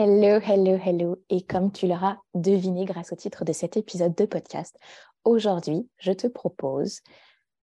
Hello, 0.00 0.38
hello, 0.38 0.78
hello. 0.78 1.16
Et 1.28 1.42
comme 1.42 1.72
tu 1.72 1.88
l'auras 1.88 2.18
deviné 2.32 2.84
grâce 2.84 3.12
au 3.12 3.16
titre 3.16 3.44
de 3.44 3.52
cet 3.52 3.76
épisode 3.76 4.14
de 4.14 4.26
podcast, 4.26 4.78
aujourd'hui, 5.24 5.90
je 5.98 6.12
te 6.12 6.28
propose 6.28 7.00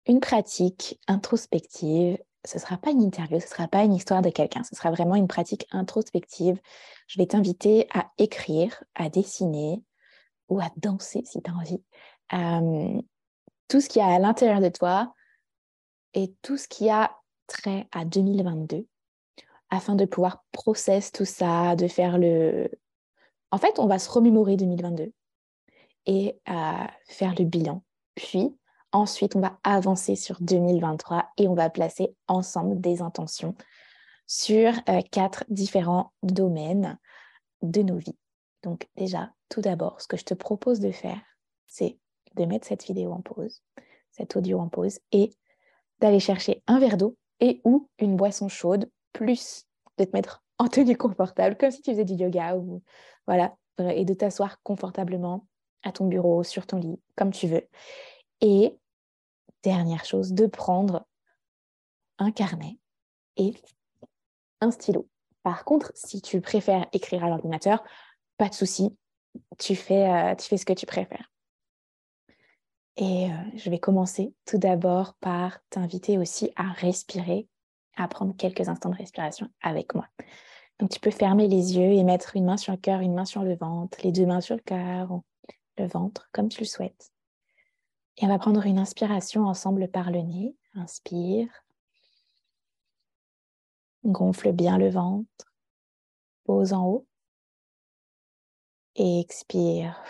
une 0.07 0.21
pratique 0.21 1.01
introspective. 1.09 2.19
Ce 2.47 2.57
ne 2.57 2.61
sera 2.61 2.77
pas 2.77 2.93
une 2.93 3.03
interview, 3.03 3.41
ce 3.41 3.47
ne 3.47 3.51
sera 3.51 3.67
pas 3.67 3.83
une 3.83 3.95
histoire 3.95 4.23
de 4.23 4.31
quelqu'un, 4.31 4.63
ce 4.63 4.77
sera 4.77 4.93
vraiment 4.93 5.17
une 5.17 5.27
pratique 5.27 5.67
introspective. 5.73 6.61
Je 7.09 7.19
vais 7.19 7.27
t'inviter 7.27 7.89
à 7.93 8.13
écrire, 8.17 8.81
à 8.95 9.09
dessiner 9.09 9.83
ou 10.49 10.61
à 10.61 10.71
danser 10.77 11.25
si 11.25 11.43
tu 11.43 11.51
as 11.51 11.55
envie. 11.55 11.83
Euh, 12.33 13.03
tout 13.67 13.81
ce 13.81 13.89
qui 13.89 13.99
y 13.99 14.03
a 14.03 14.07
à 14.07 14.21
l'intérieur 14.21 14.61
de 14.61 14.69
toi 14.69 15.13
et 16.15 16.33
tout 16.43 16.57
ce 16.57 16.69
qui 16.69 16.91
a 16.91 17.11
trait 17.49 17.89
à 17.91 18.05
2022 18.05 18.87
afin 19.71 19.95
de 19.95 20.05
pouvoir 20.05 20.45
process 20.53 21.13
tout 21.13 21.25
ça, 21.25 21.77
de 21.77 21.89
faire 21.89 22.19
le... 22.19 22.71
En 23.51 23.59
fait, 23.59 23.79
on 23.79 23.87
va 23.87 23.99
se 23.99 24.11
remémorer 24.11 24.57
2022 24.57 25.13
et 26.07 26.39
euh, 26.49 26.87
faire 27.09 27.35
le 27.39 27.45
bilan. 27.45 27.83
Puis, 28.15 28.57
ensuite, 28.93 29.37
on 29.37 29.41
va 29.41 29.59
avancer 29.65 30.17
sur 30.17 30.41
2023 30.41 31.31
et 31.37 31.49
on 31.49 31.55
va 31.55 31.71
placer 31.71 32.15
ensemble 32.29 32.81
des 32.81 33.03
intentions 33.03 33.55
sur 34.27 34.73
euh, 34.89 35.01
quatre 35.11 35.45
différents 35.49 36.13
domaines 36.23 36.99
de 37.63 37.83
nos 37.83 37.97
vies. 37.97 38.17
Donc 38.63 38.89
déjà, 38.97 39.33
tout 39.49 39.61
d'abord, 39.61 40.01
ce 40.01 40.07
que 40.07 40.17
je 40.17 40.25
te 40.25 40.35
propose 40.35 40.81
de 40.81 40.93
faire, 40.93 41.21
c'est 41.67 41.99
de 42.37 42.45
mettre 42.45 42.67
cette 42.67 42.85
vidéo 42.85 43.13
en 43.13 43.23
pause, 43.23 43.63
cet 44.13 44.37
audio 44.37 44.61
en 44.61 44.69
pause 44.69 45.01
et 45.13 45.31
d'aller 45.99 46.21
chercher 46.21 46.63
un 46.67 46.79
verre 46.79 46.97
d'eau 46.97 47.17
et 47.41 47.61
ou 47.65 47.89
une 47.99 48.17
boisson 48.17 48.49
chaude 48.49 48.89
plus 49.13 49.67
de 49.99 50.05
te 50.05 50.11
mettre 50.17 50.43
en 50.59 50.69
tenue 50.69 50.97
confortable, 50.97 51.57
comme 51.57 51.71
si 51.71 51.83
tu 51.83 51.91
faisais 51.91 52.05
du 52.05 52.15
yoga 52.15 52.57
ou 52.57 52.83
voilà, 53.27 53.57
et 53.79 54.05
de 54.05 54.15
t'asseoir 54.15 54.63
confortablement 54.63 55.47
à 55.83 55.93
ton 55.93 56.07
bureau, 56.07 56.43
sur 56.43 56.67
ton 56.67 56.79
lit, 56.79 57.01
comme 57.17 57.33
tu 57.33 57.47
veux. 57.47 57.67
Et 58.41 58.77
dernière 59.63 60.05
chose, 60.05 60.33
de 60.33 60.47
prendre 60.47 61.07
un 62.19 62.31
carnet 62.31 62.79
et 63.37 63.55
un 64.61 64.71
stylo. 64.71 65.09
Par 65.43 65.65
contre, 65.65 65.93
si 65.95 66.21
tu 66.21 66.41
préfères 66.41 66.87
écrire 66.93 67.25
à 67.25 67.29
l'ordinateur, 67.29 67.83
pas 68.37 68.49
de 68.49 68.55
souci, 68.55 68.97
tu 69.59 69.75
fais, 69.75 70.11
euh, 70.11 70.35
ce 70.39 70.65
que 70.65 70.73
tu 70.73 70.87
préfères. 70.87 71.31
Et 72.97 73.31
euh, 73.31 73.35
je 73.57 73.71
vais 73.71 73.79
commencer 73.79 74.35
tout 74.45 74.59
d'abord 74.59 75.15
par 75.21 75.59
t'inviter 75.71 76.19
aussi 76.19 76.53
à 76.57 76.65
respirer 76.73 77.49
à 77.97 78.09
prendre 78.09 78.37
quelques 78.37 78.69
instants 78.69 78.91
de 78.91 78.97
respiration 78.97 79.49
avec 79.63 79.95
moi. 79.95 80.07
Donc, 80.79 80.91
tu 80.91 81.01
peux 81.01 81.11
fermer 81.11 81.47
les 81.47 81.77
yeux 81.77 81.93
et 81.93 82.05
mettre 82.05 82.37
une 82.37 82.47
main 82.47 82.57
sur 82.57 82.73
le 82.73 82.79
cœur, 82.79 83.01
une 83.01 83.15
main 83.15 83.27
sur 83.27 83.43
le 83.43 83.55
ventre, 83.55 83.99
les 84.03 84.13
deux 84.13 84.27
mains 84.27 84.41
sur 84.41 84.57
le 84.57 84.63
cœur 84.63 85.13
ou 85.13 85.23
le 85.77 85.87
ventre, 85.87 86.29
comme 86.33 86.49
tu 86.49 86.61
le 86.61 86.67
souhaites. 86.67 87.13
Et 88.17 88.25
on 88.25 88.29
va 88.29 88.39
prendre 88.39 88.65
une 88.67 88.79
inspiration 88.79 89.47
ensemble 89.47 89.89
par 89.89 90.11
le 90.11 90.21
nez. 90.21 90.57
Inspire. 90.75 91.49
Gonfle 94.05 94.53
bien 94.53 94.79
le 94.79 94.91
ventre. 94.91 95.55
Pose 96.45 96.73
en 96.73 96.87
haut. 96.87 97.07
Et 98.97 99.21
expire. 99.21 100.03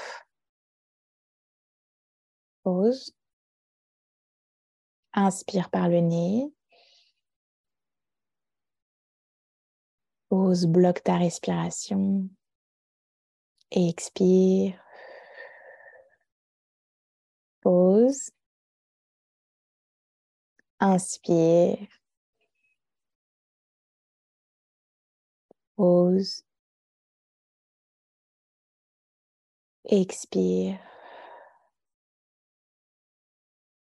Pose. 2.62 3.14
Inspire 5.12 5.70
par 5.70 5.88
le 5.88 6.00
nez. 6.00 6.52
Pose, 10.30 10.66
bloque 10.66 11.02
ta 11.02 11.18
respiration. 11.18 12.28
Et 13.72 13.88
expire. 13.88 14.80
Pose. 17.62 18.30
Inspire. 20.78 21.88
Pose. 25.76 26.44
Expire. 29.84 30.78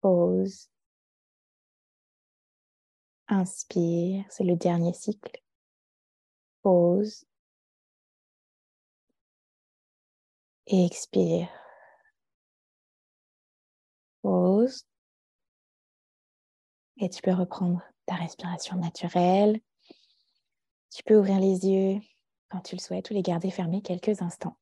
Pose. 0.02 0.70
Inspire. 3.28 4.26
C'est 4.30 4.46
le 4.46 4.56
dernier 4.56 4.94
cycle 4.94 5.42
pose 6.70 7.26
et 10.68 10.86
expire. 10.86 11.50
Pause. 14.22 14.86
Et 16.98 17.10
tu 17.10 17.24
peux 17.24 17.34
reprendre 17.34 17.82
ta 18.06 18.14
respiration 18.16 18.76
naturelle. 18.76 19.60
Tu 20.92 21.02
peux 21.04 21.18
ouvrir 21.18 21.40
les 21.40 21.66
yeux 21.66 22.02
quand 22.50 22.62
tu 22.62 22.76
le 22.76 22.82
souhaites 22.82 23.10
ou 23.10 23.16
les 23.16 23.24
garder 23.24 23.50
fermés 23.50 23.82
quelques 23.82 24.22
instants. 24.22 24.58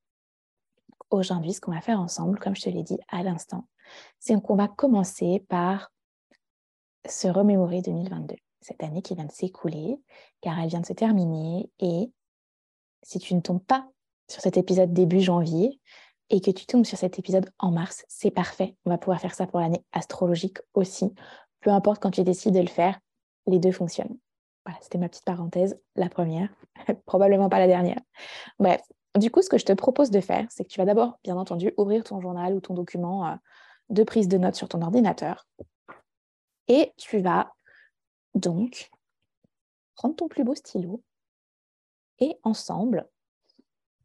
Aujourd'hui, 1.10 1.54
ce 1.54 1.60
qu'on 1.60 1.74
va 1.74 1.82
faire 1.82 2.00
ensemble, 2.00 2.40
comme 2.40 2.56
je 2.56 2.62
te 2.62 2.70
l'ai 2.70 2.84
dit 2.84 3.00
à 3.10 3.22
l'instant, 3.22 3.68
c'est 4.20 4.42
qu'on 4.42 4.56
va 4.56 4.70
commencer 4.70 5.46
par 5.50 5.92
se 7.06 7.28
remémorer 7.28 7.82
2022 7.82 8.36
cette 8.68 8.84
année 8.84 9.02
qui 9.02 9.16
vient 9.16 9.26
de 9.26 9.32
s'écouler, 9.32 9.98
car 10.42 10.60
elle 10.60 10.68
vient 10.68 10.82
de 10.82 10.86
se 10.86 10.94
terminer. 10.94 11.72
Et 11.80 12.12
si 13.02 13.18
tu 13.18 13.34
ne 13.34 13.40
tombes 13.40 13.64
pas 13.64 13.88
sur 14.28 14.42
cet 14.42 14.58
épisode 14.58 14.92
début 14.92 15.22
janvier 15.22 15.80
et 16.30 16.42
que 16.42 16.52
tu 16.52 16.66
tombes 16.66 16.86
sur 16.86 16.98
cet 16.98 17.18
épisode 17.18 17.50
en 17.60 17.72
mars, 17.72 18.04
c'est 18.10 18.32
parfait. 18.32 18.76
On 18.86 18.90
va 18.90 18.98
pouvoir 18.98 19.22
faire 19.22 19.34
ça 19.34 19.48
pour 19.48 19.62
l'année 19.62 19.86
astrologique 19.94 20.58
aussi. 20.74 21.14
Peu 21.62 21.70
importe 21.70 22.02
quand 22.02 22.12
tu 22.12 22.24
décides 22.24 22.56
de 22.56 22.60
le 22.60 22.68
faire, 22.68 23.00
les 23.46 23.60
deux 23.60 23.72
fonctionnent. 23.72 24.18
Voilà, 24.66 24.78
c'était 24.82 24.98
ma 24.98 25.08
petite 25.08 25.24
parenthèse, 25.24 25.80
la 25.96 26.10
première, 26.10 26.50
probablement 27.06 27.48
pas 27.48 27.60
la 27.60 27.68
dernière. 27.68 28.02
Bref, 28.60 28.82
du 29.18 29.32
coup, 29.32 29.42
ce 29.42 29.50
que 29.50 29.58
je 29.58 29.66
te 29.66 29.72
propose 29.72 30.12
de 30.12 30.20
faire, 30.20 30.46
c'est 30.50 30.66
que 30.66 30.70
tu 30.70 30.80
vas 30.80 30.86
d'abord, 30.86 31.20
bien 31.24 31.38
entendu, 31.38 31.74
ouvrir 31.78 32.04
ton 32.04 32.20
journal 32.20 32.54
ou 32.54 32.60
ton 32.60 32.74
document 32.74 33.28
euh, 33.28 33.36
de 33.90 34.04
prise 34.04 34.28
de 34.28 34.38
notes 34.38 34.56
sur 34.56 34.68
ton 34.68 34.82
ordinateur. 34.82 35.48
Et 36.68 36.92
tu 36.98 37.20
vas 37.20 37.54
donc, 38.36 38.92
prends 39.96 40.14
ton 40.14 40.28
plus 40.28 40.44
beau 40.44 40.56
stylo 40.56 41.02
et 42.20 42.38
ensemble, 42.44 43.08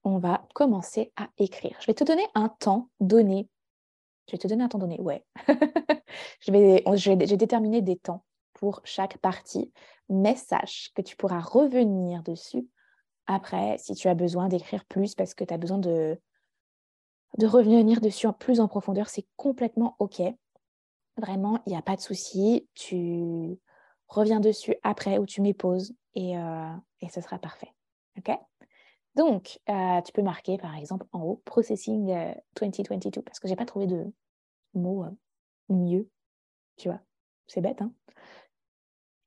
on 0.05 0.19
va 0.19 0.47
commencer 0.55 1.13
à 1.17 1.29
écrire. 1.39 1.77
Je 1.81 1.87
vais 1.87 1.95
te 1.95 2.05
donner 2.05 2.27
un 2.35 2.49
temps 2.49 2.89
donné. 3.01 3.49
Je 4.27 4.33
vais 4.33 4.39
te 4.39 4.49
donner 4.49 4.65
un 4.65 4.69
temps 4.69 4.79
donné, 4.79 5.01
ouais. 5.01 5.25
vais 6.49 7.37
déterminer 7.37 7.83
des 7.83 7.97
temps 7.97 8.25
pour 8.55 8.81
chaque 8.85 9.19
partie, 9.19 9.73
mais 10.09 10.37
sache 10.37 10.93
que 10.95 11.03
tu 11.03 11.17
pourras 11.17 11.41
revenir 11.41 12.23
dessus 12.23 12.67
après 13.27 13.79
si 13.79 13.95
tu 13.95 14.09
as 14.09 14.15
besoin 14.15 14.49
d'écrire 14.49 14.85
plus 14.85 15.15
parce 15.15 15.35
que 15.35 15.45
tu 15.45 15.55
as 15.55 15.59
besoin 15.59 15.79
de, 15.79 16.19
revenir 17.41 18.01
dessus 18.01 18.27
plus 18.39 18.61
en 18.61 18.69
profondeur. 18.69 19.09
C'est 19.09 19.27
complètement 19.37 19.97
OK. 19.99 20.23
Vraiment, 21.17 21.61
il 21.67 21.71
n'y 21.71 21.77
a 21.77 21.83
pas 21.83 21.97
de 21.97 22.01
souci. 22.01 22.69
Tu 22.75 23.59
reviens 24.13 24.41
dessus 24.41 24.77
après 24.83 25.19
ou 25.19 25.27
tu 25.27 25.41
mets 25.41 25.57
et, 26.15 26.37
euh, 26.37 26.75
et 27.01 27.09
ce 27.09 27.21
sera 27.21 27.39
parfait. 27.39 27.73
OK? 28.19 28.31
Donc, 29.15 29.61
euh, 29.69 30.01
tu 30.03 30.13
peux 30.13 30.23
marquer 30.23 30.59
par 30.59 30.77
exemple 30.77 31.07
en 31.13 31.23
haut 31.23 31.43
Processing 31.45 32.07
2022 32.57 33.21
euh, 33.21 33.23
parce 33.23 33.41
que 33.41 33.49
je 33.49 33.53
n'ai 33.53 33.57
pas 33.57 33.67
trouvé 33.67 33.87
de 33.87 34.13
mot 34.75 35.05
mieux. 35.69 36.09
Tu 36.77 36.89
vois, 36.89 37.01
c'est 37.47 37.61
bête, 37.61 37.83
hein? 37.83 37.93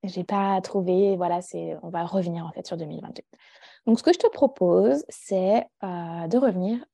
J'ai 0.04 0.24
pas 0.24 0.62
trouvé, 0.62 1.16
voilà, 1.18 1.42
c'est, 1.42 1.76
on 1.82 1.90
va 1.90 2.06
revenir 2.06 2.46
en 2.46 2.52
fait 2.52 2.66
sur 2.68 2.78
2022. 2.78 3.24
Donc, 3.88 3.98
ce 3.98 4.04
que 4.04 4.14
je 4.14 4.20
te 4.20 4.28
propose, 4.28 5.04
c'est 5.10 5.66
de 5.82 6.38
revenir 6.38 6.86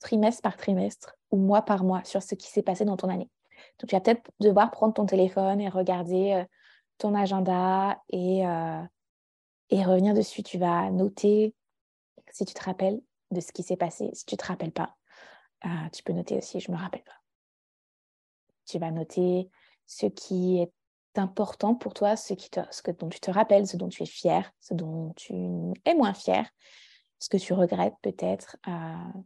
trimestre 0.00 0.42
par 0.42 0.56
trimestre 0.56 1.14
ou 1.30 1.36
mois 1.36 1.62
par 1.62 1.84
mois 1.84 2.02
sur 2.02 2.24
ce 2.24 2.34
qui 2.34 2.48
s'est 2.48 2.62
passé 2.62 2.84
dans 2.84 2.96
ton 2.96 3.08
année. 3.08 3.30
Donc, 3.78 3.88
tu 3.88 3.94
vas 3.94 4.00
peut-être 4.00 4.32
devoir 4.40 4.72
prendre 4.72 4.94
ton 4.94 5.06
téléphone 5.06 5.60
et 5.60 5.68
regarder 5.68 6.44
ton 6.98 7.14
agenda 7.14 8.00
et, 8.10 8.46
euh, 8.46 8.82
et 9.70 9.84
revenir 9.84 10.14
dessus. 10.14 10.42
Tu 10.42 10.58
vas 10.58 10.90
noter 10.90 11.54
si 12.30 12.44
tu 12.44 12.54
te 12.54 12.62
rappelles 12.62 13.00
de 13.30 13.40
ce 13.40 13.52
qui 13.52 13.62
s'est 13.62 13.76
passé. 13.76 14.10
Si 14.12 14.24
tu 14.24 14.34
ne 14.34 14.38
te 14.38 14.46
rappelles 14.46 14.72
pas, 14.72 14.94
euh, 15.64 15.88
tu 15.92 16.02
peux 16.02 16.12
noter 16.12 16.36
aussi 16.36 16.60
je 16.60 16.70
ne 16.70 16.76
me 16.76 16.82
rappelle 16.82 17.04
pas. 17.04 17.20
Tu 18.66 18.78
vas 18.78 18.90
noter 18.90 19.50
ce 19.86 20.06
qui 20.06 20.58
est 20.58 20.72
important 21.18 21.74
pour 21.74 21.94
toi, 21.94 22.16
ce, 22.16 22.34
qui 22.34 22.50
ce 22.70 22.82
que, 22.82 22.90
dont 22.90 23.08
tu 23.08 23.20
te 23.20 23.30
rappelles, 23.30 23.66
ce 23.66 23.76
dont 23.76 23.88
tu 23.88 24.02
es 24.02 24.06
fier, 24.06 24.52
ce 24.60 24.74
dont 24.74 25.12
tu 25.16 25.34
es 25.84 25.94
moins 25.94 26.14
fier, 26.14 26.50
ce 27.18 27.28
que 27.28 27.36
tu 27.36 27.52
regrettes 27.52 27.94
peut-être, 28.02 28.56
euh, 28.68 28.72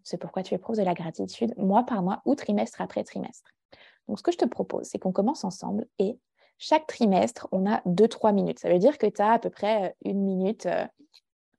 ce 0.04 0.16
pourquoi 0.16 0.42
tu 0.42 0.54
éprouves 0.54 0.76
de 0.76 0.82
la 0.82 0.94
gratitude, 0.94 1.54
mois 1.56 1.84
par 1.84 2.02
mois 2.02 2.22
ou 2.24 2.34
trimestre 2.34 2.80
après 2.80 3.02
trimestre. 3.02 3.50
Donc, 4.06 4.18
ce 4.18 4.22
que 4.22 4.32
je 4.32 4.38
te 4.38 4.44
propose, 4.44 4.86
c'est 4.86 4.98
qu'on 4.98 5.12
commence 5.12 5.44
ensemble 5.44 5.86
et 5.98 6.18
chaque 6.60 6.86
trimestre, 6.86 7.48
on 7.52 7.66
a 7.66 7.80
2-3 7.86 8.32
minutes. 8.32 8.60
Ça 8.60 8.68
veut 8.68 8.78
dire 8.78 8.98
que 8.98 9.06
tu 9.06 9.20
as 9.20 9.32
à 9.32 9.38
peu 9.38 9.50
près 9.50 9.88
euh, 9.88 9.92
une 10.04 10.22
minute 10.22 10.66
euh, 10.66 10.86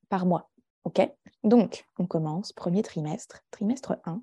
par 0.08 0.24
mois. 0.24 0.48
OK? 0.84 1.00
Donc, 1.42 1.84
on 1.98 2.06
commence, 2.06 2.52
premier 2.52 2.82
trimestre, 2.82 3.42
trimestre 3.50 3.98
1. 4.04 4.22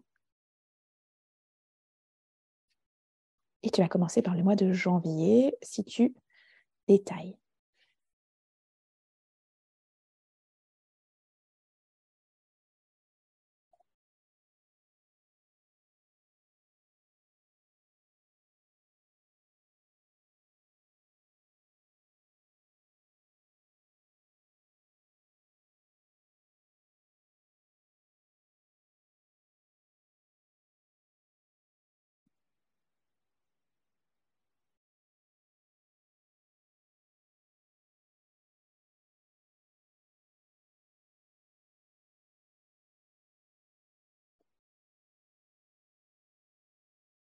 Et 3.64 3.72
tu 3.72 3.82
vas 3.82 3.90
commencer 3.90 4.22
par 4.22 4.36
le 4.36 4.44
mois 4.44 4.56
de 4.56 4.72
janvier 4.72 5.54
si 5.62 5.84
tu 5.84 6.16
détailles. 6.88 7.38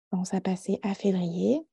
Pense 0.10 0.34
à 0.34 0.42
passer 0.42 0.80
à 0.84 0.94
février. 0.94 1.66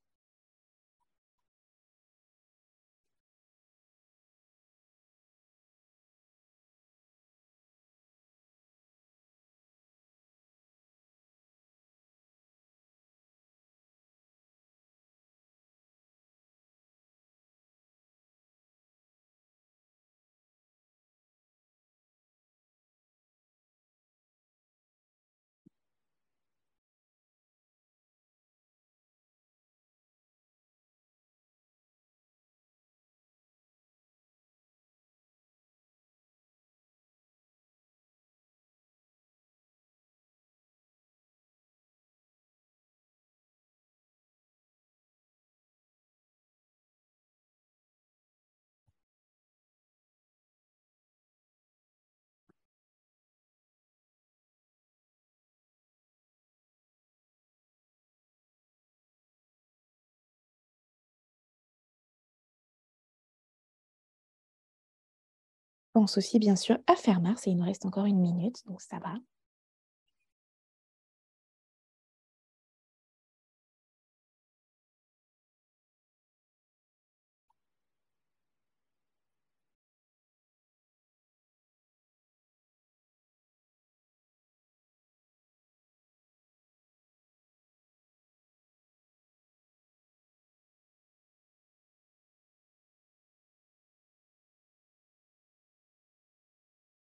Pense 65.94 66.18
aussi 66.18 66.38
bien 66.38 66.56
sûr 66.56 66.76
à 66.86 66.94
faire 66.94 67.22
Mars 67.22 67.46
et 67.46 67.50
il 67.52 67.56
nous 67.56 67.64
reste 67.64 67.86
encore 67.86 68.04
une 68.04 68.20
minute, 68.20 68.66
donc 68.66 68.82
ça 68.82 68.98
va. 68.98 69.14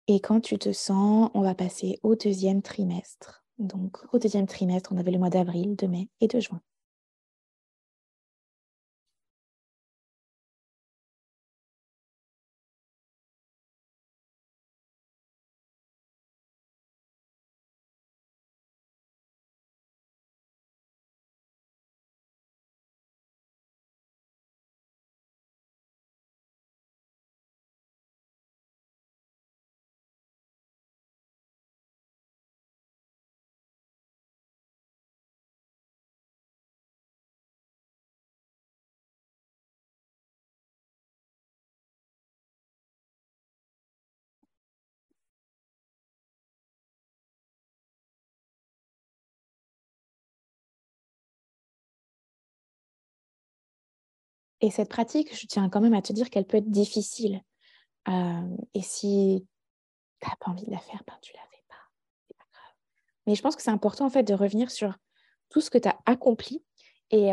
Et 0.06 0.21
quand 0.21 0.41
tu 0.41 0.59
te 0.59 0.73
sens, 0.73 1.31
on 1.35 1.43
va 1.43 1.55
passer 1.55 1.99
au 2.03 2.15
deuxième 2.15 2.62
trimestre. 2.62 3.45
Donc, 3.59 3.99
au 4.12 4.19
deuxième 4.19 4.47
trimestre, 4.47 4.93
on 4.93 4.99
avait 4.99 5.11
le 5.11 5.19
mois 5.19 5.31
d'avril, 5.31 5.77
de 5.77 5.87
mai 5.87 6.09
et 6.21 6.29
de 6.29 6.41
juin. 6.41 6.61
Et 54.61 54.71
cette 54.71 54.89
pratique, 54.89 55.35
je 55.39 55.47
tiens 55.47 55.69
quand 55.69 55.81
même 55.81 55.95
à 55.95 56.03
te 56.03 56.12
dire 56.12 56.31
qu'elle 56.31 56.47
peut 56.47 56.59
être 56.59 56.71
difficile. 56.71 57.43
et 58.06 58.83
si 58.83 59.47
tu 60.21 60.29
n'as 60.29 60.37
pas 60.37 60.51
envie 60.51 60.67
de 60.67 60.71
la 60.71 60.79
faire, 60.79 61.03
ben, 61.06 61.15
tu 61.21 61.33
ne 61.33 61.39
la 61.39 61.45
fais 61.45 61.62
pas. 61.69 61.75
Mais 63.27 63.34
je 63.34 63.43
pense 63.43 63.56
que 63.56 63.63
c'est 63.63 63.70
important 63.70 64.06
en 64.06 64.11
fait 64.11 64.23
de 64.23 64.34
revenir 64.34 64.70
sur 64.70 64.94
tout 65.51 65.61
ce 65.61 65.70
que 65.70 65.79
tu 65.79 65.89
as 65.89 65.99
accompli. 66.06 66.65
Et 67.11 67.29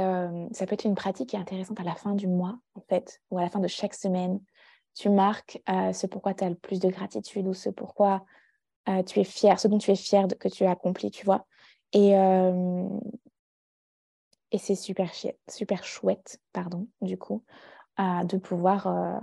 ça 0.51 0.67
peut 0.67 0.73
être 0.73 0.85
une 0.85 0.95
pratique 0.95 1.29
qui 1.29 1.35
est 1.35 1.39
intéressante 1.39 1.79
à 1.79 1.83
la 1.83 1.95
fin 1.95 2.13
du 2.13 2.27
mois, 2.27 2.59
en 2.75 2.81
fait, 2.81 3.19
ou 3.31 3.39
à 3.39 3.41
la 3.41 3.49
fin 3.49 3.59
de 3.59 3.67
chaque 3.67 3.95
semaine. 3.95 4.39
Tu 4.93 5.09
marques 5.09 5.61
ce 5.67 6.05
pourquoi 6.05 6.33
tu 6.33 6.43
as 6.43 6.49
le 6.49 6.55
plus 6.55 6.79
de 6.79 6.89
gratitude 6.89 7.47
ou 7.47 7.53
ce 7.53 7.69
pourquoi 7.69 8.23
tu 9.07 9.19
es 9.19 9.23
fier, 9.23 9.59
ce 9.59 9.67
dont 9.67 9.77
tu 9.77 9.89
es 9.89 9.95
fier 9.95 10.27
que 10.39 10.49
tu 10.49 10.65
as 10.65 10.71
accompli, 10.71 11.09
tu 11.09 11.25
vois. 11.25 11.47
Et, 11.93 12.13
et 14.51 14.57
c'est 14.57 14.75
super, 14.75 15.13
chouette, 15.83 16.39
pardon, 16.53 16.87
du 17.01 17.17
coup, 17.17 17.43
de 17.97 18.37
pouvoir 18.37 19.21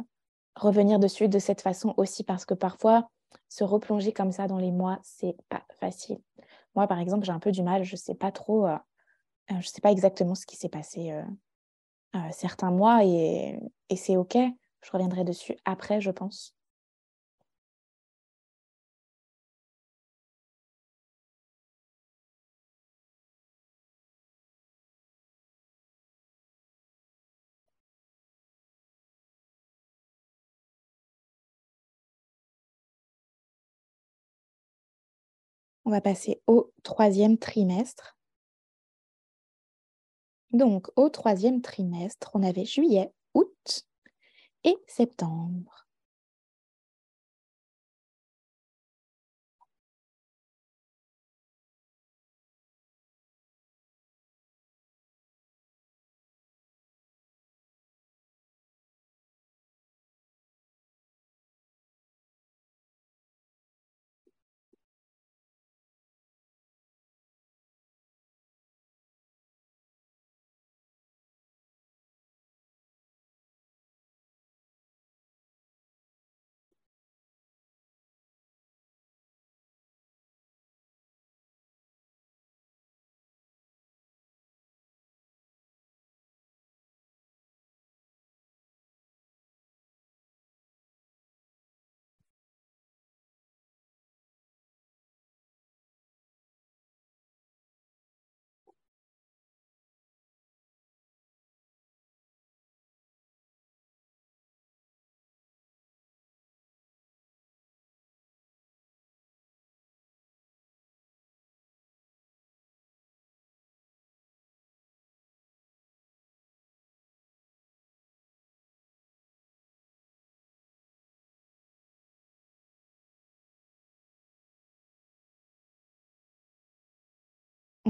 revenir 0.57 0.99
dessus 0.99 1.29
de 1.29 1.39
cette 1.39 1.61
façon 1.61 1.95
aussi, 1.97 2.25
parce 2.25 2.45
que 2.45 2.55
parfois, 2.55 3.11
se 3.49 3.65
replonger 3.65 4.13
comme 4.13 4.33
ça 4.33 4.47
dans 4.47 4.59
les 4.59 4.73
mois, 4.73 4.99
c'est 5.03 5.37
pas 5.49 5.63
facile. 5.81 6.19
Moi, 6.75 6.87
par 6.87 6.99
exemple, 6.99 7.25
j'ai 7.25 7.33
un 7.33 7.39
peu 7.39 7.53
du 7.53 7.63
mal, 7.63 7.85
je 7.85 7.97
sais 7.97 8.15
pas 8.15 8.33
trop, 8.33 8.67
je 9.49 9.69
sais 9.69 9.81
pas 9.81 9.93
exactement 9.93 10.35
ce 10.35 10.47
qui 10.47 10.57
s'est 10.57 10.69
passé 10.69 11.13
certains 12.31 12.71
mois, 12.71 13.05
et, 13.05 13.59
et 13.91 13.97
c'est 13.97 14.17
OK. 14.17 14.37
Je 14.81 14.91
reviendrai 14.93 15.25
dessus 15.25 15.57
après, 15.65 16.01
je 16.01 16.11
pense. 16.11 16.55
On 35.89 35.91
va 35.91 36.03
passer 36.03 36.43
au 36.47 36.71
troisième 36.83 37.39
trimestre. 37.39 38.19
Donc, 40.53 40.89
au 40.97 41.09
troisième 41.09 41.63
trimestre, 41.63 42.31
on 42.35 42.43
avait 42.43 42.67
juillet, 42.67 43.11
août 43.33 43.87
et 44.65 44.77
septembre. 44.87 45.88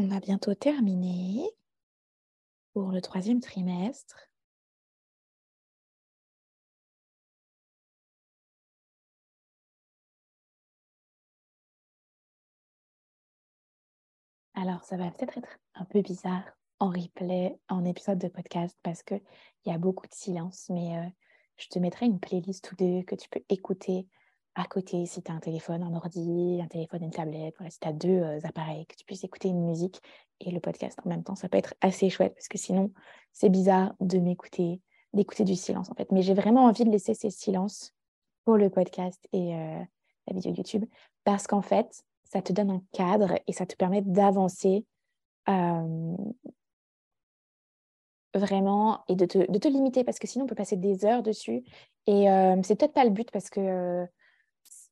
On 0.01 0.13
a 0.13 0.21
bientôt 0.21 0.55
terminé 0.55 1.51
pour 2.73 2.93
le 2.93 3.01
troisième 3.01 3.41
trimestre. 3.41 4.29
Alors, 14.55 14.85
ça 14.85 14.97
va 14.97 15.11
peut-être 15.11 15.37
être 15.37 15.59
un 15.75 15.85
peu 15.85 16.01
bizarre 16.01 16.45
en 16.79 16.91
replay, 16.91 17.59
en 17.69 17.85
épisode 17.85 18.21
de 18.21 18.29
podcast, 18.29 18.79
parce 18.85 19.03
qu'il 19.03 19.21
y 19.67 19.73
a 19.73 19.79
beaucoup 19.79 20.07
de 20.07 20.15
silence, 20.15 20.69
mais 20.69 20.97
euh, 20.97 21.11
je 21.57 21.67
te 21.67 21.81
mettrai 21.81 22.07
une 22.07 22.21
playlist 22.21 22.71
ou 22.71 22.77
deux 22.77 23.03
que 23.03 23.17
tu 23.17 23.29
peux 23.29 23.43
écouter 23.49 24.07
à 24.59 24.65
côté 24.65 25.07
si 25.07 25.23
tu 25.23 25.31
as 25.31 25.35
un 25.35 25.39
téléphone, 25.39 25.85
un 25.85 25.95
ordi, 25.95 26.61
un 26.61 26.67
téléphone, 26.67 27.05
une 27.05 27.13
tablette, 27.13 27.55
voilà, 27.59 27.71
si 27.71 27.79
tu 27.79 27.87
as 27.87 27.93
deux 27.93 28.09
euh, 28.09 28.41
appareils, 28.43 28.87
que 28.87 28.97
tu 28.97 29.05
puisses 29.05 29.23
écouter 29.23 29.49
une 29.49 29.65
musique 29.65 30.01
et 30.41 30.51
le 30.51 30.59
podcast 30.59 30.99
en 31.05 31.09
même 31.09 31.23
temps. 31.23 31.37
Ça 31.37 31.49
peut 31.49 31.59
être 31.59 31.75
assez 31.81 32.11
chouette 32.11 32.35
parce 32.35 32.49
que 32.49 32.59
sinon, 32.59 32.93
c'est 33.33 33.51
bizarre 33.51 33.95
de 34.01 34.19
m'écouter, 34.19 34.81
d'écouter 35.13 35.45
du 35.45 35.55
silence 35.55 35.91
en 35.91 35.95
fait. 35.95 36.11
Mais 36.11 36.23
j'ai 36.23 36.35
vraiment 36.35 36.65
envie 36.65 36.85
de 36.85 36.91
laisser 36.91 37.15
ces 37.15 37.31
silences 37.31 37.95
pour 38.45 38.57
le 38.57 38.69
podcast 38.69 39.29
et 39.33 39.55
euh, 39.55 39.81
la 40.27 40.35
vidéo 40.35 40.53
YouTube 40.53 40.85
parce 41.23 41.47
qu'en 41.47 41.63
fait, 41.63 42.03
ça 42.25 42.43
te 42.43 42.53
donne 42.53 42.71
un 42.71 42.83
cadre 42.91 43.39
et 43.47 43.53
ça 43.53 43.65
te 43.65 43.77
permet 43.77 44.03
d'avancer 44.03 44.85
vraiment 48.35 49.03
et 49.09 49.15
de 49.15 49.25
te, 49.25 49.69
limiter 49.69 50.05
parce 50.05 50.19
que 50.19 50.27
sinon 50.27 50.45
on 50.45 50.49
peut 50.49 50.55
passer 50.55 50.77
des 50.77 51.07
heures 51.07 51.23
dessus 51.23 51.65
et 52.07 52.27
c'est 52.63 52.77
peut-être 52.77 52.93
pas 52.93 53.05
le 53.05 53.11
but 53.11 53.31
parce 53.31 53.49
que 53.49 54.07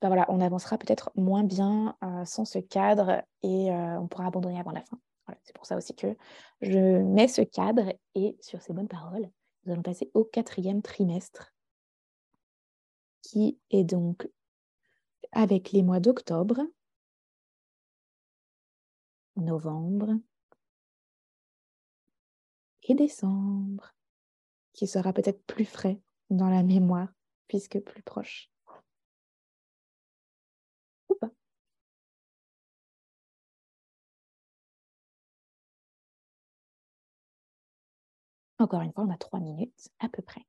voilà, 0.03 0.27
on 0.29 0.41
avancera 0.41 0.79
peut-être 0.79 1.11
moins 1.17 1.45
bien 1.45 1.97
sans 2.25 2.45
ce 2.45 2.59
cadre 2.59 3.23
et 3.43 3.71
on 3.71 4.07
pourra 4.09 4.27
abandonner 4.27 4.61
avant 4.61 4.73
la 4.73 4.83
fin. 4.83 4.99
c'est 5.43 5.55
pour 5.55 5.67
ça 5.67 5.77
aussi 5.77 5.95
que 5.95 6.17
je 6.61 6.79
mets 7.03 7.29
ce 7.29 7.43
cadre 7.43 7.93
et 8.15 8.37
sur 8.41 8.61
ces 8.63 8.73
bonnes 8.73 8.89
paroles, 8.89 9.29
nous 9.65 9.73
allons 9.73 9.83
passer 9.83 10.11
au 10.15 10.25
quatrième 10.25 10.83
trimestre 10.83 11.57
qui 13.23 13.59
est 13.71 13.85
donc 13.85 14.29
avec 15.33 15.73
les 15.73 15.83
mois 15.83 16.01
d'octobre, 16.01 16.63
novembre 19.37 20.15
et 22.85 22.95
décembre, 22.95 23.95
qui 24.73 24.87
sera 24.87 25.13
peut-être 25.13 25.45
plus 25.47 25.65
frais 25.65 26.01
dans 26.31 26.49
la 26.49 26.63
mémoire 26.63 27.09
puisque 27.49 27.81
plus 27.81 28.03
proche. 28.03 28.51
Encore 38.67 38.81
une 38.81 38.93
fois, 38.93 39.05
on 39.05 39.11
a 39.11 39.17
trois 39.17 39.39
minutes 39.39 39.91
à 40.01 40.09
peu 40.09 40.23
près. 40.23 40.45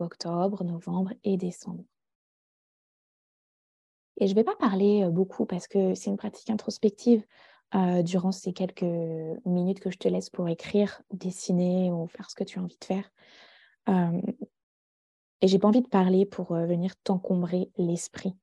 Octobre, 0.00 0.64
novembre 0.64 1.12
et 1.24 1.36
décembre. 1.36 1.84
Et 4.20 4.26
je 4.26 4.32
ne 4.32 4.36
vais 4.36 4.44
pas 4.44 4.56
parler 4.56 5.04
euh, 5.04 5.10
beaucoup 5.10 5.46
parce 5.46 5.68
que 5.68 5.94
c'est 5.94 6.10
une 6.10 6.16
pratique 6.16 6.50
introspective 6.50 7.24
euh, 7.74 8.02
durant 8.02 8.32
ces 8.32 8.52
quelques 8.52 8.82
minutes 9.44 9.80
que 9.80 9.90
je 9.90 9.98
te 9.98 10.08
laisse 10.08 10.30
pour 10.30 10.48
écrire, 10.48 11.02
dessiner 11.12 11.90
ou 11.92 12.06
faire 12.08 12.30
ce 12.30 12.34
que 12.34 12.44
tu 12.44 12.58
as 12.58 12.62
envie 12.62 12.78
de 12.78 12.84
faire. 12.84 13.10
Euh, 13.88 14.20
et 15.40 15.46
j'ai 15.46 15.58
pas 15.58 15.68
envie 15.68 15.82
de 15.82 15.88
parler 15.88 16.26
pour 16.26 16.54
venir 16.54 16.96
t'encombrer 17.04 17.70
l'esprit. 17.76 18.34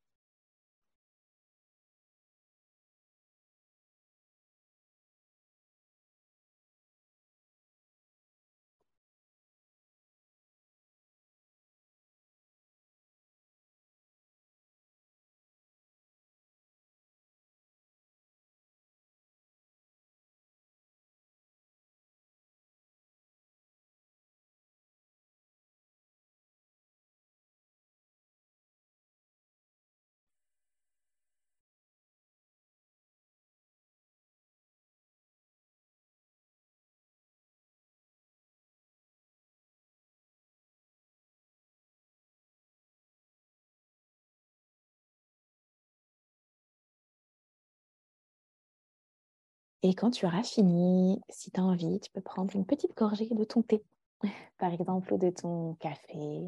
Et 49.85 49.93
quand 49.93 50.09
tu 50.09 50.25
auras 50.25 50.41
fini, 50.41 51.21
si 51.29 51.51
tu 51.51 51.59
as 51.59 51.63
envie, 51.63 51.99
tu 51.99 52.09
peux 52.09 52.19
prendre 52.19 52.55
une 52.55 52.65
petite 52.65 52.97
gorgée 52.97 53.29
de 53.29 53.43
ton 53.43 53.61
thé, 53.61 53.83
par 54.57 54.73
exemple, 54.73 55.13
ou 55.13 55.19
de 55.19 55.29
ton 55.29 55.75
café. 55.75 56.41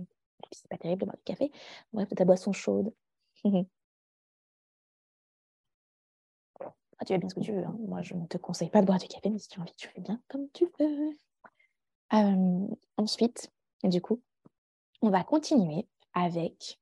C'est 0.51 0.67
pas 0.67 0.77
terrible 0.79 1.01
de 1.01 1.05
boire 1.05 1.17
du 1.17 1.23
café. 1.23 1.51
Bref, 1.93 2.09
de 2.09 2.15
ta 2.15 2.25
boisson 2.25 2.51
chaude. 2.51 2.91
Ah, 6.99 7.05
tu 7.05 7.13
fais 7.13 7.19
bien 7.19 7.29
ce 7.29 7.35
que 7.35 7.41
tu 7.41 7.51
veux. 7.51 7.63
Hein. 7.63 7.77
Moi, 7.87 8.01
je 8.01 8.15
ne 8.15 8.25
te 8.25 8.39
conseille 8.39 8.71
pas 8.71 8.81
de 8.81 8.87
boire 8.87 8.97
du 8.97 9.07
café, 9.07 9.29
mais 9.29 9.37
si 9.37 9.47
tu 9.47 9.59
as 9.59 9.61
envie, 9.61 9.75
tu 9.75 9.87
fais 9.87 10.01
bien 10.01 10.19
comme 10.29 10.49
tu 10.49 10.65
veux. 10.79 11.15
ensuite, 12.97 13.51
du 13.83 14.01
coup, 14.01 14.19
on 15.03 15.11
va 15.11 15.23
continuer 15.23 15.85
avec 16.15 16.79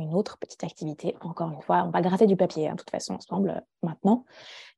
une 0.00 0.14
autre 0.14 0.38
petite 0.38 0.64
activité, 0.64 1.16
encore 1.20 1.50
une 1.50 1.62
fois, 1.62 1.84
on 1.84 1.90
va 1.90 2.00
gratter 2.00 2.26
du 2.26 2.36
papier, 2.36 2.68
hein, 2.68 2.72
de 2.72 2.78
toute 2.78 2.90
façon, 2.90 3.14
ensemble, 3.14 3.50
euh, 3.50 3.60
maintenant, 3.82 4.24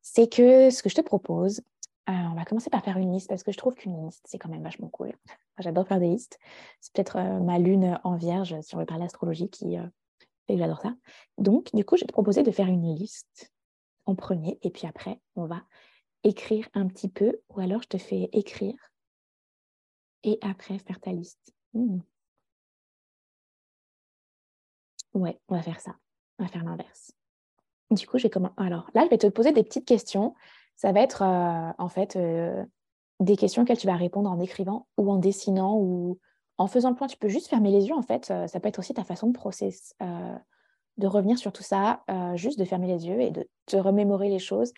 c'est 0.03 0.33
que 0.33 0.71
ce 0.71 0.83
que 0.83 0.89
je 0.89 0.95
te 0.95 1.01
propose, 1.01 1.61
euh, 2.09 2.13
on 2.13 2.35
va 2.35 2.45
commencer 2.45 2.71
par 2.71 2.83
faire 2.83 2.97
une 2.97 3.13
liste 3.13 3.29
parce 3.29 3.43
que 3.43 3.53
je 3.53 3.59
trouve 3.59 3.75
qu'une 3.75 4.07
liste, 4.07 4.25
c'est 4.27 4.39
quand 4.39 4.49
même 4.49 4.63
vachement 4.63 4.89
cool. 4.89 5.13
J'adore 5.59 5.87
faire 5.87 6.01
des 6.01 6.09
listes. 6.09 6.39
C'est 6.81 6.93
peut-être 6.95 7.17
euh, 7.17 7.41
ma 7.41 7.59
lune 7.59 8.01
en 8.05 8.17
vierge, 8.17 8.59
si 8.63 8.75
on 8.75 8.79
veut 8.79 8.87
parler 8.87 9.05
astrologie, 9.05 9.51
qui 9.51 9.77
fait 10.47 10.55
que 10.55 10.59
j'adore 10.59 10.81
ça. 10.81 10.95
Donc, 11.37 11.75
du 11.75 11.85
coup, 11.85 11.97
je 11.97 12.03
vais 12.03 12.07
te 12.07 12.13
proposer 12.13 12.43
de 12.43 12.51
faire 12.51 12.69
une 12.69 12.95
liste 12.95 13.53
en 14.07 14.15
premier 14.15 14.59
et 14.63 14.71
puis 14.71 14.87
après, 14.87 15.21
on 15.37 15.45
va 15.45 15.63
écrire 16.25 16.69
un 16.75 16.87
petit 16.87 17.09
peu 17.09 17.41
ou 17.51 17.61
alors 17.61 17.83
je 17.83 17.89
te 17.89 17.99
fais 17.99 18.29
écrire 18.33 18.77
et 20.25 20.39
après 20.43 20.79
faire 20.79 21.01
ta 21.01 21.13
liste. 21.13 21.53
Mmh. 21.75 21.99
Ouais, 25.15 25.41
on 25.49 25.57
va 25.57 25.63
faire 25.63 25.81
ça. 25.81 25.95
On 26.39 26.45
va 26.45 26.49
faire 26.49 26.65
l'inverse. 26.65 27.13
Du 27.91 28.07
coup, 28.07 28.19
je 28.19 28.25
vais 28.25 28.31
comment 28.31 28.53
Alors 28.57 28.91
là, 28.95 29.05
je 29.05 29.11
vais 29.11 29.19
te 29.19 29.27
poser 29.27 29.53
des 29.53 29.65
petites 29.65 29.87
questions. 29.87 30.35
Ça 30.77 30.93
va 30.93 31.01
être 31.01 31.23
euh, 31.23 31.73
en 31.79 31.89
fait 31.89 32.17
euh, 32.17 32.65
des 33.21 33.37
questions 33.37 33.63
auxquelles 33.63 33.79
tu 33.79 33.87
vas 33.87 33.97
répondre 33.97 34.31
en 34.31 34.39
écrivant 34.39 34.87
ou 34.97 35.11
en 35.11 35.17
dessinant 35.17 35.77
ou 35.77 36.19
en 36.59 36.67
faisant 36.67 36.91
le 36.91 36.97
point. 36.97 37.07
Tu 37.07 37.17
peux 37.17 37.29
juste 37.29 37.49
fermer 37.49 37.71
les 37.71 37.87
yeux 37.89 37.95
en 37.95 38.03
fait. 38.03 38.31
Euh, 38.31 38.47
ça 38.47 38.61
peut 38.61 38.69
être 38.69 38.79
aussi 38.79 38.95
ta 38.95 39.05
façon 39.05 39.29
de 39.29 39.33
process, 39.33 39.95
de 40.01 41.07
revenir 41.07 41.39
sur 41.39 41.53
tout 41.53 41.63
ça, 41.63 42.03
juste 42.35 42.59
de 42.59 42.65
fermer 42.65 42.89
les 42.89 43.07
yeux 43.07 43.21
et 43.21 43.31
de 43.31 43.49
te 43.67 43.77
remémorer 43.77 44.29
les 44.29 44.39
choses 44.39 44.73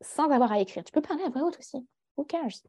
sans 0.00 0.30
avoir 0.30 0.50
à 0.50 0.60
écrire. 0.60 0.82
Tu 0.82 0.92
peux 0.92 1.02
parler 1.02 1.22
à 1.22 1.28
voix 1.28 1.44
haute 1.44 1.58
aussi. 1.58 1.86
Who 2.16 2.24
cares? 2.24 2.62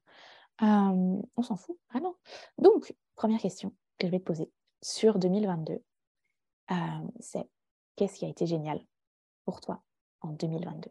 On 0.62 1.41
s'en 1.41 1.55
fout, 1.55 1.77
vraiment. 1.91 2.15
Donc, 2.57 2.93
première 3.15 3.39
question. 3.39 3.73
que 3.97 4.07
je 4.07 4.12
vais 4.12 4.19
te 4.19 4.25
poser 4.25 4.51
sur 4.81 5.17
2022, 5.17 5.81
euh, 6.72 7.08
c'est 7.20 7.48
qu'est-ce 7.96 8.20
qui 8.20 8.25
a 8.25 8.29
été 8.29 8.46
génial 8.46 8.84
pour 9.46 9.62
toi 9.62 9.82
en 10.22 10.29
2022 10.29 10.89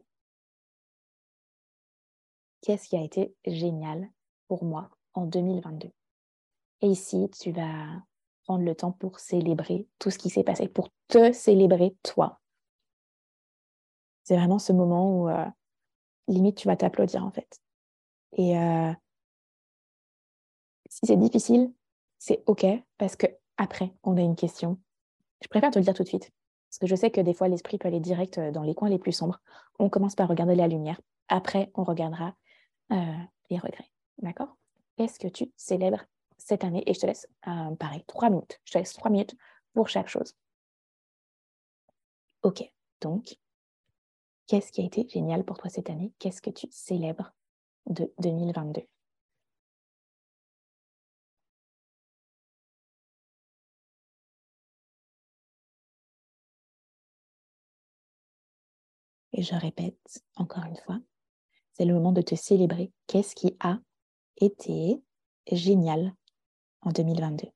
Qu'est-ce 2.63 2.89
qui 2.89 2.97
a 2.97 3.03
été 3.03 3.35
génial 3.47 4.09
pour 4.47 4.65
moi 4.65 4.91
en 5.15 5.27
2022 5.27 5.91
Et 6.83 6.87
ici, 6.87 7.29
tu 7.31 7.51
vas 7.51 8.03
prendre 8.45 8.65
le 8.65 8.75
temps 8.75 8.93
pour 8.93 9.19
célébrer 9.19 9.89
tout 9.99 10.11
ce 10.11 10.19
qui 10.19 10.31
s'est 10.31 10.45
passé, 10.45 10.69
pour 10.69 10.91
te 11.09 11.33
célébrer 11.33 11.97
toi. 12.03 12.41
C'est 14.25 14.37
vraiment 14.37 14.59
ce 14.59 14.73
moment 14.73 15.23
où 15.23 15.29
euh, 15.29 15.47
limite 16.29 16.57
tu 16.57 16.69
vas 16.69 16.77
t'applaudir 16.77 17.25
en 17.25 17.31
fait. 17.31 17.61
Et 18.37 18.57
euh, 18.57 18.93
si 20.89 21.01
c'est 21.07 21.17
difficile, 21.17 21.73
c'est 22.19 22.43
OK 22.47 22.65
parce 22.99 23.17
que 23.17 23.27
après 23.57 23.93
on 24.05 24.17
a 24.17 24.21
une 24.21 24.37
question. 24.37 24.79
Je 25.43 25.49
préfère 25.49 25.71
te 25.71 25.79
le 25.79 25.85
dire 25.85 25.95
tout 25.95 26.03
de 26.03 26.09
suite 26.09 26.31
parce 26.71 26.79
que 26.79 26.87
je 26.87 26.95
sais 26.95 27.11
que 27.11 27.21
des 27.21 27.35
fois 27.35 27.49
l'esprit 27.49 27.77
peut 27.77 27.89
aller 27.89 28.01
direct 28.01 28.39
euh, 28.39 28.51
dans 28.51 28.63
les 28.63 28.75
coins 28.75 28.89
les 28.89 28.99
plus 28.99 29.13
sombres. 29.13 29.41
On 29.79 29.91
commence 29.91 30.15
par 30.15 30.29
regarder 30.29 30.55
la 30.55 30.69
lumière. 30.69 31.01
Après, 31.29 31.71
on 31.75 31.85
regardera 31.85 32.35
les 32.91 33.59
regrets. 33.59 33.91
D'accord? 34.19 34.55
Qu'est-ce 34.97 35.19
que 35.19 35.29
tu 35.29 35.51
célèbres 35.57 36.05
cette 36.37 36.63
année? 36.63 36.83
Et 36.87 36.93
je 36.93 37.01
te 37.01 37.07
laisse, 37.07 37.27
pareil, 37.79 38.05
trois 38.07 38.29
minutes. 38.29 38.61
Je 38.65 38.73
te 38.73 38.79
laisse 38.79 38.93
trois 38.93 39.11
minutes 39.11 39.35
pour 39.73 39.89
chaque 39.89 40.09
chose. 40.09 40.35
Ok, 42.43 42.71
donc 43.01 43.39
Qu'est-ce 44.53 44.71
qui 44.71 44.83
a 44.83 44.85
été 44.85 45.09
génial 45.09 45.45
pour 45.45 45.57
toi 45.57 45.71
cette 45.71 45.89
année? 45.89 46.13
Qu'est-ce 46.19 46.43
que 46.43 46.51
tu 46.51 46.67
célèbres 46.71 47.33
de 47.87 48.13
2022 48.19 48.83
Je 59.43 59.57
répète 59.57 60.23
encore 60.37 60.65
une 60.67 60.77
fois, 60.77 61.01
c'est 61.73 61.85
le 61.85 61.95
moment 61.95 62.13
de 62.13 62.23
te 62.23 62.37
célébrer. 62.37 62.93
Qu'est-ce 63.09 63.35
qui 63.35 63.57
a 63.59 63.81
été 64.37 65.03
génial 65.51 66.15
en 66.83 66.91
2022 66.93 67.49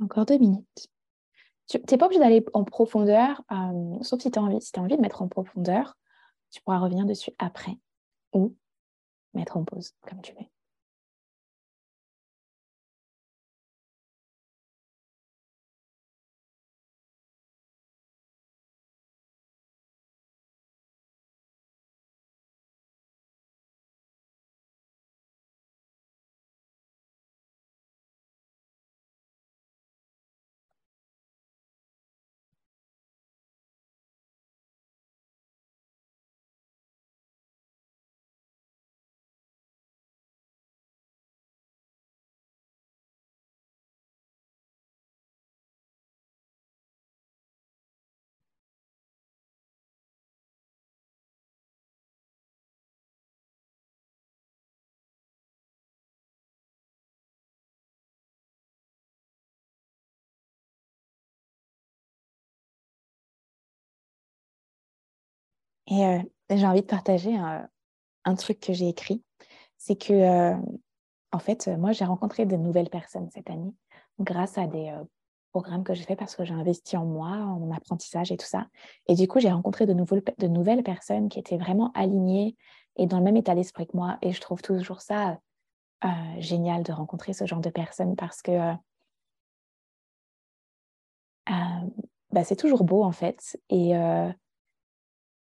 Encore 0.00 0.26
deux 0.26 0.38
minutes. 0.38 0.88
Tu 1.68 1.78
n'es 1.78 1.98
pas 1.98 2.06
obligé 2.06 2.20
d'aller 2.20 2.44
en 2.52 2.64
profondeur, 2.64 3.42
euh, 3.52 4.02
sauf 4.02 4.20
si 4.20 4.30
tu 4.30 4.38
as 4.38 4.42
envie. 4.42 4.60
Si 4.60 4.72
tu 4.72 4.80
as 4.80 4.82
envie 4.82 4.96
de 4.96 5.02
mettre 5.02 5.22
en 5.22 5.28
profondeur, 5.28 5.96
tu 6.50 6.60
pourras 6.62 6.78
revenir 6.78 7.06
dessus 7.06 7.32
après 7.38 7.78
ou 8.32 8.56
mettre 9.34 9.56
en 9.56 9.64
pause, 9.64 9.92
comme 10.08 10.20
tu 10.20 10.32
veux. 10.32 10.46
Et 65.90 66.06
euh, 66.06 66.18
j'ai 66.50 66.66
envie 66.66 66.82
de 66.82 66.86
partager 66.86 67.36
un, 67.36 68.34
truc 68.36 68.60
que 68.60 68.72
j'ai 68.72 68.88
écrit. 68.88 69.22
C'est 69.76 69.96
que, 69.96 70.12
euh, 70.12 70.56
en 71.32 71.38
fait, 71.38 71.68
moi, 71.68 71.92
j'ai 71.92 72.04
rencontré 72.04 72.46
de 72.46 72.56
nouvelles 72.56 72.90
personnes 72.90 73.28
cette 73.30 73.50
année 73.50 73.74
grâce 74.20 74.56
à 74.56 74.66
des 74.66 74.88
euh, 74.90 75.02
programmes 75.52 75.82
que 75.82 75.94
j'ai 75.94 76.04
fait 76.04 76.16
parce 76.16 76.36
que 76.36 76.44
j'ai 76.44 76.54
investi 76.54 76.96
en 76.96 77.04
moi, 77.04 77.30
en 77.30 77.58
mon 77.58 77.74
apprentissage 77.74 78.30
et 78.30 78.36
tout 78.36 78.46
ça. 78.46 78.68
Et 79.08 79.14
du 79.14 79.26
coup, 79.26 79.40
j'ai 79.40 79.50
rencontré 79.50 79.84
de, 79.84 79.94
de 79.94 80.46
nouvelles 80.46 80.84
personnes 80.84 81.28
qui 81.28 81.40
étaient 81.40 81.58
vraiment 81.58 81.90
alignées 81.94 82.56
et 82.96 83.06
dans 83.06 83.18
le 83.18 83.24
même 83.24 83.36
état 83.36 83.54
d'esprit 83.54 83.86
que 83.86 83.96
moi. 83.96 84.18
Et 84.22 84.32
je 84.32 84.40
trouve 84.40 84.62
toujours 84.62 85.00
ça 85.00 85.38
génial 86.38 86.82
de 86.82 86.92
rencontrer 86.92 87.34
ce 87.34 87.44
genre 87.44 87.60
de 87.60 87.68
personnes 87.68 88.16
parce 88.16 88.40
que 88.40 88.74
bah, 91.46 92.44
c'est 92.44 92.56
toujours 92.56 92.84
beau 92.84 93.02
en 93.02 93.12
fait. 93.12 93.60
Et 93.68 93.94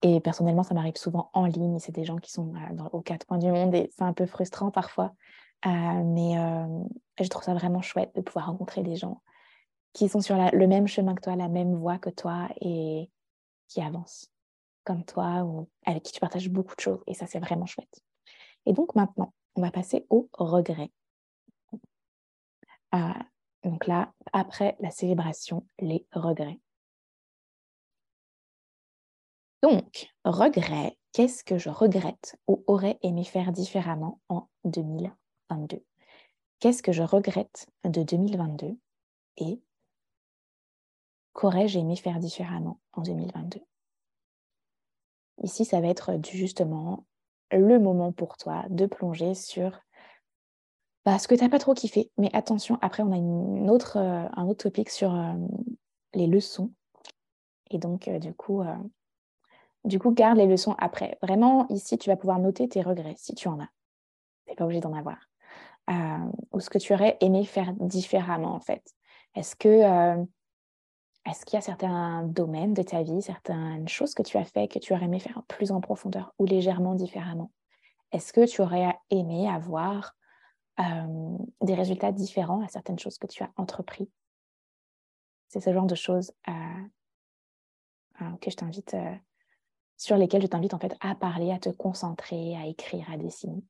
et 0.02 0.20
personnellement, 0.22 0.64
ça 0.64 0.74
m'arrive 0.74 0.96
souvent 0.96 1.30
en 1.34 1.46
ligne. 1.46 1.80
C'est 1.80 1.92
des 1.92 2.06
gens 2.06 2.18
qui 2.18 2.32
sont 2.32 2.54
dans, 2.72 2.88
aux 2.88 3.02
quatre 3.02 3.26
coins 3.26 3.38
du 3.38 3.52
monde 3.52 3.76
et 3.76 3.90
c'est 3.96 4.04
un 4.04 4.14
peu 4.14 4.26
frustrant 4.26 4.72
parfois. 4.72 5.14
Euh, 5.66 5.70
mais 5.70 6.38
euh, 6.38 6.84
je 7.20 7.28
trouve 7.28 7.44
ça 7.44 7.54
vraiment 7.54 7.82
chouette 7.82 8.16
de 8.16 8.22
pouvoir 8.22 8.46
rencontrer 8.46 8.82
des 8.82 8.96
gens 8.96 9.22
qui 9.92 10.08
sont 10.08 10.22
sur 10.22 10.38
le 10.38 10.68
même 10.68 10.88
chemin 10.88 11.16
que 11.16 11.22
toi, 11.22 11.36
la 11.36 11.50
même 11.50 11.76
voie 11.76 11.98
que 11.98 12.10
toi 12.10 12.48
et 12.62 13.10
qui 13.68 13.82
avancent 13.82 14.32
comme 14.86 15.04
toi 15.04 15.44
ou 15.44 15.68
avec 15.86 16.04
qui 16.04 16.14
tu 16.14 16.20
partages 16.20 16.50
beaucoup 16.50 16.76
de 16.76 16.80
choses. 16.82 17.04
Et 17.08 17.14
ça, 17.14 17.28
c'est 17.28 17.40
vraiment 17.40 17.66
chouette. 17.66 18.02
Et 18.66 18.74
donc 18.74 18.96
maintenant, 18.96 19.34
on 19.56 19.62
va 19.62 19.72
passer 19.72 20.06
au 20.10 20.30
regret. 20.34 20.92
Euh, 22.96 23.14
donc 23.64 23.86
là, 23.88 24.14
après 24.32 24.78
la 24.80 24.92
célébration, 24.92 25.66
les 25.80 26.06
regrets. 26.14 26.60
Donc, 29.62 30.10
regret, 30.24 30.98
qu'est-ce 31.12 31.44
que 31.44 31.58
je 31.58 31.70
regrette 31.70 32.38
ou 32.48 32.64
aurais 32.68 32.98
aimé 33.02 33.24
faire 33.24 33.52
différemment 33.52 34.20
en 34.30 34.48
2022 34.66 35.84
Qu'est-ce 36.60 36.84
que 36.84 36.92
je 36.92 37.04
regrette 37.04 37.68
de 37.86 38.04
2022 38.04 38.78
et 39.38 39.62
qu'aurais-ce 41.34 41.78
aimé 41.78 41.96
faire 41.96 42.20
différemment 42.20 42.80
en 42.94 43.02
2022 43.02 43.62
Ici, 45.44 45.64
ça 45.64 45.80
va 45.80 45.88
être 45.88 46.20
justement 46.26 47.06
le 47.52 47.80
moment 47.80 48.12
pour 48.12 48.38
toi 48.38 48.66
de 48.70 48.86
plonger 48.86 49.34
sur 49.34 49.80
bah, 51.06 51.18
ce 51.18 51.28
que 51.28 51.36
tu 51.36 51.44
n'as 51.44 51.50
pas 51.50 51.60
trop 51.60 51.74
kiffé. 51.74 52.12
Mais 52.18 52.30
attention, 52.34 52.78
après, 52.82 53.04
on 53.04 53.12
a 53.12 53.18
une 53.18 53.70
autre, 53.70 53.98
euh, 53.98 54.28
un 54.34 54.48
autre 54.48 54.64
topic 54.64 54.90
sur 54.90 55.16
euh, 55.16 55.34
les 56.14 56.28
leçons. 56.28 56.72
Et 57.72 57.78
donc, 57.78 58.08
euh, 58.08 58.20
du 58.20 58.34
coup, 58.34 58.62
du 59.86 60.00
coup, 60.00 60.12
garde 60.12 60.38
les 60.38 60.48
leçons 60.48 60.76
après. 60.78 61.18
Vraiment, 61.22 61.68
ici, 61.70 61.98
tu 61.98 62.10
vas 62.10 62.16
pouvoir 62.16 62.40
noter 62.40 62.68
tes 62.68 62.82
regrets 62.82 63.16
si 63.18 63.34
tu 63.34 63.48
en 63.48 63.60
as. 63.60 63.70
Tu 64.46 64.52
n'es 64.52 64.56
pas 64.56 64.66
obligé 64.66 64.82
d'en 64.82 64.94
avoir. 64.94 65.18
Euh, 65.90 66.18
ou 66.52 66.60
ce 66.60 66.70
que 66.70 66.78
tu 66.78 66.94
aurais 66.94 67.18
aimé 67.22 67.46
faire 67.46 67.74
différemment, 67.74 68.54
en 68.54 68.60
fait. 68.60 68.94
Est-ce 69.36 69.56
que 69.56 69.68
euh, 69.70 70.24
est-ce 71.26 71.46
qu'il 71.46 71.56
y 71.56 71.58
a 71.58 71.62
certains 71.62 72.24
domaines 72.24 72.74
de 72.74 72.82
ta 72.82 73.04
vie, 73.04 73.22
certaines 73.22 73.88
choses 73.88 74.14
que 74.14 74.24
tu 74.24 74.38
as 74.38 74.46
fait 74.46 74.68
que 74.68 74.80
tu 74.80 74.94
aurais 74.94 75.06
aimé 75.06 75.20
faire 75.20 75.44
plus 75.48 75.72
en 75.72 75.82
profondeur 75.82 76.34
ou 76.40 76.46
légèrement 76.46 76.96
différemment? 76.96 77.52
Est-ce 78.12 78.34
que 78.34 78.46
tu 78.46 78.62
aurais 78.62 78.98
aimé 79.10 79.48
avoir 79.48 80.16
euh, 80.80 81.38
des 81.62 81.76
résultats 81.76 82.12
différents 82.12 82.64
à 82.64 82.68
certaines 82.68 83.00
choses 83.00 83.18
que 83.18 83.28
tu 83.28 83.44
as 83.44 83.52
entrepris? 83.58 84.10
C'est 85.50 85.60
ce 85.60 85.74
genre 85.74 85.88
de 85.88 85.96
choses 85.96 86.32
que 88.42 88.52
je 88.52 88.56
t'invite 88.56 88.96
sur 90.00 90.16
lesquels 90.16 90.42
je 90.42 90.48
t'invite 90.48 90.74
en 90.74 90.80
fait 90.80 90.96
à 91.02 91.14
parler, 91.14 91.52
à 91.52 91.60
te 91.60 91.70
concentrer, 91.70 92.56
à 92.56 92.66
écrire, 92.66 93.12
à 93.12 93.18
dessiner, 93.18 93.62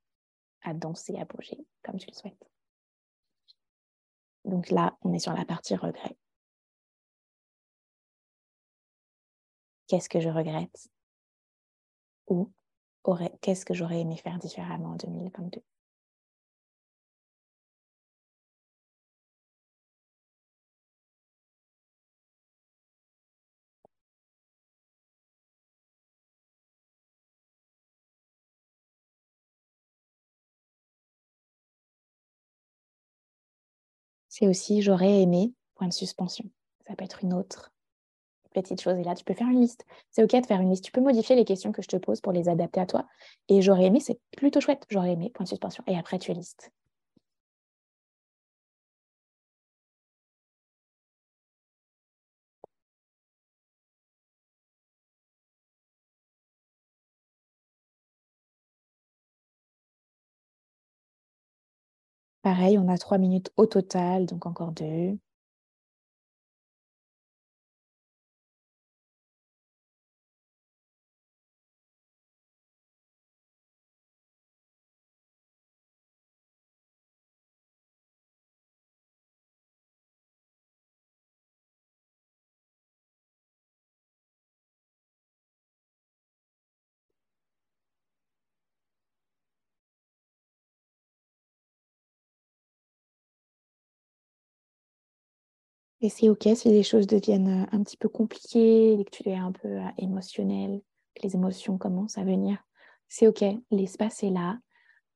à 0.61 0.75
danser, 0.75 1.17
à 1.17 1.25
bouger, 1.25 1.57
comme 1.83 1.97
tu 1.97 2.07
le 2.07 2.13
souhaites. 2.13 2.49
Donc 4.45 4.69
là, 4.69 4.95
on 5.01 5.11
est 5.11 5.19
sur 5.19 5.33
la 5.33 5.43
partie 5.43 5.75
regret. 5.75 6.15
Qu'est-ce 9.87 10.07
que 10.07 10.19
je 10.19 10.29
regrette? 10.29 10.87
Ou 12.27 12.51
qu'est-ce 13.41 13.65
que 13.65 13.73
j'aurais 13.73 14.01
aimé 14.01 14.15
faire 14.15 14.37
différemment 14.37 14.91
en 14.91 14.95
2022 14.97 15.63
C'est 34.39 34.47
aussi 34.47 34.81
j'aurais 34.81 35.21
aimé, 35.21 35.53
point 35.75 35.89
de 35.89 35.93
suspension. 35.93 36.45
Ça 36.87 36.95
peut 36.95 37.03
être 37.03 37.25
une 37.25 37.33
autre 37.33 37.73
petite 38.53 38.81
chose. 38.81 38.97
Et 38.97 39.03
là, 39.03 39.13
tu 39.13 39.25
peux 39.25 39.33
faire 39.33 39.49
une 39.49 39.59
liste. 39.59 39.85
C'est 40.11 40.23
OK 40.23 40.31
de 40.31 40.45
faire 40.45 40.61
une 40.61 40.69
liste. 40.69 40.85
Tu 40.85 40.93
peux 40.93 41.01
modifier 41.01 41.35
les 41.35 41.43
questions 41.43 41.73
que 41.73 41.81
je 41.81 41.89
te 41.89 41.97
pose 41.97 42.21
pour 42.21 42.31
les 42.31 42.47
adapter 42.47 42.79
à 42.79 42.85
toi. 42.85 43.05
Et 43.49 43.61
j'aurais 43.61 43.83
aimé, 43.83 43.99
c'est 43.99 44.17
plutôt 44.37 44.61
chouette. 44.61 44.85
J'aurais 44.89 45.11
aimé, 45.11 45.29
point 45.33 45.43
de 45.43 45.49
suspension. 45.49 45.83
Et 45.87 45.97
après, 45.97 46.19
tu 46.19 46.31
listes. 46.31 46.71
Pareil, 62.49 62.79
on 62.79 62.87
a 62.87 62.97
trois 62.97 63.19
minutes 63.19 63.51
au 63.57 63.67
total, 63.67 64.25
donc 64.25 64.47
encore 64.47 64.71
deux. 64.71 65.19
Et 96.01 96.09
c'est 96.09 96.29
OK 96.29 96.47
si 96.55 96.69
les 96.69 96.83
choses 96.83 97.07
deviennent 97.07 97.67
un 97.71 97.83
petit 97.83 97.97
peu 97.97 98.07
compliquées, 98.07 99.03
que 99.03 99.09
tu 99.09 99.29
es 99.29 99.35
un 99.35 99.51
peu 99.51 99.79
émotionnel, 99.97 100.81
que 101.15 101.23
les 101.23 101.35
émotions 101.35 101.77
commencent 101.77 102.17
à 102.17 102.23
venir. 102.23 102.57
C'est 103.07 103.27
OK, 103.27 103.43
l'espace 103.71 104.23
est 104.23 104.29
là, 104.29 104.57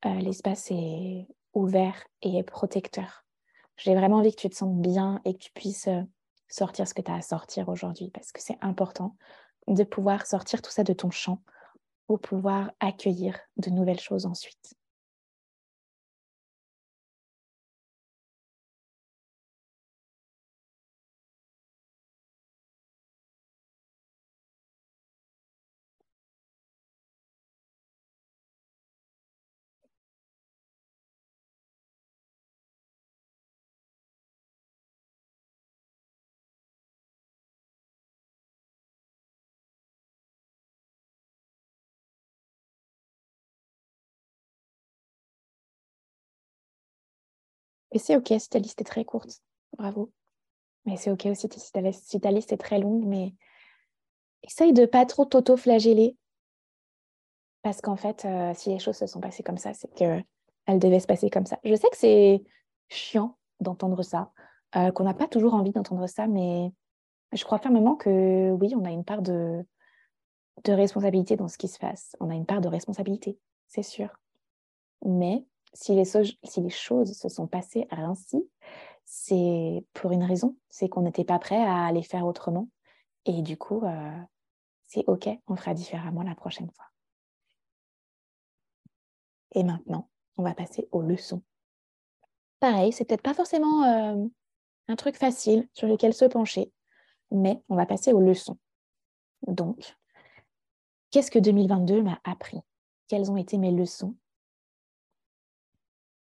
l'espace 0.03 0.71
est 0.71 1.27
ouvert 1.53 2.03
et 2.21 2.43
protecteur. 2.43 3.23
J'ai 3.77 3.95
vraiment 3.95 4.17
envie 4.17 4.35
que 4.35 4.41
tu 4.41 4.49
te 4.49 4.55
sentes 4.55 4.81
bien 4.81 5.21
et 5.25 5.33
que 5.33 5.39
tu 5.39 5.51
puisses 5.53 5.89
sortir 6.49 6.87
ce 6.87 6.93
que 6.93 7.01
tu 7.01 7.11
as 7.11 7.15
à 7.15 7.21
sortir 7.21 7.69
aujourd'hui 7.69 8.11
parce 8.11 8.31
que 8.31 8.41
c'est 8.41 8.57
important 8.61 9.15
de 9.67 9.83
pouvoir 9.83 10.27
sortir 10.27 10.61
tout 10.61 10.71
ça 10.71 10.83
de 10.83 10.93
ton 10.93 11.11
champ 11.11 11.41
pour 12.07 12.19
pouvoir 12.19 12.71
accueillir 12.79 13.39
de 13.57 13.69
nouvelles 13.69 13.99
choses 13.99 14.25
ensuite. 14.25 14.73
Et 47.93 47.99
c'est 47.99 48.17
OK 48.17 48.33
si 48.37 48.49
ta 48.49 48.59
liste 48.59 48.81
est 48.81 48.85
très 48.85 49.05
courte. 49.05 49.39
Bravo. 49.77 50.11
Mais 50.85 50.97
c'est 50.97 51.11
OK 51.11 51.25
aussi 51.27 51.47
si 51.49 51.71
ta, 52.19 52.31
liste 52.31 52.51
est 52.51 52.57
très 52.57 52.79
longue, 52.79 53.05
mais 53.05 53.33
essaye 54.41 54.73
de 54.73 54.85
pas 54.85 55.05
trop 55.05 55.25
t'auto-flageller. 55.25 56.17
Parce 57.61 57.79
qu'en 57.79 57.95
fait, 57.95 58.25
euh, 58.25 58.51
si 58.55 58.69
les 58.69 58.79
choses 58.79 58.97
se 58.97 59.07
sont 59.07 59.21
passées 59.21 59.43
comme 59.43 59.57
ça, 59.57 59.73
c'est 59.73 59.93
qu'elles 59.93 60.25
devaient 60.79 60.99
se 60.99 61.07
passer 61.07 61.29
comme 61.29 61.45
ça. 61.45 61.57
Je 61.63 61.75
sais 61.75 61.89
que 61.89 61.95
c'est 61.95 62.43
chiant 62.89 63.37
d'entendre 63.61 64.03
ça, 64.03 64.33
euh, 64.75 64.91
qu'on 64.91 65.05
n'a 65.05 65.13
pas 65.13 65.27
toujours 65.27 65.53
envie 65.53 65.71
d'entendre 65.71 66.07
ça, 66.07 66.27
mais 66.27 66.73
je 67.31 67.43
crois 67.45 67.59
fermement 67.59 67.95
que 67.95 68.51
oui, 68.51 68.73
on 68.75 68.83
a 68.83 68.91
une 68.91 69.05
part 69.05 69.21
de, 69.21 69.65
de 70.65 70.73
responsabilité 70.73 71.37
dans 71.37 71.47
ce 71.47 71.57
qui 71.57 71.69
se 71.69 71.79
passe. 71.79 72.17
On 72.19 72.29
a 72.29 72.35
une 72.35 72.45
part 72.45 72.59
de 72.59 72.67
responsabilité, 72.67 73.39
c'est 73.67 73.83
sûr. 73.83 74.09
Mais 75.05 75.45
si 75.73 75.95
les, 75.95 76.69
choses 76.69 77.17
se 77.17 77.29
sont 77.29 77.47
passées 77.47 77.87
ainsi, 77.89 78.47
c'est 79.05 79.85
pour 79.93 80.11
une 80.11 80.23
raison, 80.23 80.55
c'est 80.69 80.87
qu'on 80.87 81.01
n'était 81.01 81.23
pas 81.23 81.39
prêt 81.39 81.61
à 81.61 81.91
les 81.91 82.03
faire 82.03 82.25
autrement. 82.25 82.69
Et 83.25 83.41
du 83.41 83.57
coup, 83.57 83.83
euh, 83.83 84.21
c'est 84.83 85.03
OK, 85.07 85.27
on 85.47 85.55
fera 85.55 85.73
différemment 85.73 86.23
la 86.23 86.35
prochaine 86.35 86.69
fois. 86.71 86.85
Et 89.55 89.63
maintenant, 89.63 90.09
on 90.37 90.43
va 90.43 90.53
passer 90.53 90.87
aux 90.91 91.01
leçons. 91.01 91.41
Pareil, 92.59 92.91
c'est 92.91 93.05
peut-être 93.05 93.21
pas 93.21 93.33
forcément 93.33 93.83
euh, 93.83 94.25
un 94.87 94.95
truc 94.95 95.17
facile 95.17 95.67
sur 95.73 95.87
lequel 95.87 96.13
se 96.13 96.25
pencher, 96.25 96.71
mais 97.31 97.61
on 97.69 97.75
va 97.75 97.85
passer 97.85 98.13
aux 98.13 98.21
leçons. 98.21 98.57
Donc, 99.47 99.95
qu'est-ce 101.11 101.31
que 101.31 101.39
2022 101.39 102.01
m'a 102.03 102.19
appris? 102.23 102.59
Quelles 103.07 103.31
ont 103.31 103.37
été 103.37 103.57
mes 103.57 103.71
leçons? 103.71 104.15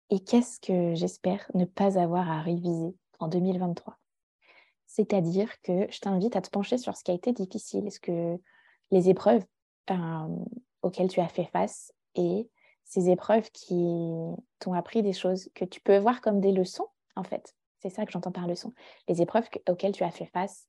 Et 0.10 0.19
qu'est-ce 0.19 0.60
que 0.60 0.95
j'espère 0.95 1.50
ne 1.54 1.65
pas 1.65 2.00
avoir 2.00 2.30
à 2.30 2.41
réviser 2.41 2.95
en 3.19 3.28
2023 3.28 3.98
C'est-à-dire 4.88 5.50
que 5.62 5.88
je 5.91 6.00
t'invite 6.00 6.36
à 6.36 6.41
te 6.41 6.50
pencher 6.50 6.78
sur 6.78 6.95
ce 6.95 7.04
qui 7.04 7.12
a 7.12 7.13
été 7.13 7.32
difficile, 7.32 7.88
est-ce 7.88 8.00
que 8.00 8.38
les 8.91 9.10
épreuves 9.10 9.43
auxquelles 10.82 11.10
tu 11.10 11.19
as 11.19 11.28
fait 11.28 11.45
face 11.45 11.93
et 12.15 12.50
ces 12.84 13.10
épreuves 13.10 13.50
qui 13.52 13.86
t'ont 14.60 14.74
appris 14.74 15.04
des 15.04 15.13
choses 15.13 15.50
que 15.54 15.65
tu 15.65 15.80
peux 15.80 15.98
voir 15.98 16.22
comme 16.22 16.39
des 16.39 16.52
leçons, 16.52 16.88
en 17.15 17.24
fait. 17.24 17.56
C'est 17.80 17.89
ça 17.89 18.06
que 18.06 18.12
j'entends 18.12 18.32
par 18.32 18.48
leçon. 18.48 18.74
Les 19.08 19.22
épreuves 19.22 19.48
auxquelles 19.69 19.93
tu 19.93 20.04
as 20.04 20.12
fait 20.12 20.26
face 20.26 20.67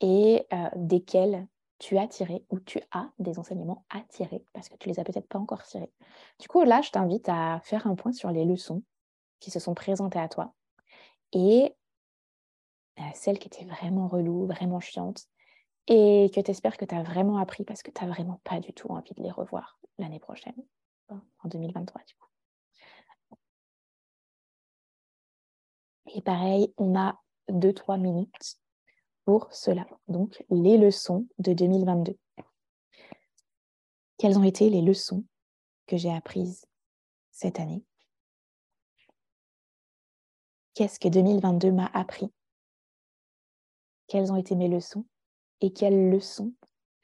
et 0.00 0.46
euh, 0.52 0.68
desquelles 0.76 1.46
tu 1.84 1.98
as 1.98 2.08
tiré 2.08 2.42
ou 2.48 2.60
tu 2.60 2.80
as 2.92 3.10
des 3.18 3.38
enseignements 3.38 3.84
à 3.90 4.00
tirer 4.08 4.42
parce 4.54 4.70
que 4.70 4.76
tu 4.76 4.88
les 4.88 4.98
as 4.98 5.04
peut-être 5.04 5.28
pas 5.28 5.38
encore 5.38 5.62
tirés. 5.64 5.92
Du 6.40 6.48
coup, 6.48 6.62
là, 6.64 6.80
je 6.80 6.90
t'invite 6.90 7.28
à 7.28 7.60
faire 7.62 7.86
un 7.86 7.94
point 7.94 8.12
sur 8.12 8.30
les 8.30 8.46
leçons 8.46 8.82
qui 9.38 9.50
se 9.50 9.60
sont 9.60 9.74
présentées 9.74 10.18
à 10.18 10.30
toi 10.30 10.54
et 11.32 11.74
euh, 12.98 13.02
celles 13.12 13.38
qui 13.38 13.48
étaient 13.48 13.66
vraiment 13.66 14.08
reloues, 14.08 14.46
vraiment 14.46 14.80
chiantes 14.80 15.26
et 15.86 16.30
que 16.34 16.40
tu 16.40 16.50
espères 16.50 16.78
que 16.78 16.86
tu 16.86 16.94
as 16.94 17.02
vraiment 17.02 17.36
appris 17.36 17.64
parce 17.64 17.82
que 17.82 17.90
tu 17.90 18.02
n'as 18.02 18.10
vraiment 18.10 18.40
pas 18.44 18.60
du 18.60 18.72
tout 18.72 18.88
envie 18.88 19.12
de 19.12 19.22
les 19.22 19.30
revoir 19.30 19.78
l'année 19.98 20.20
prochaine, 20.20 20.56
en 21.10 21.48
2023 21.48 22.00
du 22.06 22.14
coup. 22.14 22.28
Et 26.14 26.22
pareil, 26.22 26.72
on 26.78 26.98
a 26.98 27.20
2-3 27.50 28.00
minutes 28.00 28.58
pour 29.24 29.52
cela. 29.52 29.86
Donc, 30.08 30.44
les 30.50 30.76
leçons 30.76 31.26
de 31.38 31.52
2022. 31.52 32.16
Quelles 34.18 34.38
ont 34.38 34.44
été 34.44 34.70
les 34.70 34.82
leçons 34.82 35.24
que 35.86 35.96
j'ai 35.96 36.12
apprises 36.12 36.66
cette 37.30 37.60
année? 37.60 37.84
Qu'est-ce 40.74 40.98
que 40.98 41.08
2022 41.08 41.72
m'a 41.72 41.90
appris? 41.94 42.32
Quelles 44.06 44.32
ont 44.32 44.36
été 44.36 44.54
mes 44.54 44.68
leçons? 44.68 45.04
Et 45.60 45.72
quelles 45.72 46.10
leçons 46.10 46.52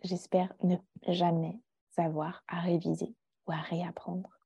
j'espère 0.03 0.53
ne 0.63 0.77
jamais 1.09 1.61
avoir 1.97 2.43
à 2.49 2.61
réviser 2.61 3.15
ou 3.47 3.53
à 3.53 3.61
réapprendre? 3.61 4.40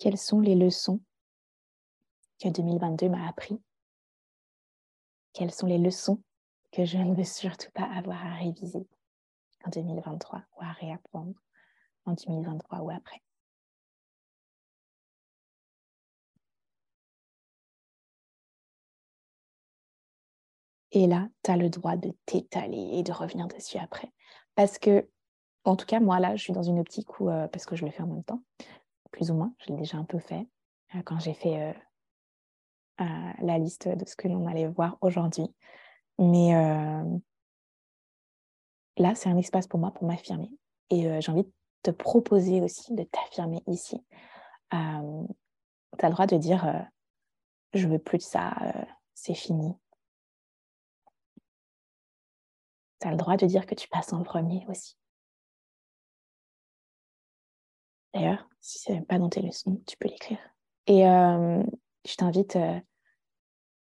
Quelles 0.00 0.16
sont 0.16 0.40
les 0.40 0.54
leçons 0.54 0.98
que 2.42 2.48
2022 2.48 3.10
m'a 3.10 3.28
appris? 3.28 3.60
Quelles 5.34 5.52
sont 5.52 5.66
les 5.66 5.76
leçons 5.76 6.22
que 6.72 6.86
je 6.86 6.96
ne 6.96 7.14
veux 7.14 7.24
surtout 7.24 7.70
pas 7.74 7.84
avoir 7.84 8.24
à 8.24 8.34
réviser 8.36 8.88
en 9.66 9.68
2023 9.68 10.42
ou 10.56 10.62
à 10.62 10.72
réapprendre 10.72 11.34
en 12.06 12.14
2023 12.14 12.78
ou 12.78 12.90
après? 12.90 13.22
Et 20.92 21.06
là, 21.06 21.28
tu 21.44 21.50
as 21.50 21.58
le 21.58 21.68
droit 21.68 21.98
de 21.98 22.10
t'étaler 22.24 22.88
et 22.94 23.02
de 23.02 23.12
revenir 23.12 23.48
dessus 23.48 23.76
après. 23.76 24.10
Parce 24.54 24.78
que, 24.78 25.06
en 25.64 25.76
tout 25.76 25.84
cas, 25.84 26.00
moi, 26.00 26.20
là, 26.20 26.36
je 26.36 26.42
suis 26.42 26.54
dans 26.54 26.62
une 26.62 26.78
optique 26.78 27.20
où, 27.20 27.28
euh, 27.28 27.48
parce 27.48 27.66
que 27.66 27.76
je 27.76 27.84
le 27.84 27.90
fais 27.90 28.02
en 28.02 28.06
même 28.06 28.24
temps, 28.24 28.42
plus 29.10 29.30
ou 29.30 29.34
moins, 29.34 29.52
je 29.58 29.72
l'ai 29.72 29.78
déjà 29.78 29.96
un 29.98 30.04
peu 30.04 30.18
fait, 30.18 30.46
euh, 30.94 31.02
quand 31.04 31.18
j'ai 31.18 31.34
fait 31.34 31.74
euh, 33.00 33.04
la 33.40 33.58
liste 33.58 33.88
de 33.88 34.04
ce 34.06 34.16
que 34.16 34.28
l'on 34.28 34.46
allait 34.46 34.68
voir 34.68 34.98
aujourd'hui. 35.00 35.54
Mais 36.18 36.52
là, 38.98 39.14
c'est 39.14 39.30
un 39.30 39.38
espace 39.38 39.66
pour 39.66 39.80
moi 39.80 39.90
pour 39.90 40.06
m'affirmer. 40.06 40.50
Et 40.90 41.18
j'ai 41.22 41.32
envie 41.32 41.44
de 41.44 41.52
te 41.82 41.90
proposer 41.90 42.60
aussi 42.60 42.94
de 42.94 43.02
t'affirmer 43.04 43.62
ici. 43.66 44.04
tu 44.70 44.76
as 44.76 45.00
le 46.02 46.10
droit 46.10 46.26
de 46.26 46.36
dire, 46.36 46.86
je 47.72 47.88
veux 47.88 47.98
plus 47.98 48.18
de 48.18 48.22
ça, 48.22 48.54
c'est 49.14 49.32
fini, 49.32 49.74
tu 53.00 53.08
as 53.08 53.10
le 53.10 53.16
droit 53.16 53.36
de 53.36 53.46
dire 53.46 53.66
que 53.66 53.74
tu 53.74 53.88
passes 53.88 54.12
en 54.12 54.22
premier 54.22 54.64
aussi. 54.68 54.96
D'ailleurs, 58.14 58.48
si 58.60 58.78
ce 58.78 58.92
n'est 58.92 59.02
pas 59.02 59.18
dans 59.18 59.28
tes 59.28 59.42
leçons, 59.42 59.80
tu 59.86 59.96
peux 59.96 60.08
l'écrire. 60.08 60.38
Et 60.86 61.06
euh, 61.06 61.62
je 62.06 62.14
t'invite 62.16 62.56
euh, 62.56 62.80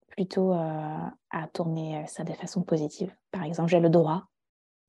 plutôt 0.07 0.53
euh, 0.53 1.07
à 1.31 1.47
tourner 1.53 2.05
ça 2.07 2.23
de 2.23 2.33
façon 2.33 2.63
positive. 2.63 3.15
Par 3.31 3.43
exemple, 3.43 3.69
j'ai 3.69 3.79
le 3.79 3.89
droit 3.89 4.27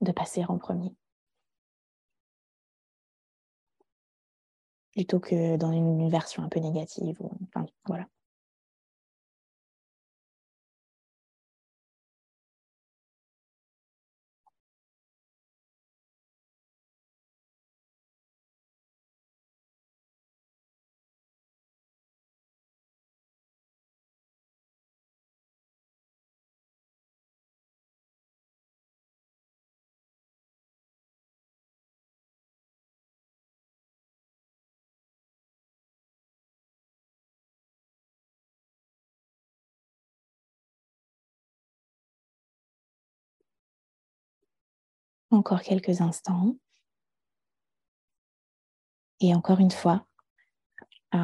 de 0.01 0.13
passer 0.13 0.45
en 0.47 0.59
premier. 0.59 0.95
Plutôt 4.93 5.21
que 5.21 5.57
dans 5.57 5.73
une, 5.73 6.09
version 6.11 6.43
un 6.43 6.49
peu 6.49 6.61
négative. 6.61 7.19
enfin, 7.49 7.67
voilà. 7.87 8.07
Encore 45.31 45.63
quelques 45.63 46.01
instants. 46.01 46.57
Et 49.21 49.35
encore 49.35 49.61
une 49.61 49.71
fois, 49.71 50.07
euh, 51.15 51.19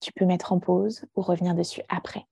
tu 0.00 0.12
peux 0.12 0.26
mettre 0.26 0.52
en 0.52 0.60
pause 0.60 1.04
ou 1.14 1.22
revenir 1.22 1.54
dessus 1.54 1.82
après. 1.88 2.26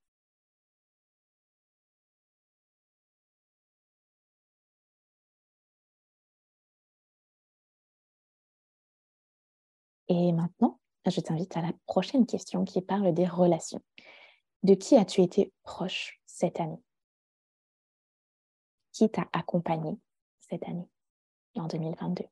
Et 10.08 10.32
maintenant, 10.32 10.78
je 11.06 11.20
t'invite 11.20 11.56
à 11.56 11.62
la 11.62 11.72
prochaine 11.86 12.26
question 12.26 12.64
qui 12.64 12.80
parle 12.82 13.12
des 13.14 13.26
relations. 13.26 13.80
De 14.62 14.74
qui 14.74 14.96
as-tu 14.96 15.22
été 15.22 15.52
proche 15.62 16.20
cette 16.26 16.60
année? 16.60 16.82
Qui 18.92 19.10
t'a 19.10 19.26
accompagné? 19.32 19.98
Cette 20.48 20.68
année, 20.68 20.88
en 21.56 21.66
2022. 21.66 22.24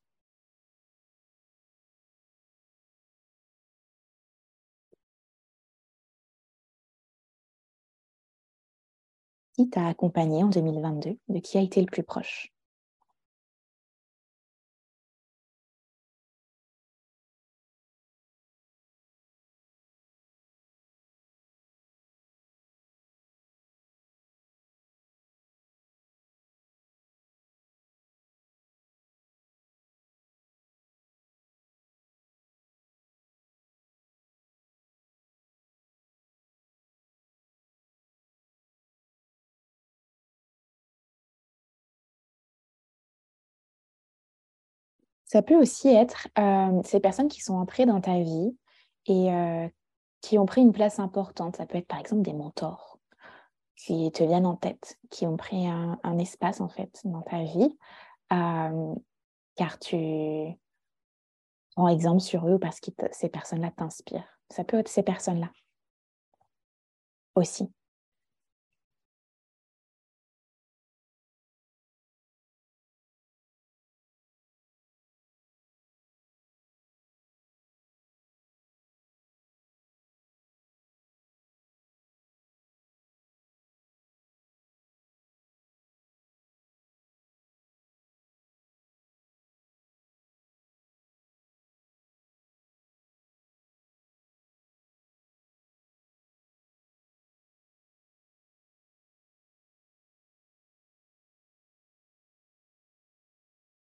Qui 9.55 9.69
t'a 9.69 9.87
accompagné 9.87 10.43
en 10.43 10.49
2022 10.49 11.17
De 11.27 11.39
qui 11.39 11.57
a 11.57 11.61
été 11.61 11.79
le 11.81 11.87
plus 11.87 12.03
proche? 12.03 12.52
Ça 45.33 45.41
peut 45.41 45.59
aussi 45.59 45.87
être 45.87 46.27
ces 46.83 46.99
personnes 46.99 47.27
qui 47.27 47.41
sont 47.41 47.55
entrées 47.55 47.87
dans 47.87 47.99
ta 47.99 48.19
vie 48.19 48.55
et 49.07 49.29
qui 50.21 50.37
ont 50.37 50.45
pris 50.45 50.61
une 50.61 50.73
place 50.73 50.99
importante. 50.99 51.55
Ça 51.55 51.65
peut 51.65 51.79
être 51.79 51.87
par 51.87 51.97
exemple 51.97 52.21
des 52.21 52.33
mentors 52.33 52.99
qui 53.75 54.11
te 54.11 54.23
viennent 54.23 54.45
en 54.45 54.55
tête, 54.55 54.99
qui 55.09 55.25
ont 55.25 55.35
pris 55.35 55.65
un, 55.65 56.19
espace 56.19 56.61
en 56.61 56.69
fait 56.69 57.01
dans 57.05 57.23
ta 57.23 57.41
vie, 57.41 57.75
car 58.29 59.79
tu 59.79 60.55
prends 61.75 61.87
exemple 61.87 62.21
sur 62.21 62.47
eux 62.47 62.59
parce 62.59 62.79
que 62.79 62.91
ces 63.11 63.29
personnes-là 63.29 63.71
t'inspirent. 63.71 64.37
Ça 64.51 64.63
peut 64.63 64.77
être 64.77 64.87
ces 64.87 65.01
personnes-là 65.01 65.49
aussi. 67.33 67.73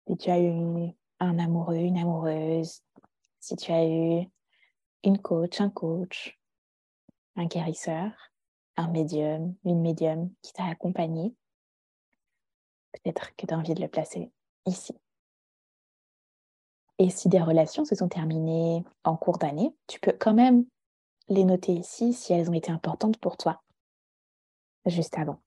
Si 0.08 0.16
tu 0.16 0.30
as 0.30 0.40
eu 0.40 0.90
un 1.20 1.38
amoureux, 1.38 1.76
une 1.76 1.98
amoureuse, 1.98 2.82
si 3.40 3.56
tu 3.56 3.72
as 3.72 3.86
eu 3.86 4.26
une 5.04 5.18
coach, 5.18 5.60
un 5.60 5.68
coach, 5.68 6.38
un 7.36 7.44
guérisseur, 7.44 8.10
un 8.76 8.88
médium, 8.88 9.54
une 9.64 9.82
médium 9.82 10.30
qui 10.40 10.52
t'a 10.52 10.64
accompagné, 10.64 11.34
peut-être 12.92 13.36
que 13.36 13.46
tu 13.46 13.52
as 13.52 13.58
envie 13.58 13.74
de 13.74 13.82
le 13.82 13.88
placer 13.88 14.32
ici. 14.64 14.94
Et 16.98 17.10
si 17.10 17.28
des 17.28 17.40
relations 17.40 17.84
se 17.84 17.94
sont 17.94 18.08
terminées 18.08 18.84
en 19.04 19.16
cours 19.16 19.38
d'année, 19.38 19.74
tu 19.86 20.00
peux 20.00 20.16
quand 20.18 20.34
même 20.34 20.64
les 21.28 21.44
noter 21.44 21.72
ici 21.72 22.14
si 22.14 22.32
elles 22.32 22.48
ont 22.48 22.54
été 22.54 22.72
importantes 22.72 23.18
pour 23.18 23.36
toi, 23.36 23.62
juste 24.86 25.18
avant. 25.18 25.38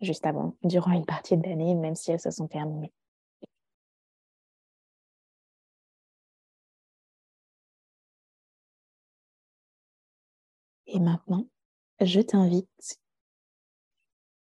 Juste 0.00 0.26
avant, 0.26 0.56
durant 0.62 0.92
une 0.92 1.06
partie 1.06 1.36
de 1.36 1.42
l'année, 1.48 1.74
même 1.74 1.94
si 1.94 2.10
elles 2.12 2.20
se 2.20 2.30
sont 2.30 2.48
terminées. 2.48 2.92
Et 10.86 11.00
maintenant, 11.00 11.46
je 12.00 12.20
t'invite 12.20 13.00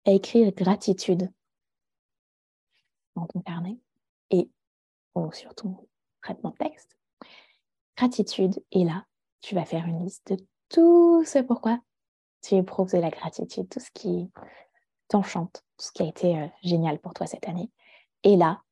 à 0.07 0.13
écrire 0.13 0.53
gratitude 0.53 1.31
dans 3.17 3.27
ton 3.27 3.41
carnet 3.41 3.79
et 4.31 4.51
ou 5.15 5.33
sur 5.33 5.55
ton 5.55 5.89
traitement 6.23 6.51
de 6.51 6.57
texte. 6.57 6.97
gratitude. 7.97 8.63
Et 8.71 8.85
là, 8.85 9.05
tu 9.41 9.55
vas 9.55 9.65
faire 9.65 9.87
une 9.87 10.05
liste 10.05 10.33
de 10.33 10.47
tout 10.69 11.25
ce 11.25 11.39
pourquoi 11.39 11.81
tu 12.43 12.55
éprouves 12.55 12.93
de 12.93 12.99
la 12.99 13.11
gratitude, 13.11 13.69
tout 13.69 13.81
ce 13.81 13.91
qui 13.93 14.31
t'enchante, 15.09 15.65
tout 15.77 15.87
ce 15.87 15.93
qui 15.93 16.03
a 16.03 16.07
été 16.07 16.39
euh, 16.39 16.47
génial 16.63 16.99
pour 16.99 17.15
toi 17.15 17.27
cette 17.27 17.49
année. 17.49 17.71
Et 18.23 18.37
là, 18.37 18.63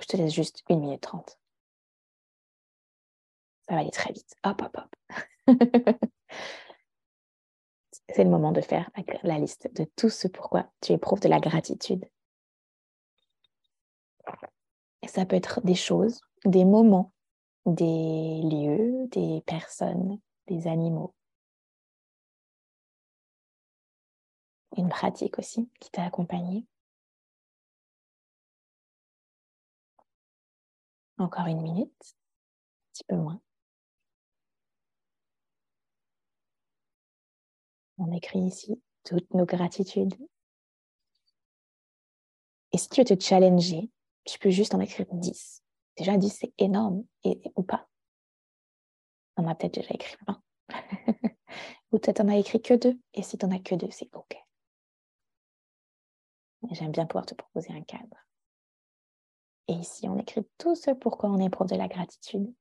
je 0.00 0.06
te 0.06 0.16
laisse 0.16 0.32
juste 0.32 0.62
une 0.68 0.80
minute 0.80 1.00
trente. 1.00 1.38
Ça 3.68 3.74
va 3.74 3.80
aller 3.80 3.90
très 3.90 4.12
vite. 4.12 4.34
Hop, 4.44 4.62
hop, 4.62 4.76
hop. 4.76 4.94
C'est 8.10 8.24
le 8.24 8.30
moment 8.30 8.52
de 8.52 8.60
faire 8.60 8.90
la 9.22 9.38
liste 9.38 9.74
de 9.74 9.84
tout 9.96 10.10
ce 10.10 10.28
pourquoi 10.28 10.70
tu 10.80 10.92
éprouves 10.92 11.20
de 11.20 11.28
la 11.28 11.40
gratitude. 11.40 12.04
Et 15.02 15.08
ça 15.08 15.24
peut 15.26 15.36
être 15.36 15.60
des 15.62 15.74
choses, 15.74 16.20
des 16.44 16.64
moments, 16.64 17.12
des 17.66 18.40
lieux, 18.42 19.08
des 19.08 19.42
personnes, 19.46 20.18
des 20.46 20.66
animaux. 20.66 21.14
Une 24.76 24.88
pratique 24.88 25.38
aussi 25.38 25.68
qui 25.80 25.90
t'a 25.90 26.04
accompagné. 26.04 26.66
Encore 31.18 31.46
une 31.46 31.62
minute, 31.62 31.92
un 31.92 32.92
petit 32.92 33.04
peu 33.04 33.16
moins. 33.16 33.40
On 37.98 38.10
écrit 38.12 38.40
ici 38.40 38.82
toutes 39.04 39.32
nos 39.32 39.44
gratitudes. 39.44 40.14
Et 42.72 42.78
si 42.78 42.88
tu 42.88 43.00
veux 43.00 43.04
te 43.04 43.22
challenger, 43.22 43.88
tu 44.24 44.38
peux 44.40 44.50
juste 44.50 44.74
en 44.74 44.80
écrire 44.80 45.06
10. 45.12 45.62
Déjà 45.96 46.16
10, 46.16 46.28
c'est 46.30 46.52
énorme, 46.58 47.04
et, 47.22 47.40
ou 47.54 47.62
pas. 47.62 47.88
On 49.36 49.46
a 49.46 49.54
peut-être 49.54 49.74
déjà 49.74 49.94
écrit 49.94 50.16
20. 50.26 50.42
ou 51.92 51.98
peut-être 51.98 52.20
on 52.20 52.28
a 52.28 52.36
écrit 52.36 52.60
que 52.60 52.74
deux. 52.74 52.98
Et 53.12 53.22
si 53.22 53.38
tu 53.38 53.46
n'en 53.46 53.54
as 53.54 53.60
que 53.60 53.76
deux, 53.76 53.90
c'est 53.90 54.12
OK. 54.16 54.43
J'aime 56.70 56.92
bien 56.92 57.06
pouvoir 57.06 57.26
te 57.26 57.34
proposer 57.34 57.72
un 57.72 57.82
cadre. 57.82 58.16
Et 59.68 59.74
ici, 59.74 60.08
on 60.08 60.18
écrit 60.18 60.46
tout 60.58 60.74
ce 60.74 60.90
pourquoi 60.90 61.30
on 61.30 61.38
éprouve 61.38 61.68
de 61.68 61.76
la 61.76 61.88
gratitude. 61.88 62.52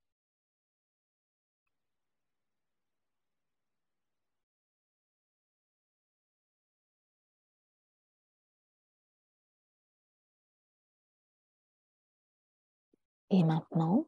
Et 13.29 13.43
maintenant, 13.43 14.05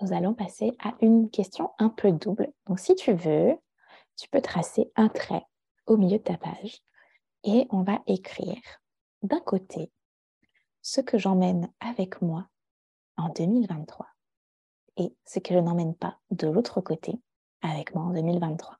nous 0.00 0.12
allons 0.12 0.34
passer 0.34 0.72
à 0.82 0.94
une 1.00 1.30
question 1.30 1.70
un 1.78 1.88
peu 1.88 2.12
double. 2.12 2.52
Donc, 2.66 2.80
si 2.80 2.94
tu 2.94 3.12
veux, 3.12 3.56
tu 4.16 4.28
peux 4.28 4.40
tracer 4.40 4.90
un 4.96 5.08
trait 5.08 5.44
au 5.86 5.96
milieu 5.96 6.18
de 6.18 6.22
ta 6.24 6.36
page 6.36 6.82
et 7.44 7.66
on 7.70 7.82
va 7.82 8.02
écrire 8.06 8.60
d'un 9.26 9.40
côté 9.40 9.90
ce 10.82 11.00
que 11.00 11.18
j'emmène 11.18 11.70
avec 11.80 12.22
moi 12.22 12.48
en 13.16 13.28
2023 13.30 14.06
et 14.98 15.14
ce 15.24 15.38
que 15.38 15.54
je 15.54 15.58
n'emmène 15.58 15.94
pas 15.94 16.18
de 16.30 16.48
l'autre 16.48 16.80
côté 16.80 17.20
avec 17.62 17.94
moi 17.94 18.04
en 18.04 18.10
2023. 18.10 18.78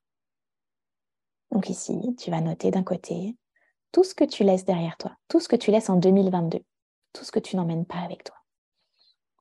Donc 1.51 1.69
ici, 1.69 2.15
tu 2.19 2.31
vas 2.31 2.41
noter 2.41 2.71
d'un 2.71 2.85
côté 2.85 3.37
tout 3.93 4.05
ce 4.05 4.15
que 4.15 4.25
tu 4.25 4.45
laisses 4.45 4.65
derrière 4.65 4.97
toi, 4.97 5.17
tout 5.29 5.41
ce 5.41 5.49
que 5.49 5.57
tu 5.57 5.71
laisses 5.71 5.91
en 5.91 5.97
2022, 5.97 6.61
tout 7.13 7.25
ce 7.25 7.33
que 7.33 7.39
tu 7.39 7.57
n'emmènes 7.57 7.87
pas 7.87 8.01
avec 8.01 8.25
toi 8.25 8.37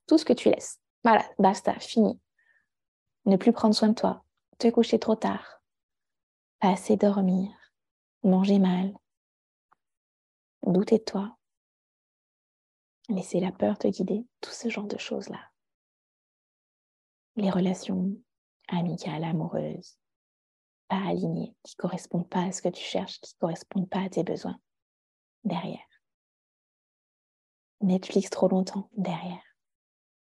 tout 0.08 0.18
ce 0.18 0.26
que 0.26 0.34
tu 0.34 0.50
laisses. 0.50 0.80
Voilà, 1.04 1.26
basta, 1.40 1.74
fini. 1.80 2.20
Ne 3.26 3.38
plus 3.38 3.52
prendre 3.52 3.76
soin 3.76 3.90
de 3.90 3.94
toi, 3.94 4.24
te 4.60 4.70
coucher 4.70 5.00
trop 5.00 5.16
tard, 5.16 5.62
pas 6.60 6.72
assez 6.72 6.96
dormir, 6.96 7.50
manger 8.24 8.60
mal, 8.60 8.94
douter 10.72 10.98
de 10.98 11.04
toi, 11.04 11.38
laisser 13.10 13.40
la 13.40 13.52
peur 13.52 13.78
te 13.78 13.88
guider, 13.88 14.26
tout 14.42 14.52
ce 14.52 14.70
genre 14.70 14.88
de 14.88 14.98
choses-là. 14.98 15.40
Les 17.36 17.50
relations 17.50 18.16
amicales, 18.68 19.24
amoureuses, 19.24 19.98
pas 20.88 21.08
alignées, 21.08 21.56
qui 21.64 21.76
ne 21.78 21.82
correspondent 21.82 22.30
pas 22.30 22.44
à 22.44 22.52
ce 22.52 22.62
que 22.62 22.70
tu 22.70 22.84
cherches, 22.84 23.20
qui 23.20 23.34
ne 23.36 23.40
correspondent 23.40 23.90
pas 23.90 24.02
à 24.02 24.10
tes 24.10 24.24
besoins, 24.24 24.60
derrière. 25.44 25.80
Netflix 27.82 28.30
trop 28.30 28.48
longtemps, 28.48 28.90
derrière 28.96 29.44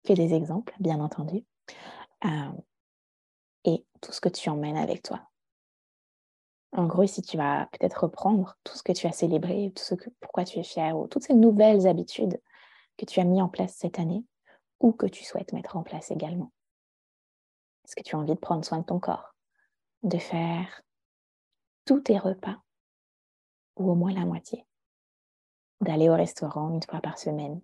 que 0.04 0.12
des 0.12 0.34
exemples, 0.34 0.74
bien 0.80 1.00
entendu, 1.00 1.44
euh, 2.24 2.52
et 3.64 3.84
tout 4.00 4.12
ce 4.12 4.20
que 4.20 4.28
tu 4.28 4.48
emmènes 4.48 4.76
avec 4.76 5.02
toi. 5.02 5.29
En 6.72 6.86
gros, 6.86 7.02
ici, 7.02 7.22
tu 7.22 7.36
vas 7.36 7.68
peut-être 7.72 8.04
reprendre 8.04 8.56
tout 8.64 8.76
ce 8.76 8.82
que 8.82 8.92
tu 8.92 9.06
as 9.06 9.12
célébré, 9.12 9.72
tout 9.74 9.82
ce 9.82 9.94
que, 9.94 10.08
pourquoi 10.20 10.44
tu 10.44 10.58
es 10.58 10.62
fier, 10.62 10.96
ou 10.96 11.08
toutes 11.08 11.24
ces 11.24 11.34
nouvelles 11.34 11.86
habitudes 11.86 12.40
que 12.96 13.04
tu 13.04 13.18
as 13.20 13.24
mis 13.24 13.42
en 13.42 13.48
place 13.48 13.74
cette 13.74 13.98
année, 13.98 14.24
ou 14.78 14.92
que 14.92 15.06
tu 15.06 15.24
souhaites 15.24 15.52
mettre 15.52 15.76
en 15.76 15.82
place 15.82 16.10
également. 16.10 16.52
Est-ce 17.84 17.96
que 17.96 18.02
tu 18.02 18.14
as 18.14 18.18
envie 18.18 18.34
de 18.34 18.38
prendre 18.38 18.64
soin 18.64 18.78
de 18.78 18.84
ton 18.84 19.00
corps, 19.00 19.34
de 20.04 20.18
faire 20.18 20.82
tous 21.86 22.00
tes 22.00 22.18
repas, 22.18 22.58
ou 23.76 23.90
au 23.90 23.94
moins 23.94 24.12
la 24.12 24.24
moitié, 24.24 24.64
d'aller 25.80 26.08
au 26.08 26.14
restaurant 26.14 26.70
une 26.70 26.82
fois 26.82 27.00
par 27.00 27.18
semaine, 27.18 27.60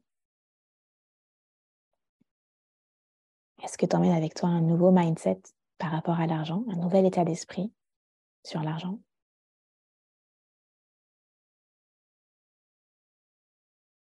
Est-ce 3.63 3.79
que 3.79 3.87
tu 3.87 3.97
emmènes 3.97 4.13
avec 4.13 4.35
toi 4.35 4.49
un 4.49 4.61
nouveau 4.61 4.91
mindset 4.91 5.41
par 5.79 5.91
rapport 5.91 6.21
à 6.21 6.27
l'argent, 6.27 6.65
un 6.71 6.77
nouvel 6.77 7.07
état 7.07 7.25
d'esprit 7.25 7.73
sur 8.47 8.63
l'argent 8.63 9.01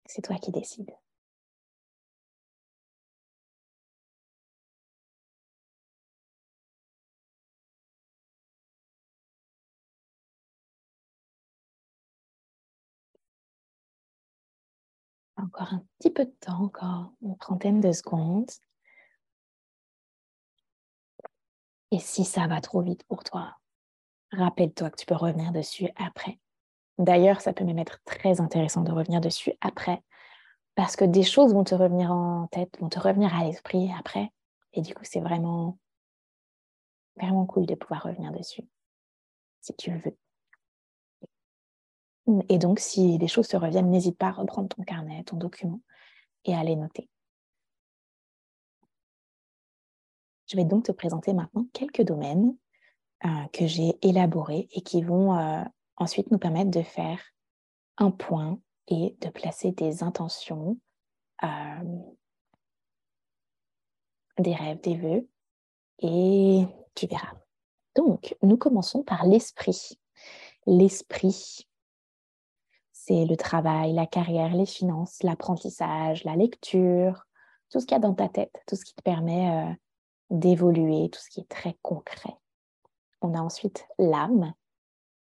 C'est 0.06 0.22
toi 0.22 0.36
qui 0.38 0.50
décides. 0.52 0.90
Encore 15.36 15.72
un 15.74 15.84
petit 15.98 16.10
peu 16.10 16.24
de 16.24 16.30
temps, 16.40 16.62
encore 16.64 17.12
une 17.22 17.36
trentaine 17.38 17.80
de 17.80 17.92
secondes. 17.92 18.50
Et 21.90 21.98
si 21.98 22.24
ça 22.24 22.46
va 22.46 22.60
trop 22.60 22.82
vite 22.82 23.04
pour 23.04 23.24
toi, 23.24 23.58
rappelle-toi 24.32 24.90
que 24.90 24.96
tu 24.96 25.06
peux 25.06 25.14
revenir 25.14 25.52
dessus 25.52 25.88
après. 25.96 26.38
D'ailleurs, 26.98 27.40
ça 27.40 27.52
peut 27.52 27.64
même 27.64 27.78
être 27.78 28.00
très 28.04 28.40
intéressant 28.40 28.82
de 28.82 28.92
revenir 28.92 29.20
dessus 29.20 29.52
après, 29.60 30.02
parce 30.74 30.96
que 30.96 31.04
des 31.04 31.22
choses 31.22 31.54
vont 31.54 31.64
te 31.64 31.74
revenir 31.74 32.10
en 32.10 32.48
tête, 32.48 32.78
vont 32.80 32.88
te 32.88 32.98
revenir 32.98 33.34
à 33.34 33.44
l'esprit 33.44 33.90
après. 33.98 34.32
Et 34.72 34.82
du 34.82 34.94
coup, 34.94 35.04
c'est 35.04 35.20
vraiment, 35.20 35.78
vraiment 37.16 37.46
cool 37.46 37.66
de 37.66 37.74
pouvoir 37.74 38.02
revenir 38.02 38.32
dessus, 38.32 38.62
si 39.60 39.74
tu 39.74 39.90
le 39.90 39.98
veux. 39.98 40.16
Et 42.48 42.58
donc, 42.58 42.78
si 42.78 43.16
des 43.18 43.28
choses 43.28 43.48
te 43.48 43.56
reviennent, 43.56 43.90
n'hésite 43.90 44.18
pas 44.18 44.28
à 44.28 44.32
reprendre 44.32 44.68
ton 44.68 44.82
carnet, 44.82 45.24
ton 45.24 45.36
document 45.36 45.80
et 46.44 46.54
à 46.54 46.62
les 46.62 46.76
noter. 46.76 47.08
Je 50.46 50.56
vais 50.56 50.64
donc 50.64 50.84
te 50.84 50.92
présenter 50.92 51.32
maintenant 51.32 51.66
quelques 51.72 52.02
domaines 52.02 52.56
que 53.52 53.66
j'ai 53.66 53.98
élaborés 54.02 54.68
et 54.72 54.80
qui 54.80 55.02
vont 55.02 55.36
euh, 55.38 55.62
ensuite 55.96 56.30
nous 56.30 56.38
permettre 56.38 56.70
de 56.70 56.82
faire 56.82 57.20
un 57.96 58.10
point 58.10 58.60
et 58.86 59.16
de 59.20 59.28
placer 59.28 59.72
des 59.72 60.02
intentions, 60.02 60.78
euh, 61.42 61.48
des 64.38 64.54
rêves, 64.54 64.80
des 64.80 64.96
vœux, 64.96 65.28
et 66.00 66.64
tu 66.94 67.06
verras. 67.06 67.34
Donc, 67.96 68.36
nous 68.42 68.56
commençons 68.56 69.02
par 69.02 69.26
l'esprit. 69.26 69.98
L'esprit, 70.66 71.66
c'est 72.92 73.24
le 73.24 73.36
travail, 73.36 73.92
la 73.94 74.06
carrière, 74.06 74.54
les 74.54 74.66
finances, 74.66 75.22
l'apprentissage, 75.22 76.24
la 76.24 76.36
lecture, 76.36 77.24
tout 77.70 77.80
ce 77.80 77.86
qu'il 77.86 77.96
y 77.96 77.96
a 77.96 78.00
dans 78.00 78.14
ta 78.14 78.28
tête, 78.28 78.54
tout 78.66 78.76
ce 78.76 78.84
qui 78.84 78.94
te 78.94 79.02
permet 79.02 79.76
d'évoluer, 80.30 81.10
tout 81.10 81.20
ce 81.20 81.30
qui 81.30 81.40
est 81.40 81.48
très 81.48 81.76
concret. 81.82 82.34
On 83.20 83.34
a 83.34 83.40
ensuite 83.40 83.86
l'âme. 83.98 84.52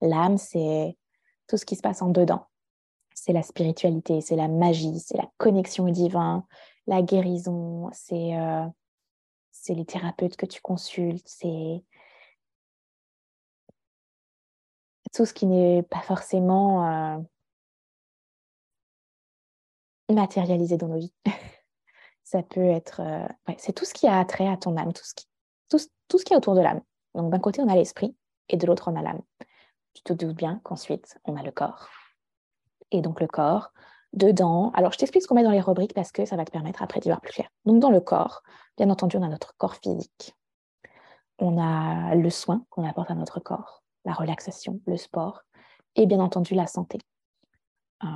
L'âme, 0.01 0.39
c'est 0.39 0.97
tout 1.47 1.57
ce 1.57 1.65
qui 1.65 1.77
se 1.77 1.83
passe 1.83 2.03
en 2.03 2.09
dedans. 2.09 2.47
C'est 3.15 3.33
la 3.33 3.43
spiritualité, 3.43 4.21
c'est 4.21 4.37
la 4.37 4.49
magie, 4.49 4.99
c'est 5.01 5.17
la 5.17 5.31
connexion 5.39 5.85
au 5.85 5.91
divin, 5.91 6.47
la 6.87 7.03
guérison, 7.03 7.89
c'est 7.93 8.37
euh, 8.39 8.67
les 9.69 9.85
thérapeutes 9.85 10.37
que 10.37 10.47
tu 10.47 10.61
consultes, 10.61 11.27
c'est 11.27 11.83
tout 15.15 15.25
ce 15.25 15.33
qui 15.33 15.47
n'est 15.47 15.83
pas 15.83 16.03
forcément 16.03 16.87
euh, 16.87 17.19
matérialisé 20.13 20.77
dans 20.77 20.89
nos 20.89 20.99
vies. 20.99 21.15
Ça 22.25 22.43
peut 22.43 22.65
être, 22.65 23.01
euh, 23.01 23.55
c'est 23.57 23.73
tout 23.73 23.85
ce 23.85 23.95
qui 23.95 24.09
a 24.09 24.25
trait 24.25 24.49
à 24.49 24.57
ton 24.57 24.77
âme, 24.77 24.93
tout 24.93 25.05
ce 25.05 26.25
qui 26.25 26.33
est 26.33 26.37
autour 26.37 26.55
de 26.55 26.61
l'âme. 26.61 26.83
Donc 27.17 27.31
d'un 27.31 27.39
côté, 27.39 27.61
on 27.63 27.69
a 27.69 27.75
l'esprit 27.75 28.15
et 28.49 28.57
de 28.57 28.67
l'autre, 28.67 28.91
on 28.91 28.97
a 28.97 29.03
l'âme. 29.03 29.23
Tu 29.95 30.03
te 30.03 30.13
doutes 30.13 30.37
bien 30.37 30.61
qu'ensuite, 30.63 31.19
on 31.25 31.37
a 31.37 31.43
le 31.43 31.51
corps. 31.51 31.89
Et 32.93 33.01
donc 33.01 33.21
le 33.21 33.27
corps, 33.27 33.73
dedans, 34.13 34.71
alors 34.75 34.93
je 34.93 34.99
t'explique 34.99 35.23
ce 35.23 35.29
qu'on 35.29 35.35
met 35.35 35.43
dans 35.43 35.51
les 35.51 35.61
rubriques 35.61 35.95
parce 35.95 36.13
que 36.13 36.25
ça 36.25 36.37
va 36.37 36.45
te 36.45 36.51
permettre 36.51 36.83
après 36.83 37.01
d'y 37.01 37.09
voir 37.09 37.21
plus 37.21 37.33
clair. 37.33 37.49
Donc 37.65 37.81
dans 37.81 37.91
le 37.91 38.01
corps, 38.01 38.43
bien 38.77 38.91
entendu, 38.91 39.17
on 39.17 39.23
a 39.23 39.29
notre 39.29 39.57
corps 39.57 39.77
physique. 39.77 40.35
On 41.39 41.59
a 41.59 42.15
le 42.15 42.31
soin 42.31 42.65
qu'on 42.71 42.89
apporte 42.89 43.11
à 43.11 43.15
notre 43.15 43.41
corps, 43.41 43.83
la 44.05 44.13
relaxation, 44.13 44.81
le 44.87 44.97
sport 44.97 45.43
et 45.97 46.07
bien 46.07 46.21
entendu 46.21 46.55
la 46.55 46.67
santé. 46.67 46.99
Euh, 48.05 48.07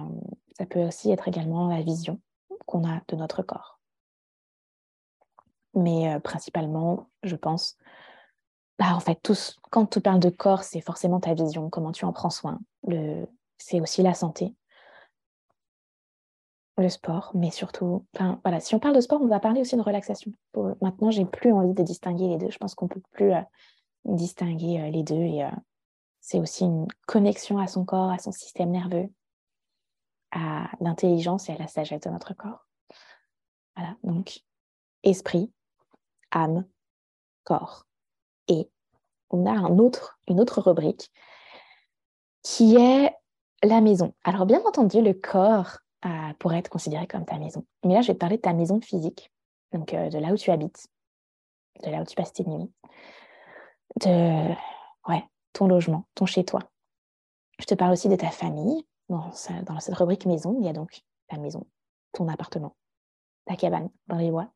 ça 0.59 0.67
peut 0.67 0.87
aussi 0.87 1.11
être 1.11 1.27
également 1.27 1.69
la 1.69 1.83
vision 1.83 2.21
qu'on 2.67 2.87
a 2.89 3.01
de 3.09 3.17
notre 3.17 3.43
corps. 3.43 3.81
Mais 5.75 6.15
euh, 6.15 6.19
principalement, 6.19 7.09
je 7.23 7.37
pense, 7.37 7.77
bah, 8.81 8.95
en 8.95 9.01
fait, 9.01 9.21
tous, 9.23 9.59
quand 9.71 9.85
tu 9.85 10.01
parles 10.01 10.21
de 10.21 10.31
corps, 10.31 10.65
c'est 10.65 10.81
forcément 10.81 11.21
ta 11.21 11.35
vision, 11.35 11.69
comment 11.69 11.93
tu 11.93 12.07
en 12.07 12.15
prends 12.15 12.31
soin. 12.31 12.59
C'est 13.59 13.79
aussi 13.79 14.03
la 14.03 14.15
santé, 14.15 14.57
le 16.79 16.89
sport, 16.89 17.31
mais 17.35 17.51
surtout, 17.51 18.07
voilà, 18.43 18.59
si 18.59 18.75
on 18.75 18.81
parle 18.81 18.97
de 18.97 19.03
sport, 19.03 19.21
on 19.21 19.27
va 19.27 19.39
parler 19.39 19.61
aussi 19.61 19.77
de 19.77 19.83
relaxation. 19.83 20.33
Pour, 20.53 20.79
maintenant, 20.81 21.11
j'ai 21.11 21.27
plus 21.27 21.53
envie 21.53 21.75
de 21.75 21.83
distinguer 21.83 22.29
les 22.29 22.39
deux. 22.39 22.49
Je 22.49 22.57
pense 22.57 22.75
qu'on 22.75 22.89
peut 22.89 23.03
plus 23.11 23.35
euh, 23.35 23.43
distinguer 24.07 24.81
euh, 24.81 24.91
les 24.91 25.03
deux 25.03 25.15
et 25.15 25.45
euh, 25.45 25.51
c'est 26.23 26.41
aussi 26.41 26.65
une 26.65 26.87
connexion 27.07 27.59
à 27.59 27.67
son 27.67 27.85
corps, 27.85 28.11
à 28.11 28.17
son 28.17 28.33
système 28.33 28.71
nerveux, 28.71 29.11
à 30.31 30.71
l'intelligence 30.81 31.51
et 31.51 31.53
à 31.53 31.59
la 31.59 31.67
sagesse 31.67 32.01
de 32.01 32.09
notre 32.09 32.33
corps. 32.33 32.67
Voilà, 33.77 33.95
donc 34.05 34.41
esprit, 35.03 35.53
âme, 36.31 36.65
corps. 37.45 37.85
Et 38.51 38.69
on 39.31 39.47
a 39.47 39.53
une 39.53 39.81
autre 40.41 40.61
rubrique 40.61 41.11
qui 42.43 42.77
est 42.77 43.15
la 43.63 43.81
maison. 43.81 44.13
Alors 44.25 44.45
bien 44.45 44.61
entendu, 44.67 45.01
le 45.01 45.15
corps 45.15 45.79
pourrait 46.39 46.59
être 46.59 46.71
considéré 46.71 47.07
comme 47.07 47.25
ta 47.25 47.39
maison. 47.39 47.65
Mais 47.85 47.95
là, 47.95 48.01
je 48.01 48.09
vais 48.09 48.15
te 48.15 48.19
parler 48.19 48.37
de 48.37 48.43
ta 48.43 48.53
maison 48.53 48.81
physique, 48.81 49.33
donc 49.73 49.95
euh, 49.95 50.09
de 50.09 50.19
là 50.19 50.33
où 50.33 50.37
tu 50.37 50.51
habites, 50.51 50.89
de 51.85 51.91
là 51.91 52.01
où 52.01 52.05
tu 52.05 52.17
passes 52.17 52.33
tes 52.33 52.45
nuits, 52.45 52.71
de 54.01 54.55
ton 55.53 55.67
logement, 55.67 56.05
ton 56.15 56.27
chez-toi. 56.27 56.61
Je 57.59 57.67
te 57.67 57.75
parle 57.75 57.93
aussi 57.93 58.09
de 58.09 58.17
ta 58.17 58.31
famille. 58.31 58.87
Dans, 59.09 59.33
dans 59.67 59.81
cette 59.81 59.97
rubrique 59.97 60.25
maison, 60.25 60.57
il 60.61 60.65
y 60.65 60.69
a 60.69 60.73
donc 60.73 61.03
ta 61.27 61.37
maison, 61.37 61.67
ton 62.13 62.29
appartement, 62.29 62.77
ta 63.45 63.57
cabane 63.57 63.91
dans 64.07 64.17
les 64.17 64.31
bois. 64.31 64.49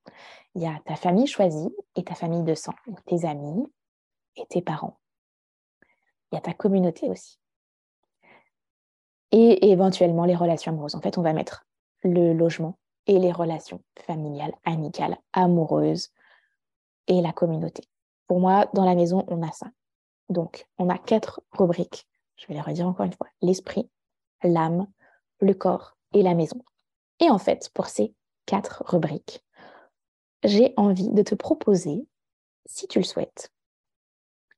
Il 0.54 0.62
y 0.62 0.66
a 0.66 0.80
ta 0.84 0.94
famille 0.94 1.26
choisie 1.26 1.74
et 1.96 2.04
ta 2.04 2.14
famille 2.14 2.44
de 2.44 2.54
sang, 2.54 2.74
tes 3.06 3.24
amis 3.24 3.66
et 4.36 4.46
tes 4.46 4.62
parents. 4.62 4.98
Il 6.30 6.36
y 6.36 6.38
a 6.38 6.40
ta 6.40 6.54
communauté 6.54 7.08
aussi 7.08 7.38
et 9.34 9.72
éventuellement 9.72 10.26
les 10.26 10.36
relations 10.36 10.70
amoureuses. 10.70 10.94
En 10.94 11.00
fait, 11.00 11.18
on 11.18 11.22
va 11.22 11.32
mettre 11.32 11.66
le 12.04 12.32
logement 12.32 12.78
et 13.08 13.18
les 13.18 13.32
relations 13.32 13.82
familiales, 14.06 14.54
amicales, 14.64 15.16
amoureuses 15.32 16.10
et 17.08 17.20
la 17.20 17.32
communauté. 17.32 17.82
Pour 18.28 18.38
moi, 18.38 18.70
dans 18.74 18.84
la 18.84 18.94
maison, 18.94 19.24
on 19.26 19.42
a 19.42 19.50
ça. 19.50 19.66
Donc, 20.28 20.68
on 20.78 20.88
a 20.88 20.98
quatre 20.98 21.40
rubriques. 21.50 22.06
Je 22.36 22.46
vais 22.46 22.54
les 22.54 22.60
redire 22.60 22.86
encore 22.86 23.06
une 23.06 23.12
fois. 23.12 23.26
L'esprit, 23.42 23.90
l'âme, 24.44 24.86
le 25.40 25.52
corps 25.52 25.96
et 26.12 26.22
la 26.22 26.34
maison. 26.34 26.62
Et 27.18 27.28
en 27.28 27.38
fait, 27.38 27.70
pour 27.74 27.86
ces 27.86 28.14
quatre 28.46 28.84
rubriques, 28.86 29.44
j'ai 30.44 30.74
envie 30.76 31.10
de 31.10 31.22
te 31.22 31.34
proposer, 31.34 32.06
si 32.66 32.86
tu 32.86 33.00
le 33.00 33.04
souhaites, 33.04 33.50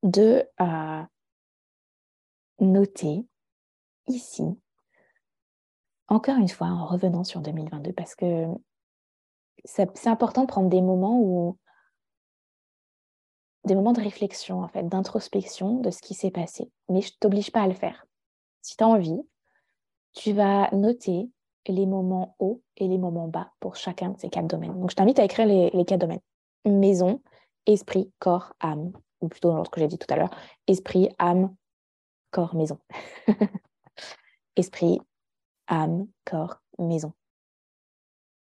de 0.07 0.49
euh, 0.61 1.03
noter 2.61 3.27
ici 4.09 4.57
encore 6.09 6.37
une 6.37 6.49
fois, 6.49 6.69
en 6.69 6.87
revenant 6.87 7.25
sur 7.25 7.41
2022, 7.41 7.93
parce 7.93 8.15
que 8.15 8.47
c'est 9.65 10.07
important 10.07 10.43
de 10.43 10.47
prendre 10.47 10.69
des 10.69 10.83
moments 10.83 11.19
où 11.21 11.59
des 13.65 13.75
moments 13.75 13.93
de 13.93 14.01
réflexion, 14.01 14.63
en 14.63 14.69
fait, 14.69 14.85
d'introspection 14.85 15.81
de 15.81 15.91
ce 15.91 16.01
qui 16.01 16.15
s'est 16.15 16.31
passé. 16.31 16.71
Mais 16.89 17.01
je 17.01 17.09
ne 17.09 17.17
t'oblige 17.19 17.51
pas 17.51 17.63
à 17.63 17.67
le 17.67 17.75
faire. 17.75 18.07
Si 18.63 18.77
tu 18.77 18.85
as 18.85 18.87
envie, 18.87 19.21
tu 20.13 20.33
vas 20.33 20.71
noter 20.71 21.29
les 21.67 21.87
moments 21.87 22.37
hauts 22.39 22.63
et 22.77 22.87
les 22.87 22.99
moments 22.99 23.27
bas 23.27 23.51
pour 23.59 23.75
chacun 23.75 24.11
de 24.11 24.21
ces 24.21 24.29
quatre 24.29 24.47
domaines. 24.47 24.79
Donc, 24.79 24.91
je 24.91 24.95
t'invite 24.95 25.19
à 25.19 25.25
écrire 25.25 25.47
les, 25.47 25.71
les 25.71 25.85
quatre 25.85 26.01
domaines. 26.01 26.21
Maison, 26.65 27.21
esprit, 27.67 28.13
corps, 28.21 28.53
âme. 28.61 28.93
Ou 29.21 29.29
plutôt 29.29 29.51
dans 29.51 29.57
l'autre 29.57 29.71
que 29.71 29.81
j'ai 29.81 29.89
dit 29.89 29.99
tout 29.99 30.13
à 30.13 30.17
l'heure. 30.17 30.35
Esprit, 30.67 31.09
âme, 31.19 31.55
corps, 32.31 32.55
maison. 32.55 32.79
esprit, 34.57 35.01
âme, 35.69 36.07
corps, 36.25 36.61
maison. 36.79 37.13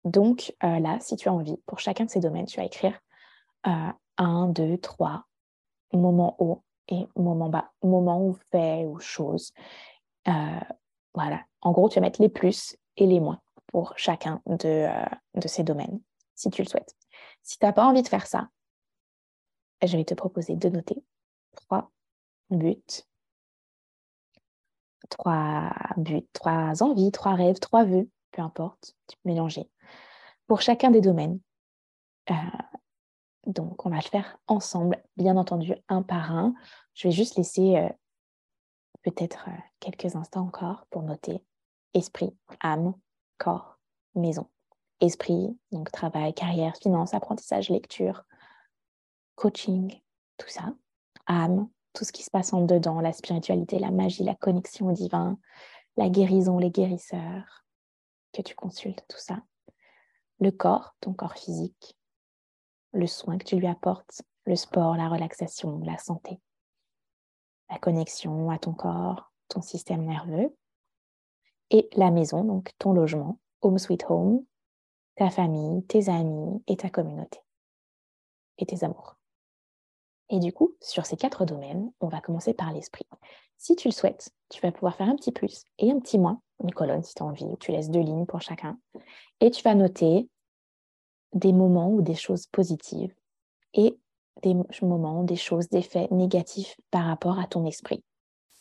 Donc 0.04 0.54
euh, 0.64 0.80
là, 0.80 0.98
si 1.00 1.16
tu 1.16 1.30
as 1.30 1.34
envie, 1.34 1.58
pour 1.66 1.80
chacun 1.80 2.06
de 2.06 2.10
ces 2.10 2.20
domaines, 2.20 2.46
tu 2.46 2.58
vas 2.58 2.66
écrire 2.66 3.00
euh, 3.68 3.92
un, 4.18 4.48
deux, 4.48 4.78
trois 4.78 5.26
moments 5.94 6.36
hauts 6.40 6.64
et 6.90 7.08
moments 7.16 7.50
bas, 7.50 7.72
moments 7.82 8.26
ou 8.26 8.34
faits 8.52 8.86
ou 8.88 9.00
choses. 9.00 9.54
Euh, 10.28 10.60
voilà. 11.14 11.42
En 11.62 11.72
gros, 11.72 11.90
tu 11.90 11.96
vas 11.96 12.02
mettre 12.02 12.22
les 12.22 12.30
plus 12.30 12.76
et 12.98 13.06
les 13.06 13.20
moins 13.20 13.40
pour 13.68 13.94
chacun 13.98 14.42
de, 14.46 14.88
de 15.36 15.48
ces 15.48 15.64
domaines, 15.64 16.00
si 16.36 16.50
tu 16.50 16.62
le 16.62 16.68
souhaites. 16.68 16.96
Si 17.42 17.58
tu 17.58 17.66
n'as 17.66 17.74
pas 17.74 17.86
envie 17.86 18.02
de 18.02 18.08
faire 18.08 18.28
ça, 18.28 18.50
je 19.88 19.98
vais 19.98 20.06
te 20.06 20.14
proposer 20.14 20.56
de 20.56 20.70
noter 20.70 21.04
trois 21.56 21.92
buts 22.50 23.06
trois 25.10 25.72
buts, 25.98 26.28
trois 26.34 26.82
envies, 26.84 27.12
trois 27.12 27.36
rêves, 27.36 27.60
trois 27.60 27.84
vœux, 27.84 28.10
peu 28.32 28.42
importe, 28.42 28.96
tu 29.08 29.18
peux 29.18 29.30
mélanger, 29.30 29.70
pour 30.48 30.62
chacun 30.62 30.92
des 30.92 31.02
domaines. 31.02 31.40
Euh, 32.30 32.34
donc, 33.46 33.86
on 33.86 33.90
va 33.90 33.98
le 33.98 34.02
faire 34.02 34.38
ensemble, 34.48 35.04
bien 35.18 35.36
entendu, 35.38 35.74
un 35.90 36.02
par 36.02 36.32
un. 36.32 36.54
Je 36.94 37.08
vais 37.08 37.12
juste 37.12 37.36
laisser 37.36 37.78
euh, 37.78 37.90
peut-être 39.04 39.46
euh, 39.50 39.58
quelques 39.80 40.16
instants 40.16 40.46
encore 40.46 40.86
pour 40.90 41.04
noter 41.04 41.44
esprit, 41.94 42.36
âme, 42.62 42.94
corps, 43.38 43.78
maison. 44.16 44.50
Esprit, 45.02 45.58
donc 45.72 45.92
travail, 45.92 46.34
carrière, 46.34 46.78
finance, 46.78 47.14
apprentissage, 47.14 47.70
lecture, 47.70 48.24
coaching, 49.36 50.02
tout 50.38 50.50
ça. 50.50 50.74
Âme, 51.28 51.70
tout 51.94 52.04
ce 52.04 52.12
qui 52.12 52.24
se 52.24 52.32
passe 52.32 52.54
en 52.54 52.66
dedans, 52.66 53.00
la 53.00 53.14
spiritualité, 53.14 53.80
la 53.80 53.92
magie, 53.92 54.24
la 54.24 54.36
connexion 54.36 54.88
au 54.88 54.92
divin, 54.92 55.38
la 55.96 56.10
guérison, 56.10 56.58
les 56.58 56.72
guérisseurs, 56.72 57.66
que 58.34 58.42
tu 58.42 58.56
consultes, 58.56 59.06
tout 59.08 59.20
ça. 59.20 59.42
Le 60.40 60.52
corps, 60.52 60.96
ton 61.00 61.14
corps 61.14 61.38
physique, 61.38 61.98
le 62.92 63.08
soin 63.08 63.38
que 63.38 63.46
tu 63.46 63.56
lui 63.56 63.68
apportes, 63.68 64.24
le 64.46 64.56
sport, 64.56 64.98
la 64.98 65.08
relaxation, 65.08 65.80
la 65.80 65.98
santé, 65.98 66.42
la 67.70 67.80
connexion 67.80 68.50
à 68.50 68.58
ton 68.58 68.74
corps, 68.74 69.32
ton 69.48 69.62
système 69.62 70.04
nerveux, 70.04 70.56
et 71.70 71.90
la 71.94 72.12
maison, 72.12 72.44
donc 72.44 72.72
ton 72.78 72.94
logement, 72.94 73.40
home 73.62 73.78
sweet 73.78 74.06
home, 74.10 74.44
ta 75.16 75.30
famille, 75.30 75.86
tes 75.86 76.10
amis 76.10 76.62
et 76.68 76.76
ta 76.76 76.90
communauté, 76.90 77.40
et 78.58 78.66
tes 78.66 78.84
amours. 78.84 79.18
Et 80.34 80.40
du 80.40 80.52
coup, 80.52 80.74
sur 80.82 81.06
ces 81.06 81.16
quatre 81.16 81.46
domaines, 81.46 81.92
on 82.02 82.08
va 82.08 82.20
commencer 82.20 82.56
par 82.56 82.74
l'esprit. 82.74 83.06
Si 83.60 83.76
tu 83.76 83.88
le 83.88 83.94
souhaites, 83.94 84.32
tu 84.50 84.60
vas 84.62 84.72
pouvoir 84.72 84.96
faire 84.96 85.08
un 85.08 85.16
petit 85.16 85.32
plus 85.32 85.64
et 85.78 85.92
un 85.92 86.00
petit 86.00 86.18
moins, 86.18 86.42
une 86.64 86.72
colonne 86.72 87.04
si 87.04 87.14
tu 87.14 87.22
as 87.22 87.28
envie, 87.28 87.46
tu 87.60 87.72
laisses 87.72 87.92
deux 87.92 88.00
lignes 88.00 88.26
pour 88.26 88.42
chacun. 88.42 88.80
Et 89.42 89.52
tu 89.52 89.62
vas 89.62 89.76
noter 89.76 90.28
des 91.34 91.54
moments 91.54 91.92
ou 91.92 92.02
des 92.02 92.16
choses 92.16 92.48
positives 92.48 93.14
et 93.76 93.96
des 94.42 94.56
moments, 94.82 95.22
des 95.22 95.36
choses, 95.36 95.70
des 95.70 95.84
faits 95.84 96.10
négatifs 96.10 96.78
par 96.90 97.06
rapport 97.06 97.38
à 97.38 97.46
ton 97.46 97.64
esprit 97.68 98.04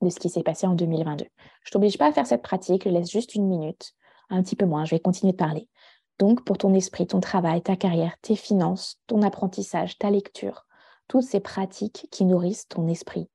de 0.02 0.10
ce 0.10 0.20
qui 0.20 0.28
s'est 0.28 0.42
passé 0.42 0.66
en 0.66 0.74
2022. 0.74 1.24
Je 1.24 1.70
ne 1.70 1.72
t'oblige 1.72 1.96
pas 1.96 2.08
à 2.08 2.12
faire 2.12 2.26
cette 2.26 2.42
pratique, 2.42 2.84
je 2.84 2.90
laisse 2.90 3.10
juste 3.10 3.34
une 3.34 3.48
minute, 3.48 3.94
un 4.28 4.42
petit 4.42 4.56
peu 4.56 4.66
moins, 4.66 4.84
je 4.84 4.90
vais 4.90 5.00
continuer 5.00 5.32
de 5.32 5.38
parler. 5.38 5.70
Donc, 6.18 6.44
pour 6.44 6.58
ton 6.58 6.74
esprit, 6.74 7.06
ton 7.06 7.20
travail, 7.20 7.62
ta 7.62 7.76
carrière, 7.76 8.14
tes 8.20 8.36
finances, 8.36 9.00
ton 9.06 9.22
apprentissage, 9.22 9.96
ta 9.96 10.10
lecture, 10.10 10.66
toutes 11.12 11.24
ces 11.24 11.40
pratiques 11.40 12.08
qui 12.10 12.24
nourrissent 12.24 12.68
ton 12.68 12.88
esprit. 12.88 13.28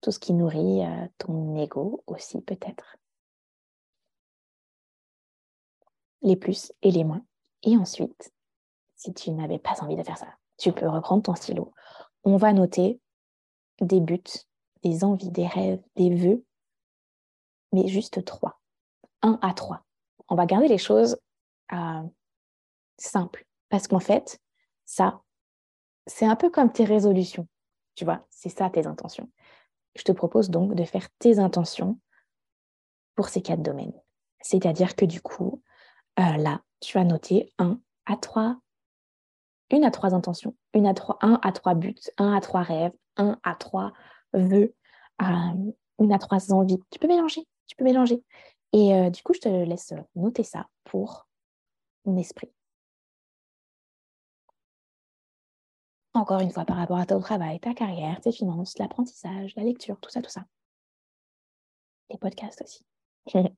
Tout 0.00 0.12
ce 0.12 0.20
qui 0.20 0.32
nourrit 0.32 0.84
euh, 0.84 1.08
ton 1.18 1.56
ego 1.56 2.04
aussi 2.06 2.40
peut-être. 2.40 2.96
Les 6.22 6.36
plus 6.36 6.72
et 6.82 6.92
les 6.92 7.02
moins. 7.02 7.26
Et 7.64 7.76
ensuite, 7.76 8.32
si 8.94 9.12
tu 9.12 9.32
n'avais 9.32 9.58
pas 9.58 9.74
envie 9.80 9.96
de 9.96 10.04
faire 10.04 10.18
ça, 10.18 10.28
tu 10.56 10.70
peux 10.70 10.88
reprendre 10.88 11.24
ton 11.24 11.34
stylo. 11.34 11.74
On 12.22 12.36
va 12.36 12.52
noter 12.52 13.00
des 13.80 13.98
buts, 13.98 14.22
des 14.84 15.02
envies, 15.02 15.32
des 15.32 15.48
rêves, 15.48 15.82
des 15.96 16.14
vœux, 16.14 16.44
mais 17.72 17.88
juste 17.88 18.24
trois. 18.24 18.60
Un 19.20 19.36
à 19.42 19.52
trois. 19.52 19.84
On 20.28 20.36
va 20.36 20.46
garder 20.46 20.68
les 20.68 20.78
choses 20.78 21.18
euh, 21.72 22.02
simples. 22.98 23.44
Parce 23.68 23.88
qu'en 23.88 23.98
fait, 23.98 24.40
ça, 24.84 25.23
c'est 26.06 26.26
un 26.26 26.36
peu 26.36 26.50
comme 26.50 26.72
tes 26.72 26.84
résolutions. 26.84 27.46
Tu 27.94 28.04
vois, 28.04 28.26
c'est 28.30 28.48
ça 28.48 28.70
tes 28.70 28.86
intentions. 28.86 29.28
Je 29.96 30.02
te 30.02 30.12
propose 30.12 30.50
donc 30.50 30.74
de 30.74 30.84
faire 30.84 31.08
tes 31.18 31.38
intentions 31.38 31.98
pour 33.14 33.28
ces 33.28 33.42
quatre 33.42 33.62
domaines. 33.62 33.92
C'est-à-dire 34.40 34.96
que 34.96 35.04
du 35.04 35.20
coup, 35.20 35.62
euh, 36.18 36.36
là, 36.36 36.60
tu 36.80 36.98
vas 36.98 37.04
noter 37.04 37.52
un 37.58 37.80
à 38.06 38.16
trois, 38.16 38.58
une 39.70 39.84
à 39.84 39.90
trois 39.90 40.14
intentions, 40.14 40.54
une 40.74 40.86
à 40.86 40.94
trois, 40.94 41.18
un 41.22 41.38
à 41.42 41.52
trois 41.52 41.74
buts, 41.74 41.94
un 42.18 42.34
à 42.34 42.40
trois 42.40 42.62
rêves, 42.62 42.92
un 43.16 43.38
à 43.42 43.54
trois 43.54 43.92
vœux, 44.32 44.74
euh, 45.22 45.72
une 46.00 46.12
à 46.12 46.18
trois 46.18 46.52
envies. 46.52 46.80
Tu 46.90 46.98
peux 46.98 47.08
mélanger, 47.08 47.46
tu 47.66 47.76
peux 47.76 47.84
mélanger. 47.84 48.22
Et 48.72 48.94
euh, 48.94 49.10
du 49.10 49.22
coup, 49.22 49.32
je 49.32 49.40
te 49.40 49.48
laisse 49.48 49.94
noter 50.16 50.42
ça 50.42 50.68
pour 50.84 51.28
mon 52.04 52.16
esprit. 52.16 52.50
Encore 56.14 56.40
une 56.40 56.52
fois, 56.52 56.64
par 56.64 56.76
rapport 56.76 56.98
à 56.98 57.06
ton 57.06 57.18
travail, 57.18 57.58
ta 57.58 57.74
carrière, 57.74 58.20
tes 58.20 58.30
finances, 58.30 58.78
l'apprentissage, 58.78 59.54
la 59.56 59.64
lecture, 59.64 59.98
tout 60.00 60.10
ça, 60.10 60.22
tout 60.22 60.30
ça. 60.30 60.46
Les 62.08 62.18
podcasts 62.18 62.62
aussi. 62.62 62.86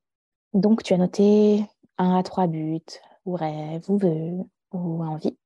Donc, 0.55 0.83
tu 0.83 0.95
as 0.95 0.97
noté 0.97 1.67
un 1.99 2.17
à 2.17 2.23
trois 2.23 2.47
buts, 2.47 2.81
ou 3.27 3.35
rêves, 3.35 3.91
ou 3.91 3.99
vœux, 3.99 4.39
ou 4.73 5.05
envie. 5.05 5.37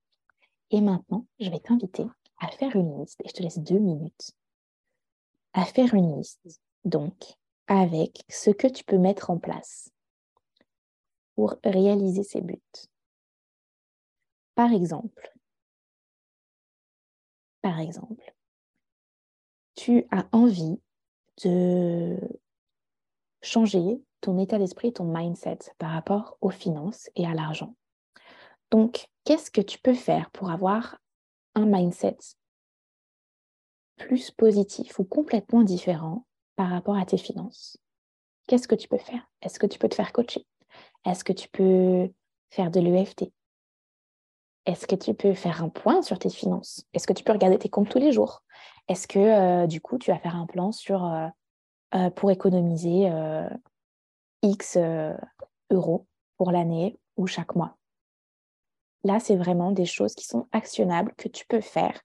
Et 0.70 0.80
maintenant, 0.80 1.26
je 1.40 1.50
vais 1.50 1.58
t'inviter 1.58 2.06
à 2.38 2.48
faire 2.48 2.76
une 2.76 3.00
liste, 3.00 3.20
et 3.24 3.28
je 3.28 3.34
te 3.34 3.42
laisse 3.42 3.58
deux 3.58 3.80
minutes, 3.80 4.30
à 5.52 5.64
faire 5.64 5.92
une 5.94 6.16
liste, 6.16 6.60
donc, 6.84 7.34
avec 7.66 8.22
ce 8.28 8.50
que 8.50 8.68
tu 8.68 8.84
peux 8.84 8.98
mettre 8.98 9.30
en 9.30 9.38
place 9.38 9.90
pour 11.34 11.56
réaliser 11.64 12.22
ces 12.22 12.40
buts. 12.40 12.60
Par 14.54 14.72
exemple, 14.72 15.32
par 17.62 17.78
exemple, 17.80 18.34
tu 19.76 20.06
as 20.10 20.26
envie 20.32 20.80
de 21.44 22.18
changer 23.42 24.02
ton 24.20 24.38
état 24.38 24.58
d'esprit, 24.58 24.92
ton 24.92 25.04
mindset 25.04 25.58
par 25.78 25.92
rapport 25.92 26.36
aux 26.40 26.50
finances 26.50 27.08
et 27.16 27.26
à 27.26 27.34
l'argent. 27.34 27.74
Donc, 28.70 29.08
qu'est-ce 29.24 29.50
que 29.50 29.60
tu 29.60 29.78
peux 29.78 29.94
faire 29.94 30.30
pour 30.30 30.50
avoir 30.50 30.98
un 31.54 31.66
mindset 31.66 32.18
plus 33.96 34.30
positif 34.30 34.98
ou 34.98 35.04
complètement 35.04 35.62
différent 35.62 36.26
par 36.56 36.68
rapport 36.70 36.96
à 36.96 37.06
tes 37.06 37.18
finances? 37.18 37.78
Qu'est-ce 38.46 38.68
que 38.68 38.74
tu 38.74 38.88
peux 38.88 38.98
faire? 38.98 39.26
Est-ce 39.42 39.58
que 39.58 39.66
tu 39.66 39.78
peux 39.78 39.88
te 39.88 39.94
faire 39.94 40.12
coacher? 40.12 40.46
Est-ce 41.04 41.24
que 41.24 41.32
tu 41.32 41.48
peux 41.48 42.10
faire 42.50 42.70
de 42.70 42.80
l'EFT 42.80 43.32
est-ce 44.70 44.86
que 44.86 44.94
tu 44.94 45.14
peux 45.14 45.34
faire 45.34 45.64
un 45.64 45.68
point 45.68 46.00
sur 46.00 46.18
tes 46.18 46.30
finances? 46.30 46.86
Est-ce 46.94 47.08
que 47.08 47.12
tu 47.12 47.24
peux 47.24 47.32
regarder 47.32 47.58
tes 47.58 47.68
comptes 47.68 47.88
tous 47.88 47.98
les 47.98 48.12
jours? 48.12 48.44
Est-ce 48.86 49.08
que 49.08 49.18
euh, 49.18 49.66
du 49.66 49.80
coup, 49.80 49.98
tu 49.98 50.12
vas 50.12 50.18
faire 50.18 50.36
un 50.36 50.46
plan 50.46 50.70
euh, 50.90 51.28
euh, 51.96 52.10
pour 52.10 52.30
économiser 52.30 53.10
X 54.42 54.78
euros 55.70 56.06
pour 56.36 56.52
l'année 56.52 57.00
ou 57.16 57.26
chaque 57.26 57.56
mois? 57.56 57.76
Là, 59.02 59.18
c'est 59.18 59.34
vraiment 59.34 59.72
des 59.72 59.86
choses 59.86 60.14
qui 60.14 60.24
sont 60.24 60.46
actionnables 60.52 61.14
que 61.16 61.28
tu 61.28 61.46
peux 61.46 61.60
faire 61.60 62.00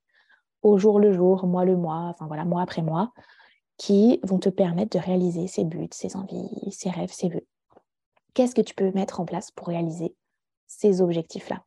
au 0.63 0.80
jour 0.80 0.99
le 0.99 1.13
jour, 1.13 1.45
mois 1.45 1.66
le 1.66 1.78
mois, 1.78 2.07
enfin 2.09 2.26
voilà, 2.26 2.45
mois 2.45 2.63
après 2.63 2.82
mois, 2.82 3.13
qui 3.78 4.20
vont 4.24 4.39
te 4.39 4.49
permettre 4.49 4.97
de 4.97 5.03
réaliser 5.03 5.45
ces 5.45 5.66
buts, 5.66 5.89
ces 5.91 6.16
envies, 6.16 6.72
ces 6.72 6.89
rêves, 6.89 7.11
ces 7.13 7.30
vœux. 7.30 7.45
Qu'est-ce 8.34 8.55
que 8.55 8.61
tu 8.61 8.74
peux 8.74 8.91
mettre 8.93 9.20
en 9.20 9.26
place 9.26 9.51
pour 9.51 9.68
réaliser 9.68 10.16
ces 10.66 11.01
objectifs-là? 11.01 11.63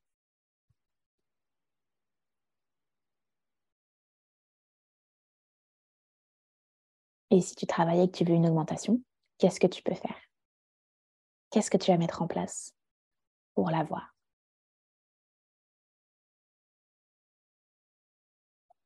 Et 7.30 7.40
si 7.40 7.54
tu 7.54 7.66
travailles 7.66 8.02
et 8.02 8.10
que 8.10 8.16
tu 8.16 8.24
veux 8.24 8.34
une 8.34 8.46
augmentation, 8.46 9.00
qu'est-ce 9.38 9.60
que 9.60 9.66
tu 9.66 9.82
peux 9.82 9.94
faire? 9.94 10.16
Qu'est-ce 11.50 11.70
que 11.70 11.76
tu 11.76 11.90
vas 11.90 11.98
mettre 11.98 12.22
en 12.22 12.26
place 12.26 12.72
pour 13.54 13.70
l'avoir? 13.70 14.14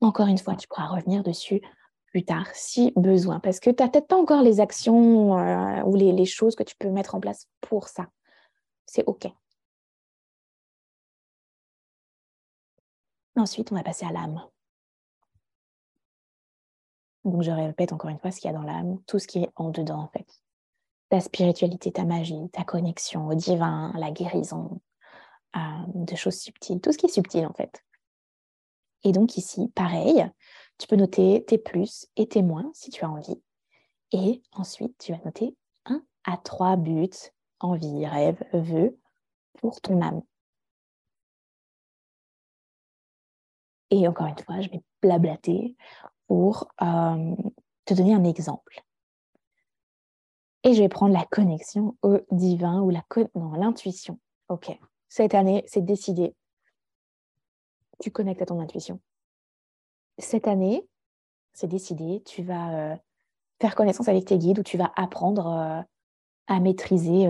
Encore 0.00 0.26
une 0.26 0.38
fois, 0.38 0.56
tu 0.56 0.66
pourras 0.66 0.88
revenir 0.88 1.22
dessus 1.22 1.62
plus 2.06 2.24
tard 2.24 2.48
si 2.52 2.92
besoin, 2.96 3.40
parce 3.40 3.60
que 3.60 3.70
tu 3.70 3.82
n'as 3.82 3.88
peut-être 3.88 4.08
pas 4.08 4.16
encore 4.16 4.42
les 4.42 4.60
actions 4.60 5.38
euh, 5.38 5.82
ou 5.84 5.96
les, 5.96 6.12
les 6.12 6.26
choses 6.26 6.56
que 6.56 6.62
tu 6.62 6.74
peux 6.78 6.90
mettre 6.90 7.14
en 7.14 7.20
place 7.20 7.48
pour 7.60 7.88
ça. 7.88 8.08
C'est 8.86 9.04
OK. 9.06 9.28
Ensuite, 13.36 13.72
on 13.72 13.76
va 13.76 13.82
passer 13.82 14.04
à 14.04 14.12
l'âme. 14.12 14.42
Donc, 17.24 17.42
je 17.42 17.50
répète 17.50 17.92
encore 17.92 18.10
une 18.10 18.18
fois 18.18 18.30
ce 18.30 18.40
qu'il 18.40 18.50
y 18.50 18.54
a 18.54 18.56
dans 18.56 18.64
l'âme, 18.64 18.98
tout 19.06 19.18
ce 19.18 19.26
qui 19.26 19.38
est 19.38 19.50
en 19.56 19.70
dedans, 19.70 20.00
en 20.00 20.08
fait. 20.08 20.26
Ta 21.08 21.20
spiritualité, 21.20 21.92
ta 21.92 22.04
magie, 22.04 22.48
ta 22.52 22.64
connexion 22.64 23.28
au 23.28 23.34
divin, 23.34 23.92
la 23.96 24.10
guérison, 24.10 24.80
euh, 25.56 25.60
de 25.94 26.16
choses 26.16 26.38
subtiles, 26.38 26.80
tout 26.80 26.92
ce 26.92 26.98
qui 26.98 27.06
est 27.06 27.10
subtil, 27.10 27.46
en 27.46 27.52
fait. 27.52 27.84
Et 29.04 29.12
donc, 29.12 29.36
ici, 29.36 29.68
pareil, 29.74 30.28
tu 30.78 30.86
peux 30.86 30.96
noter 30.96 31.44
tes 31.46 31.58
plus 31.58 32.06
et 32.16 32.26
tes 32.26 32.42
moins 32.42 32.70
si 32.74 32.90
tu 32.90 33.04
as 33.04 33.10
envie. 33.10 33.40
Et 34.12 34.42
ensuite, 34.52 34.96
tu 34.98 35.12
vas 35.12 35.20
noter 35.24 35.56
un 35.86 36.02
à 36.24 36.36
trois 36.36 36.76
buts, 36.76 37.08
envie, 37.60 38.06
rêve, 38.06 38.42
vœux 38.52 38.98
pour 39.54 39.80
ton 39.80 40.00
âme. 40.02 40.22
Et 43.90 44.08
encore 44.08 44.26
une 44.26 44.38
fois, 44.38 44.60
je 44.60 44.70
vais 44.70 44.82
blablater 45.02 45.76
pour 46.32 46.72
euh, 46.80 47.36
te 47.84 47.92
donner 47.92 48.14
un 48.14 48.24
exemple. 48.24 48.82
Et 50.62 50.72
je 50.72 50.80
vais 50.80 50.88
prendre 50.88 51.12
la 51.12 51.26
connexion 51.26 51.98
au 52.00 52.20
divin 52.30 52.80
ou 52.80 52.88
la 52.88 53.04
l'intuition. 53.58 54.18
Ok, 54.48 54.74
cette 55.10 55.34
année, 55.34 55.62
c'est 55.66 55.84
décidé. 55.84 56.34
Tu 58.00 58.10
connectes 58.10 58.40
à 58.40 58.46
ton 58.46 58.60
intuition. 58.60 58.98
Cette 60.16 60.48
année, 60.48 60.88
c'est 61.52 61.66
décidé. 61.66 62.22
Tu 62.24 62.42
vas 62.42 62.92
euh, 62.92 62.96
faire 63.60 63.74
connaissance 63.74 64.08
avec 64.08 64.24
tes 64.24 64.38
guides 64.38 64.60
ou 64.60 64.62
tu 64.62 64.78
vas 64.78 64.90
apprendre 64.96 65.48
euh, 65.48 65.82
à 66.46 66.60
maîtriser 66.60 67.26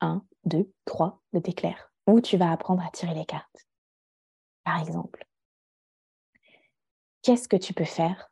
un, 0.00 0.24
deux, 0.46 0.72
trois 0.86 1.20
de 1.34 1.38
tes 1.38 1.52
clairs. 1.52 1.92
Ou 2.06 2.22
tu 2.22 2.38
vas 2.38 2.50
apprendre 2.50 2.82
à 2.82 2.90
tirer 2.92 3.12
les 3.12 3.26
cartes, 3.26 3.66
par 4.64 4.80
exemple. 4.80 5.26
Qu'est-ce 7.20 7.46
que 7.46 7.56
tu 7.56 7.74
peux 7.74 7.84
faire 7.84 8.27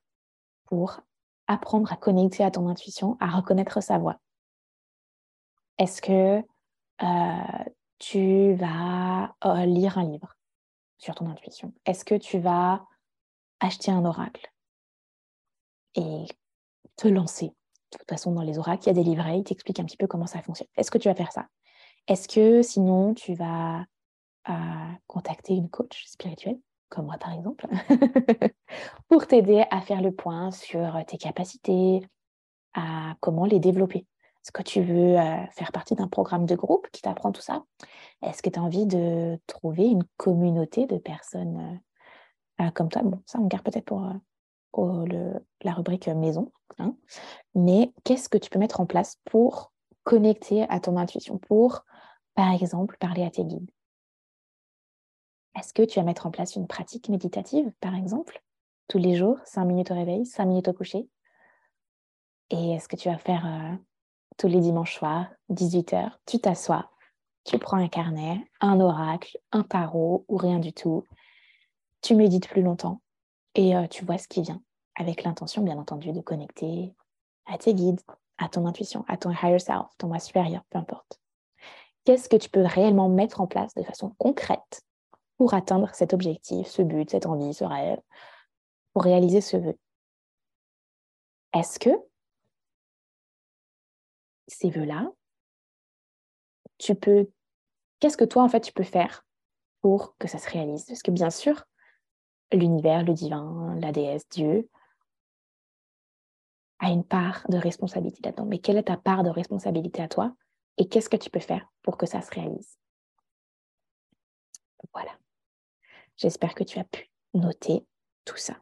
pour 0.66 1.00
apprendre 1.46 1.92
à 1.92 1.96
connecter 1.96 2.44
à 2.44 2.50
ton 2.50 2.68
intuition, 2.68 3.16
à 3.20 3.28
reconnaître 3.28 3.80
sa 3.80 3.98
voix. 3.98 4.20
Est-ce 5.78 6.02
que 6.02 6.42
euh, 7.02 7.64
tu 7.98 8.54
vas 8.54 9.34
euh, 9.44 9.66
lire 9.66 9.98
un 9.98 10.04
livre 10.04 10.36
sur 10.98 11.14
ton 11.14 11.28
intuition? 11.28 11.72
Est-ce 11.84 12.04
que 12.04 12.14
tu 12.14 12.38
vas 12.38 12.84
acheter 13.60 13.90
un 13.90 14.04
oracle 14.04 14.50
et 15.94 16.26
te 16.96 17.08
lancer? 17.08 17.48
De 17.92 17.98
toute 17.98 18.08
façon, 18.08 18.32
dans 18.32 18.42
les 18.42 18.58
oracles, 18.58 18.84
il 18.84 18.86
y 18.88 18.90
a 18.90 18.94
des 18.94 19.04
livrets, 19.04 19.38
ils 19.38 19.44
t'expliquent 19.44 19.80
un 19.80 19.84
petit 19.84 19.96
peu 19.96 20.06
comment 20.06 20.26
ça 20.26 20.42
fonctionne. 20.42 20.68
Est-ce 20.76 20.90
que 20.90 20.98
tu 20.98 21.08
vas 21.08 21.14
faire 21.14 21.32
ça? 21.32 21.46
Est-ce 22.08 22.28
que 22.28 22.62
sinon, 22.62 23.14
tu 23.14 23.34
vas 23.34 23.84
euh, 24.48 24.92
contacter 25.06 25.54
une 25.54 25.70
coach 25.70 26.04
spirituelle? 26.06 26.58
Comme 26.88 27.06
moi 27.06 27.16
par 27.18 27.32
exemple, 27.32 27.66
pour 29.08 29.26
t'aider 29.26 29.64
à 29.70 29.80
faire 29.80 30.02
le 30.02 30.12
point 30.12 30.50
sur 30.50 30.98
tes 31.06 31.18
capacités, 31.18 32.02
à 32.74 33.16
comment 33.20 33.46
les 33.46 33.58
développer. 33.58 34.06
Est-ce 34.46 34.52
que 34.52 34.62
tu 34.62 34.80
veux 34.80 35.18
euh, 35.18 35.46
faire 35.50 35.72
partie 35.72 35.96
d'un 35.96 36.06
programme 36.06 36.46
de 36.46 36.54
groupe 36.54 36.86
qui 36.92 37.02
t'apprend 37.02 37.32
tout 37.32 37.40
ça? 37.40 37.64
Est-ce 38.22 38.42
que 38.42 38.50
tu 38.50 38.60
as 38.60 38.62
envie 38.62 38.86
de 38.86 39.40
trouver 39.48 39.86
une 39.86 40.04
communauté 40.16 40.86
de 40.86 40.98
personnes 40.98 41.80
euh, 42.60 42.66
euh, 42.66 42.70
comme 42.70 42.88
toi? 42.88 43.02
Bon, 43.02 43.20
ça, 43.26 43.40
on 43.40 43.46
garde 43.48 43.64
peut-être 43.64 43.86
pour 43.86 44.08
la 45.62 45.72
rubrique 45.72 46.06
maison. 46.06 46.52
Hein. 46.78 46.94
Mais 47.56 47.92
qu'est-ce 48.04 48.28
que 48.28 48.38
tu 48.38 48.48
peux 48.48 48.60
mettre 48.60 48.78
en 48.78 48.86
place 48.86 49.16
pour 49.24 49.72
connecter 50.04 50.64
à 50.68 50.78
ton 50.78 50.96
intuition, 50.96 51.38
pour, 51.38 51.84
par 52.36 52.52
exemple, 52.52 52.98
parler 53.00 53.24
à 53.24 53.30
tes 53.30 53.44
guides? 53.44 53.70
Est-ce 55.58 55.72
que 55.72 55.82
tu 55.82 55.98
vas 55.98 56.04
mettre 56.04 56.26
en 56.26 56.30
place 56.30 56.56
une 56.56 56.66
pratique 56.66 57.08
méditative, 57.08 57.70
par 57.80 57.94
exemple, 57.94 58.42
tous 58.88 58.98
les 58.98 59.16
jours, 59.16 59.38
5 59.44 59.64
minutes 59.64 59.90
au 59.90 59.94
réveil, 59.94 60.26
5 60.26 60.44
minutes 60.44 60.68
au 60.68 60.72
coucher? 60.72 61.08
Et 62.50 62.72
est-ce 62.72 62.88
que 62.88 62.96
tu 62.96 63.08
vas 63.08 63.18
faire 63.18 63.46
euh, 63.46 63.76
tous 64.36 64.48
les 64.48 64.60
dimanches 64.60 64.96
soirs, 64.96 65.26
18h, 65.50 66.10
tu 66.26 66.38
t'assois, 66.38 66.90
tu 67.44 67.58
prends 67.58 67.78
un 67.78 67.88
carnet, 67.88 68.40
un 68.60 68.80
oracle, 68.80 69.38
un 69.52 69.62
tarot 69.62 70.24
ou 70.28 70.36
rien 70.36 70.58
du 70.58 70.72
tout, 70.72 71.04
tu 72.02 72.14
médites 72.14 72.48
plus 72.48 72.62
longtemps 72.62 73.00
et 73.54 73.76
euh, 73.76 73.86
tu 73.88 74.04
vois 74.04 74.18
ce 74.18 74.28
qui 74.28 74.42
vient, 74.42 74.62
avec 74.94 75.24
l'intention, 75.24 75.62
bien 75.62 75.78
entendu, 75.78 76.12
de 76.12 76.20
connecter 76.20 76.94
à 77.46 77.58
tes 77.58 77.74
guides, 77.74 78.00
à 78.38 78.48
ton 78.48 78.66
intuition, 78.66 79.04
à 79.08 79.16
ton 79.16 79.30
higher 79.30 79.58
self, 79.58 79.86
ton 79.98 80.08
moi 80.08 80.18
supérieur, 80.18 80.62
peu 80.70 80.78
importe. 80.78 81.20
Qu'est-ce 82.04 82.28
que 82.28 82.36
tu 82.36 82.50
peux 82.50 82.64
réellement 82.64 83.08
mettre 83.08 83.40
en 83.40 83.46
place 83.46 83.74
de 83.74 83.82
façon 83.82 84.14
concrète 84.18 84.85
pour 85.36 85.54
atteindre 85.54 85.94
cet 85.94 86.14
objectif, 86.14 86.66
ce 86.66 86.82
but, 86.82 87.10
cette 87.10 87.26
envie, 87.26 87.52
ce 87.52 87.64
rêve, 87.64 88.00
pour 88.92 89.04
réaliser 89.04 89.40
ce 89.40 89.56
vœu. 89.56 89.78
Est-ce 91.52 91.78
que 91.78 91.90
ces 94.46 94.70
vœux-là, 94.70 95.10
tu 96.78 96.94
peux, 96.94 97.28
qu'est-ce 98.00 98.16
que 98.16 98.24
toi 98.24 98.42
en 98.42 98.48
fait 98.48 98.60
tu 98.60 98.72
peux 98.72 98.84
faire 98.84 99.24
pour 99.80 100.16
que 100.18 100.28
ça 100.28 100.38
se 100.38 100.48
réalise? 100.48 100.84
Parce 100.84 101.02
que 101.02 101.10
bien 101.10 101.30
sûr, 101.30 101.64
l'univers, 102.52 103.04
le 103.04 103.12
divin, 103.12 103.74
la 103.80 103.92
déesse, 103.92 104.28
Dieu, 104.28 104.68
a 106.78 106.90
une 106.90 107.04
part 107.04 107.46
de 107.48 107.56
responsabilité 107.56 108.20
là-dedans. 108.22 108.44
Mais 108.44 108.58
quelle 108.58 108.76
est 108.76 108.84
ta 108.84 108.96
part 108.96 109.22
de 109.22 109.30
responsabilité 109.30 110.02
à 110.02 110.08
toi? 110.08 110.34
Et 110.76 110.88
qu'est-ce 110.88 111.08
que 111.08 111.16
tu 111.16 111.30
peux 111.30 111.40
faire 111.40 111.66
pour 111.82 111.96
que 111.96 112.06
ça 112.06 112.20
se 112.20 112.30
réalise? 112.30 112.78
Voilà. 114.92 115.12
J'espère 116.16 116.54
que 116.54 116.64
tu 116.64 116.78
as 116.78 116.84
pu 116.84 117.10
noter 117.34 117.84
tout 118.24 118.36
ça. 118.36 118.54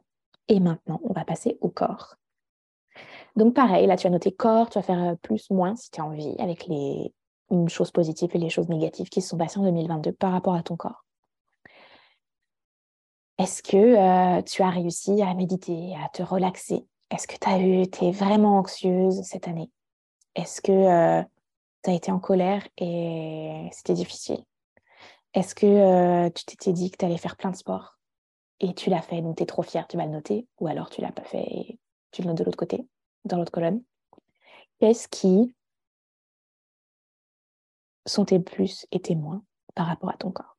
Et 0.48 0.60
maintenant, 0.60 1.00
on 1.04 1.12
va 1.12 1.24
passer 1.24 1.58
au 1.60 1.68
corps. 1.68 2.16
Donc 3.36 3.54
pareil, 3.54 3.86
là 3.86 3.96
tu 3.96 4.06
as 4.06 4.10
noté 4.10 4.32
corps, 4.32 4.70
tu 4.70 4.78
vas 4.78 4.82
faire 4.82 5.02
euh, 5.02 5.14
plus, 5.16 5.50
moins 5.50 5.74
si 5.74 5.90
tu 5.90 6.00
as 6.00 6.04
envie, 6.04 6.36
avec 6.38 6.66
les 6.66 7.12
choses 7.68 7.90
positives 7.90 8.30
et 8.34 8.38
les 8.38 8.50
choses 8.50 8.68
négatives 8.68 9.08
qui 9.08 9.20
se 9.20 9.28
sont 9.28 9.38
passées 9.38 9.58
en 9.58 9.64
2022 9.64 10.12
par 10.12 10.32
rapport 10.32 10.54
à 10.54 10.62
ton 10.62 10.76
corps. 10.76 11.04
Est-ce 13.38 13.62
que 13.62 13.76
euh, 13.76 14.42
tu 14.42 14.62
as 14.62 14.70
réussi 14.70 15.20
à 15.22 15.34
méditer, 15.34 15.94
à 16.04 16.08
te 16.08 16.22
relaxer? 16.22 16.86
Est-ce 17.10 17.26
que 17.26 17.36
tu 17.36 17.48
as 17.48 17.58
eu, 17.58 17.82
es 17.82 18.10
vraiment 18.12 18.58
anxieuse 18.58 19.22
cette 19.22 19.48
année? 19.48 19.70
Est-ce 20.36 20.60
que 20.60 20.72
euh, 20.72 21.22
tu 21.82 21.90
as 21.90 21.94
été 21.94 22.12
en 22.12 22.20
colère 22.20 22.66
et 22.78 23.68
c'était 23.72 23.94
difficile? 23.94 24.44
Est-ce 25.34 25.54
que 25.54 26.28
tu 26.30 26.44
t'étais 26.44 26.72
dit 26.72 26.90
que 26.90 26.96
tu 26.96 27.04
allais 27.04 27.18
faire 27.18 27.36
plein 27.36 27.50
de 27.50 27.56
sport 27.56 27.98
et 28.60 28.72
tu 28.72 28.88
l'as 28.88 29.02
fait, 29.02 29.20
donc 29.20 29.36
tu 29.36 29.42
es 29.42 29.46
trop 29.46 29.62
fière, 29.62 29.86
tu 29.88 29.96
vas 29.96 30.06
le 30.06 30.12
noter, 30.12 30.46
ou 30.60 30.68
alors 30.68 30.90
tu 30.90 31.00
l'as 31.00 31.12
pas 31.12 31.24
fait 31.24 31.42
et 31.42 31.78
tu 32.12 32.22
le 32.22 32.28
notes 32.28 32.38
de 32.38 32.44
l'autre 32.44 32.56
côté, 32.56 32.86
dans 33.24 33.36
l'autre 33.36 33.50
colonne? 33.50 33.82
Qu'est-ce 34.78 35.08
qui 35.08 35.54
sont 38.06 38.24
tes 38.24 38.38
plus 38.38 38.86
et 38.92 39.00
tes 39.00 39.16
moins 39.16 39.42
par 39.74 39.86
rapport 39.86 40.10
à 40.10 40.16
ton 40.16 40.30
corps? 40.30 40.56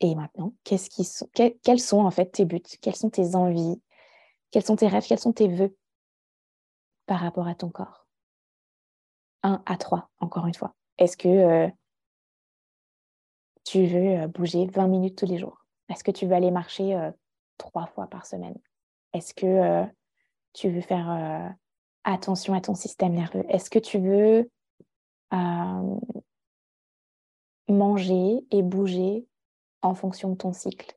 Et 0.00 0.14
maintenant, 0.14 0.52
qu'est-ce 0.64 0.90
qui 0.90 1.04
sont, 1.04 1.28
quels 1.34 1.80
sont 1.80 2.00
en 2.00 2.10
fait 2.10 2.26
tes 2.26 2.44
buts? 2.44 2.60
Quelles 2.80 2.96
sont 2.96 3.10
tes 3.10 3.34
envies? 3.34 3.80
Quels 4.50 4.64
sont 4.64 4.76
tes 4.76 4.88
rêves? 4.88 5.06
Quels 5.06 5.18
sont 5.18 5.32
tes 5.32 5.48
vœux 5.48 5.76
par 7.06 7.20
rapport 7.20 7.46
à 7.46 7.54
ton 7.54 7.68
corps? 7.68 8.06
1 9.42 9.62
à 9.66 9.76
3, 9.76 10.10
encore 10.20 10.46
une 10.46 10.54
fois. 10.54 10.74
Est-ce 10.98 11.16
que 11.16 11.28
euh, 11.28 11.68
tu 13.68 13.86
veux 13.86 14.22
euh, 14.22 14.26
bouger 14.28 14.66
20 14.66 14.86
minutes 14.86 15.18
tous 15.18 15.26
les 15.26 15.38
jours? 15.38 15.66
Est-ce 15.90 16.02
que 16.02 16.10
tu 16.10 16.26
veux 16.26 16.32
aller 16.32 16.50
marcher 16.50 16.94
euh, 16.94 17.10
trois 17.58 17.86
fois 17.86 18.06
par 18.06 18.24
semaine? 18.24 18.56
Est-ce 19.12 19.34
que 19.34 19.46
euh, 19.46 19.84
tu 20.54 20.70
veux 20.70 20.80
faire 20.80 21.54
attention 22.04 22.54
à 22.54 22.60
ton 22.60 22.74
système 22.74 23.12
nerveux? 23.12 23.44
Est-ce 23.48 23.70
que 23.70 23.78
tu 23.78 23.98
veux 23.98 24.50
manger 27.68 28.46
et 28.50 28.62
bouger 28.62 29.26
en 29.82 29.94
fonction 29.94 30.30
de 30.30 30.36
ton 30.36 30.52
cycle 30.52 30.96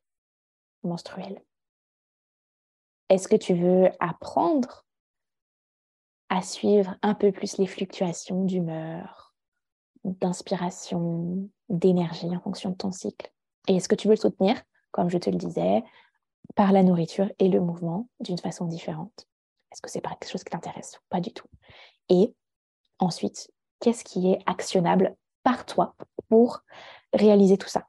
menstruel? 0.84 1.44
Est-ce 3.10 3.28
que 3.28 3.36
tu 3.36 3.54
veux 3.54 3.90
apprendre 4.00 4.86
à 6.30 6.42
suivre 6.42 6.96
un 7.02 7.14
peu 7.14 7.32
plus 7.32 7.58
les 7.58 7.68
fluctuations 7.68 8.46
d'humeur, 8.46 9.31
d'inspiration, 10.04 11.50
d'énergie 11.70 12.36
en 12.36 12.40
fonction 12.40 12.72
de 12.72 12.76
ton 12.76 12.92
cycle 12.92 13.32
Et 13.68 13.76
est-ce 13.76 13.88
que 13.88 13.96
tu 13.96 14.08
veux 14.08 14.16
le 14.16 14.20
soutenir 14.20 14.62
comme 14.92 15.10
je 15.10 15.18
te 15.18 15.30
le 15.30 15.38
disais, 15.38 15.84
par 16.56 16.72
la 16.72 16.84
nourriture 16.84 17.32
et 17.40 17.48
le 17.48 17.60
mouvement 17.62 18.08
d'une 18.20 18.38
façon 18.38 18.66
différente? 18.66 19.28
Est-ce 19.72 19.82
que 19.82 19.90
c'est 19.90 20.02
pas 20.02 20.10
quelque 20.20 20.30
chose 20.30 20.44
qui 20.44 20.52
t'intéresse? 20.52 21.00
Pas 21.10 21.22
du 21.22 21.32
tout. 21.32 21.48
Et 22.10 22.36
ensuite, 23.00 23.50
qu'est-ce 23.80 24.04
qui 24.04 24.32
est 24.32 24.40
actionnable 24.46 25.16
par 25.44 25.66
toi 25.66 25.96
pour 26.30 26.62
réaliser 27.14 27.58
tout 27.58 27.70
ça? 27.70 27.88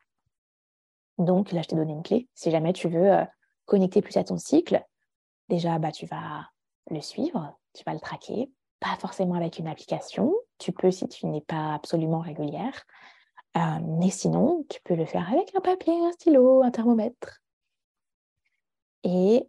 Donc 1.19 1.53
là, 1.53 1.63
je 1.63 1.69
t'ai 1.69 1.77
donné 1.77 1.93
une 1.93 2.03
clé. 2.03 2.29
Si 2.35 2.51
jamais 2.51 2.73
tu 2.73 2.89
veux 2.89 3.13
euh, 3.13 3.25
connecter 3.67 4.01
plus 4.01 4.17
à 4.17 4.25
ton 4.25 4.39
cycle, 4.39 4.85
déjà, 5.49 5.79
bah, 5.79 5.93
tu 5.93 6.07
vas 6.07 6.49
le 6.91 7.01
suivre, 7.01 7.59
tu 7.75 7.85
vas 7.85 7.95
le 7.95 8.01
traquer, 8.01 8.51
pas 8.81 8.97
forcément 8.99 9.35
avec 9.35 9.59
une 9.59 9.69
application. 9.69 10.33
Tu 10.63 10.71
peux 10.71 10.93
si 10.93 11.09
tu 11.09 11.27
n'es 11.27 11.41
pas 11.41 11.75
absolument 11.75 12.21
régulière. 12.21 12.87
Euh, 13.57 13.81
mais 13.99 14.11
sinon, 14.11 14.65
tu 14.71 14.81
peux 14.85 14.95
le 14.95 15.05
faire 15.05 15.29
avec 15.29 15.53
un 15.57 15.61
papier, 15.61 15.93
un 15.93 16.13
stylo, 16.13 16.63
un 16.63 16.71
thermomètre. 16.71 17.43
Et 19.03 19.49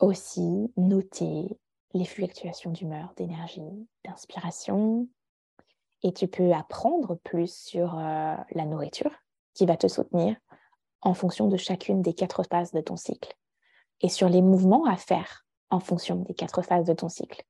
aussi 0.00 0.72
noter 0.76 1.56
les 1.92 2.04
fluctuations 2.04 2.72
d'humeur, 2.72 3.12
d'énergie, 3.16 3.86
d'inspiration. 4.04 5.06
Et 6.02 6.12
tu 6.12 6.26
peux 6.26 6.52
apprendre 6.52 7.14
plus 7.22 7.54
sur 7.54 7.96
euh, 7.96 8.34
la 8.50 8.64
nourriture 8.64 9.14
qui 9.54 9.66
va 9.66 9.76
te 9.76 9.86
soutenir 9.86 10.36
en 11.00 11.14
fonction 11.14 11.46
de 11.46 11.56
chacune 11.56 12.02
des 12.02 12.12
quatre 12.12 12.42
phases 12.42 12.72
de 12.72 12.80
ton 12.80 12.96
cycle 12.96 13.36
et 14.00 14.08
sur 14.08 14.28
les 14.28 14.42
mouvements 14.42 14.84
à 14.86 14.96
faire 14.96 15.46
en 15.70 15.78
fonction 15.78 16.16
des 16.16 16.34
quatre 16.34 16.62
phases 16.62 16.86
de 16.86 16.92
ton 16.92 17.08
cycle. 17.08 17.44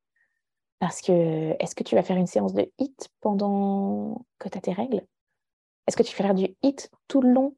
Parce 0.78 1.00
que 1.00 1.56
est-ce 1.60 1.74
que 1.74 1.84
tu 1.84 1.94
vas 1.94 2.02
faire 2.02 2.16
une 2.16 2.26
séance 2.26 2.52
de 2.52 2.70
HIT 2.78 3.08
pendant 3.20 4.24
que 4.38 4.48
tu 4.48 4.58
as 4.58 4.60
tes 4.60 4.72
règles? 4.72 5.06
Est-ce 5.86 5.96
que 5.96 6.02
tu 6.02 6.16
vas 6.16 6.24
faire 6.24 6.34
du 6.34 6.54
HIT 6.62 6.90
tout 7.08 7.20
le 7.20 7.32
long 7.32 7.56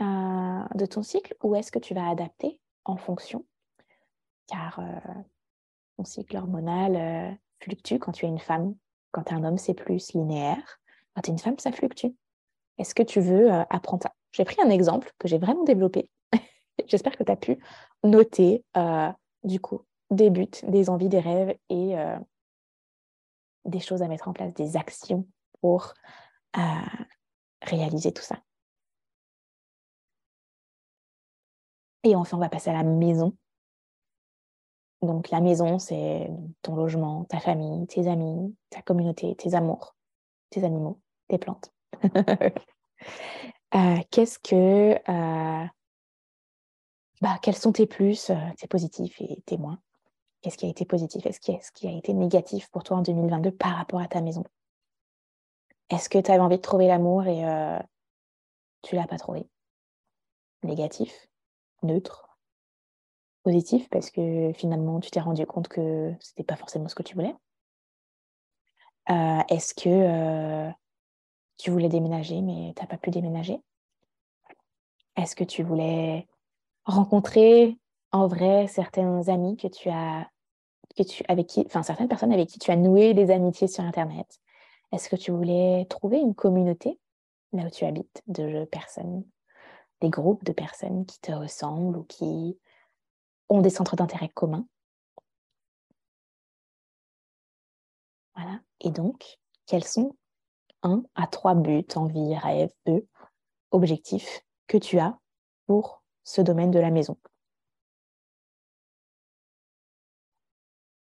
euh, 0.00 0.64
de 0.74 0.86
ton 0.86 1.02
cycle? 1.02 1.34
Ou 1.42 1.54
est-ce 1.56 1.72
que 1.72 1.78
tu 1.78 1.94
vas 1.94 2.08
adapter 2.08 2.60
en 2.84 2.96
fonction? 2.96 3.44
Car 4.46 4.78
euh, 4.78 5.22
ton 5.96 6.04
cycle 6.04 6.36
hormonal 6.36 6.96
euh, 6.96 7.34
fluctue 7.60 7.98
quand 7.98 8.12
tu 8.12 8.26
es 8.26 8.28
une 8.28 8.38
femme. 8.38 8.74
Quand 9.12 9.24
tu 9.24 9.32
es 9.32 9.36
un 9.36 9.44
homme, 9.44 9.58
c'est 9.58 9.74
plus 9.74 10.12
linéaire. 10.12 10.80
Quand 11.14 11.22
tu 11.22 11.30
es 11.30 11.32
une 11.32 11.38
femme, 11.38 11.58
ça 11.58 11.72
fluctue. 11.72 12.14
Est-ce 12.78 12.94
que 12.94 13.02
tu 13.02 13.20
veux 13.20 13.50
apprendre 13.50 14.02
ça? 14.02 14.12
J'ai 14.32 14.44
pris 14.44 14.60
un 14.62 14.68
exemple 14.68 15.10
que 15.18 15.28
j'ai 15.28 15.38
vraiment 15.38 15.64
développé. 15.64 16.10
J'espère 16.86 17.16
que 17.16 17.24
tu 17.24 17.32
as 17.32 17.36
pu 17.36 17.58
noter 18.04 18.62
du 19.42 19.58
coup 19.58 19.85
des 20.10 20.30
buts, 20.30 20.48
des 20.62 20.88
envies, 20.90 21.08
des 21.08 21.20
rêves 21.20 21.56
et 21.68 21.98
euh, 21.98 22.18
des 23.64 23.80
choses 23.80 24.02
à 24.02 24.08
mettre 24.08 24.28
en 24.28 24.32
place, 24.32 24.52
des 24.54 24.76
actions 24.76 25.26
pour 25.60 25.94
euh, 26.56 26.60
réaliser 27.62 28.12
tout 28.12 28.22
ça. 28.22 28.40
Et 32.04 32.14
enfin, 32.14 32.36
on 32.36 32.40
va 32.40 32.48
passer 32.48 32.70
à 32.70 32.74
la 32.74 32.84
maison. 32.84 33.36
Donc 35.02 35.30
la 35.30 35.40
maison, 35.40 35.78
c'est 35.78 36.30
ton 36.62 36.76
logement, 36.76 37.24
ta 37.24 37.40
famille, 37.40 37.86
tes 37.88 38.08
amis, 38.08 38.56
ta 38.70 38.80
communauté, 38.82 39.34
tes 39.36 39.54
amours, 39.54 39.96
tes 40.50 40.64
animaux, 40.64 41.00
tes 41.28 41.38
plantes. 41.38 41.72
Euh, 43.74 43.98
qu'est-ce 44.10 44.38
que... 44.38 44.94
bah, 47.20 47.38
quels 47.42 47.56
sont 47.56 47.72
tes 47.72 47.86
plus, 47.86 48.30
tes 48.56 48.68
positifs 48.68 49.20
et 49.20 49.42
tes 49.44 49.58
moins? 49.58 49.78
Qu'est-ce 50.42 50.56
qui 50.58 50.66
a 50.66 50.68
été 50.68 50.84
positif? 50.84 51.26
Est-ce 51.26 51.40
ce 51.42 51.72
qui 51.72 51.88
a 51.88 51.92
été 51.92 52.12
négatif 52.12 52.68
pour 52.70 52.84
toi 52.84 52.98
en 52.98 53.02
2022 53.02 53.50
par 53.50 53.76
rapport 53.76 54.00
à 54.00 54.08
ta 54.08 54.20
maison? 54.20 54.44
Est-ce 55.90 56.08
que 56.08 56.18
tu 56.18 56.30
avais 56.30 56.40
envie 56.40 56.56
de 56.56 56.62
trouver 56.62 56.88
l'amour 56.88 57.26
et 57.26 57.44
euh, 57.44 57.78
tu 58.82 58.96
l'as 58.96 59.06
pas 59.06 59.18
trouvé? 59.18 59.48
Négatif 60.62 61.28
Neutre 61.82 62.38
Positif 63.44 63.88
parce 63.90 64.10
que 64.10 64.52
finalement 64.54 64.98
tu 64.98 65.10
t'es 65.10 65.20
rendu 65.20 65.46
compte 65.46 65.68
que 65.68 66.12
ce 66.20 66.32
n'était 66.32 66.42
pas 66.42 66.56
forcément 66.56 66.88
ce 66.88 66.96
que 66.96 67.04
tu 67.04 67.14
voulais? 67.14 67.34
Euh, 69.10 69.42
Est-ce 69.48 69.74
que 69.74 69.88
euh, 69.88 70.70
tu 71.56 71.70
voulais 71.70 71.88
déménager 71.88 72.40
mais 72.40 72.72
tu 72.74 72.82
n'as 72.82 72.88
pas 72.88 72.98
pu 72.98 73.10
déménager? 73.10 73.62
Est-ce 75.16 75.36
que 75.36 75.44
tu 75.44 75.62
voulais 75.62 76.26
rencontrer 76.84 77.78
en 78.16 78.26
vrai 78.26 78.66
certains 78.66 79.28
amis 79.28 79.56
que 79.56 79.68
tu 79.68 79.88
as 79.90 80.28
tu, 80.96 81.22
avec 81.28 81.46
qui, 81.46 81.62
enfin 81.66 81.82
certaines 81.82 82.08
personnes 82.08 82.32
avec 82.32 82.48
qui 82.48 82.58
tu 82.58 82.70
as 82.70 82.76
noué 82.76 83.12
des 83.12 83.30
amitiés 83.30 83.68
sur 83.68 83.84
Internet 83.84 84.40
Est-ce 84.92 85.10
que 85.10 85.16
tu 85.16 85.30
voulais 85.30 85.86
trouver 85.90 86.18
une 86.18 86.34
communauté 86.34 86.98
là 87.52 87.64
où 87.64 87.70
tu 87.70 87.84
habites 87.84 88.22
de 88.26 88.64
personnes, 88.64 89.22
des 90.00 90.08
groupes 90.08 90.44
de 90.44 90.52
personnes 90.52 91.04
qui 91.04 91.20
te 91.20 91.32
ressemblent 91.32 91.98
ou 91.98 92.04
qui 92.04 92.58
ont 93.50 93.60
des 93.60 93.70
centres 93.70 93.96
d'intérêt 93.96 94.30
communs? 94.30 94.66
Voilà. 98.34 98.60
Et 98.80 98.90
donc, 98.90 99.38
quels 99.66 99.84
sont 99.84 100.16
un 100.82 101.02
à 101.14 101.26
trois 101.26 101.54
buts, 101.54 101.86
envies, 101.94 102.36
rêves, 102.36 102.72
objectifs 103.70 104.42
que 104.66 104.78
tu 104.78 104.98
as 104.98 105.18
pour 105.66 106.02
ce 106.24 106.40
domaine 106.40 106.70
de 106.70 106.78
la 106.78 106.90
maison? 106.90 107.18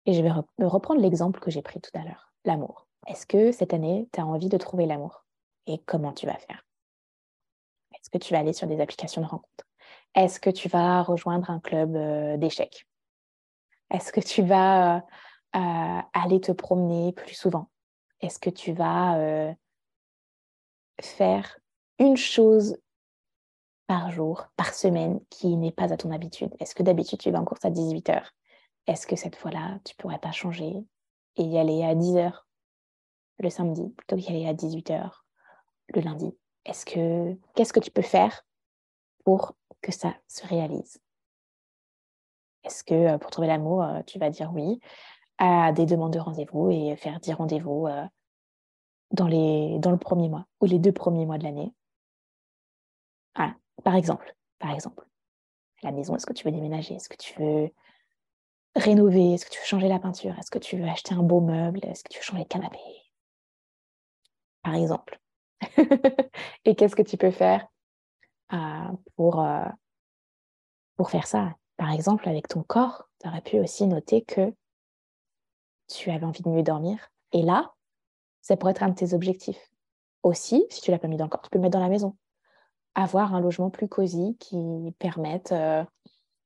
Et 0.06 0.14
je 0.14 0.22
vais 0.22 0.32
reprendre 0.66 1.02
l'exemple 1.02 1.40
que 1.40 1.52
j'ai 1.52 1.62
pris 1.62 1.80
tout 1.80 1.92
à 1.94 2.04
l'heure, 2.04 2.34
l'amour. 2.46 2.88
Est-ce 3.08 3.26
que 3.26 3.52
cette 3.52 3.74
année, 3.74 4.08
tu 4.14 4.20
as 4.20 4.26
envie 4.26 4.50
de 4.50 4.58
trouver 4.58 4.86
l'amour? 4.86 5.26
Et 5.68 5.80
comment 5.80 6.14
tu 6.14 6.26
vas 6.26 6.38
faire? 6.38 6.66
Est-ce 7.94 8.10
que 8.10 8.18
tu 8.18 8.34
vas 8.34 8.40
aller 8.40 8.54
sur 8.54 8.68
des 8.68 8.80
applications 8.82 9.22
de 9.22 9.28
rencontres? 9.28 9.66
Est-ce 10.16 10.40
que 10.40 10.50
tu 10.50 10.70
vas 10.70 11.04
rejoindre 11.04 11.50
un 11.50 11.60
club 11.60 11.96
euh, 11.96 12.38
d'échecs? 12.38 12.88
Est-ce 13.92 14.12
que 14.12 14.20
tu 14.20 14.42
vas 14.42 14.98
euh, 14.98 16.02
aller 16.14 16.42
te 16.42 16.52
promener 16.52 17.12
plus 17.14 17.36
souvent? 17.36 17.70
Est-ce 18.22 18.40
que 18.40 18.50
tu 18.50 18.74
vas 18.74 19.56
faire 21.00 21.60
une 22.00 22.18
chose 22.18 22.78
par 23.88 24.12
jour, 24.12 24.48
par 24.56 24.74
semaine, 24.74 25.20
qui 25.30 25.56
n'est 25.56 25.72
pas 25.72 25.92
à 25.92 25.98
ton 25.98 26.12
habitude? 26.12 26.54
Est-ce 26.60 26.76
que 26.76 26.84
d'habitude 26.84 27.20
tu 27.20 27.32
vas 27.32 27.40
en 27.40 27.46
course 27.46 27.66
à 27.66 27.72
18h 27.72 28.24
Est-ce 28.88 29.08
que 29.08 29.16
cette 29.16 29.36
fois-là, 29.36 29.80
tu 29.86 29.96
pourrais 29.96 30.20
pas 30.20 30.32
changer 30.32 30.86
et 31.36 31.44
y 31.44 31.58
aller 31.58 31.84
à 31.84 31.96
10h 31.96 32.34
le 33.40 33.50
samedi 33.50 33.90
plutôt 33.98 34.18
qu'y 34.18 34.30
aller 34.30 34.48
à 34.48 34.54
18h 34.54 35.12
le 35.90 36.02
lundi? 36.02 36.36
Est-ce 36.66 36.86
que 36.86 37.36
qu'est-ce 37.56 37.74
que 37.74 37.80
tu 37.80 37.92
peux 37.92 38.02
faire 38.02 38.46
pour 39.24 39.56
que 39.82 39.92
ça 39.92 40.16
se 40.28 40.46
réalise? 40.48 41.00
Est-ce 42.64 42.84
que 42.84 42.94
euh, 42.94 43.18
pour 43.18 43.32
trouver 43.32 43.48
l'amour, 43.48 43.84
euh, 43.84 44.02
tu 44.06 44.20
vas 44.20 44.30
dire 44.30 44.52
oui 44.54 44.80
à 45.38 45.72
des 45.72 45.86
demandes 45.86 46.14
de 46.14 46.20
rendez-vous 46.20 46.70
et 46.70 46.96
faire 46.98 47.20
10 47.22 47.34
rendez-vous 47.34 47.88
euh, 47.88 48.06
dans, 49.12 49.28
les, 49.28 49.80
dans 49.80 49.92
le 49.92 49.98
premier 49.98 50.28
mois 50.28 50.46
ou 50.60 50.66
les 50.66 50.80
deux 50.80 50.92
premiers 50.92 51.26
mois 51.26 51.38
de 51.38 51.44
l'année? 51.44 51.74
Par 53.84 53.96
exemple, 53.96 54.36
par 54.60 54.72
exemple, 54.72 55.06
la 55.84 55.92
maison, 55.92 56.16
est-ce 56.16 56.26
que 56.26 56.34
tu 56.34 56.44
veux 56.44 56.52
déménager? 56.52 56.96
Est-ce 56.96 57.10
que 57.10 57.18
tu 57.18 57.34
veux 57.40 57.72
rénover? 58.76 59.34
Est-ce 59.34 59.46
que 59.46 59.52
tu 59.52 59.60
veux 59.60 59.66
changer 59.66 59.88
la 59.88 60.00
peinture? 60.00 60.38
Est-ce 60.40 60.52
que 60.52 60.60
tu 60.60 60.78
veux 60.78 60.88
acheter 60.88 61.14
un 61.14 61.24
beau 61.24 61.42
meuble? 61.42 61.80
Est-ce 61.84 62.04
que 62.04 62.10
tu 62.10 62.20
veux 62.20 62.24
changer 62.24 62.44
le 62.44 62.48
canapé? 62.48 62.80
Par 64.64 64.76
exemple. 64.76 65.20
et 66.66 66.76
qu'est-ce 66.76 66.96
que 66.96 67.02
tu 67.02 67.18
peux 67.18 67.32
faire 67.32 67.68
euh, 68.54 68.92
pour, 69.16 69.42
euh, 69.42 69.66
pour 70.96 71.10
faire 71.10 71.28
ça? 71.28 71.56
Par 71.78 71.92
exemple, 71.92 72.28
avec 72.28 72.48
ton 72.48 72.64
corps, 72.64 73.10
tu 73.22 73.28
aurais 73.28 73.42
pu 73.42 73.60
aussi 73.60 73.88
noter 73.88 74.24
que 74.24 74.54
tu 75.88 76.12
avais 76.12 76.26
envie 76.26 76.44
de 76.44 76.50
mieux 76.50 76.64
dormir. 76.64 77.12
Et 77.32 77.42
là, 77.42 77.74
ça 78.42 78.58
pourrait 78.58 78.72
être 78.72 78.84
un 78.84 78.90
de 78.90 78.96
tes 78.96 79.14
objectifs. 79.14 79.72
Aussi, 80.24 80.66
si 80.70 80.82
tu 80.82 80.92
l'as 80.92 81.00
pas 81.00 81.08
mis 81.08 81.18
dans 81.18 81.26
le 81.26 81.30
corps, 81.30 81.42
tu 81.42 81.50
peux 81.50 81.58
le 81.58 81.64
mettre 81.64 81.78
dans 81.78 81.84
la 81.84 81.90
maison. 81.90 82.18
Avoir 82.96 83.34
un 83.34 83.40
logement 83.40 83.70
plus 83.70 83.88
cosy 83.88 84.36
qui 84.40 84.94
permette 85.00 85.52
euh, 85.52 85.84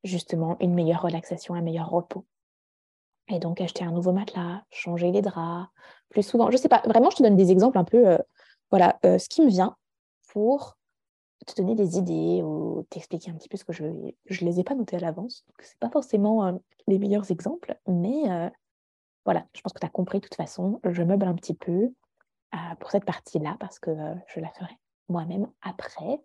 justement 0.04 0.58
une 0.60 0.74
meilleure 0.74 1.02
relaxation, 1.02 1.54
un 1.54 1.62
meilleur 1.62 1.90
repos. 1.90 2.26
Et 3.30 3.40
donc 3.40 3.62
acheter 3.62 3.86
un 3.86 3.92
nouveau 3.92 4.12
matelas, 4.12 4.64
changer 4.70 5.12
les 5.12 5.22
draps 5.22 5.70
plus 6.10 6.24
souvent. 6.24 6.52
Je 6.52 6.58
sais 6.58 6.68
pas, 6.68 6.82
vraiment, 6.86 7.10
je 7.10 7.18
te 7.18 7.24
donne 7.24 7.38
des 7.38 7.52
exemples 7.52 7.78
un 7.78 7.86
peu 7.86 8.18
voilà, 8.74 8.98
euh, 9.06 9.20
ce 9.20 9.30
qui 9.30 9.44
me 9.44 9.50
vient 9.50 9.78
pour 10.30 10.80
te 11.46 11.62
donner 11.62 11.76
des 11.76 12.00
idées 12.00 12.42
ou 12.42 12.88
t'expliquer 12.90 13.30
un 13.30 13.36
petit 13.36 13.48
peu 13.48 13.56
ce 13.56 13.64
que 13.64 13.72
je 13.72 13.84
ne 13.84 14.50
les 14.50 14.60
ai 14.60 14.64
pas 14.64 14.74
notés 14.74 14.96
à 14.96 15.00
l'avance. 15.00 15.46
Donc, 15.48 15.62
ce 15.62 15.74
n'est 15.74 15.80
pas 15.80 15.92
forcément 15.92 16.44
euh, 16.44 16.54
les 16.88 16.98
meilleurs 16.98 17.30
exemples, 17.30 17.78
mais 17.86 18.32
euh, 18.32 18.50
voilà, 19.26 19.46
je 19.56 19.62
pense 19.62 19.74
que 19.74 19.80
tu 19.80 19.86
as 19.86 19.92
compris 19.92 20.22
de 20.22 20.24
toute 20.24 20.34
façon. 20.34 20.80
Je 20.84 21.04
meuble 21.04 21.28
un 21.28 21.36
petit 21.36 21.54
peu 21.54 21.94
pour 22.80 22.90
cette 22.90 23.06
partie-là 23.06 23.58
parce 23.60 23.78
que 23.78 23.96
je 24.28 24.40
la 24.40 24.50
ferai 24.50 24.76
moi-même 25.08 25.48
après. 25.62 26.20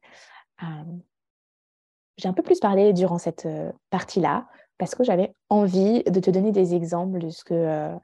J'ai 2.19 2.29
un 2.29 2.33
peu 2.35 2.43
plus 2.43 2.61
parlé 2.61 2.93
durant 2.93 3.19
cette 3.19 3.49
partie-là 3.91 4.49
parce 4.77 4.95
que 4.95 5.05
j'avais 5.05 5.33
envie 5.49 6.03
de 6.05 6.21
te 6.21 6.31
donner 6.31 6.53
des 6.53 6.75
exemples 6.75 7.19
de 7.19 7.31
ce 7.31 7.45
que 7.45 7.97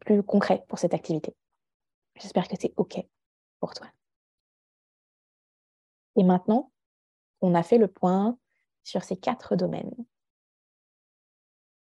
plus 0.00 0.22
concret 0.22 0.64
pour 0.68 0.78
cette 0.78 0.94
activité. 0.94 1.34
J'espère 2.16 2.48
que 2.48 2.56
c'est 2.60 2.72
OK 2.76 2.98
pour 3.60 3.72
toi. 3.74 3.86
Et 6.16 6.24
maintenant, 6.24 6.70
on 7.40 7.54
a 7.54 7.62
fait 7.62 7.78
le 7.78 7.88
point 7.88 8.36
sur 8.82 9.04
ces 9.04 9.16
quatre 9.16 9.56
domaines. 9.56 9.94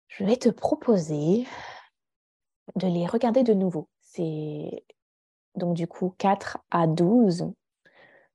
Je 0.08 0.24
vais 0.24 0.38
te 0.38 0.50
proposer 0.50 1.46
de 2.76 2.88
les 2.88 3.06
regarder 3.06 3.44
de 3.44 3.54
nouveau. 3.54 3.90
C'est 4.00 4.86
donc 5.56 5.76
du 5.76 5.88
coup 5.88 6.16
4 6.18 6.60
à 6.72 6.88
12 6.88 7.52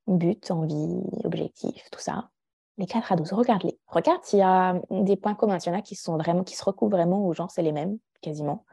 buts, 0.06 0.40
envie, 0.50 1.02
objectifs, 1.24 1.88
tout 1.90 2.00
ça. 2.00 2.30
Les 2.78 2.86
4 2.86 3.12
à 3.12 3.16
12, 3.16 3.32
regarde-les. 3.32 3.78
Regarde 3.88 4.24
s'il 4.24 4.38
y 4.38 4.42
a 4.42 4.80
des 4.90 5.16
points 5.16 5.34
communs. 5.34 5.58
S'il 5.58 5.72
y 5.72 5.76
en 5.76 5.78
a 5.78 5.82
qui, 5.82 5.96
se 5.96 6.64
recoupent 6.64 6.92
vraiment 6.92 7.26
ou 7.26 7.34
genre 7.34 7.50
c'est 7.50 7.62
les 7.62 7.72
mêmes, 7.72 7.98
quasiment. 8.20 8.64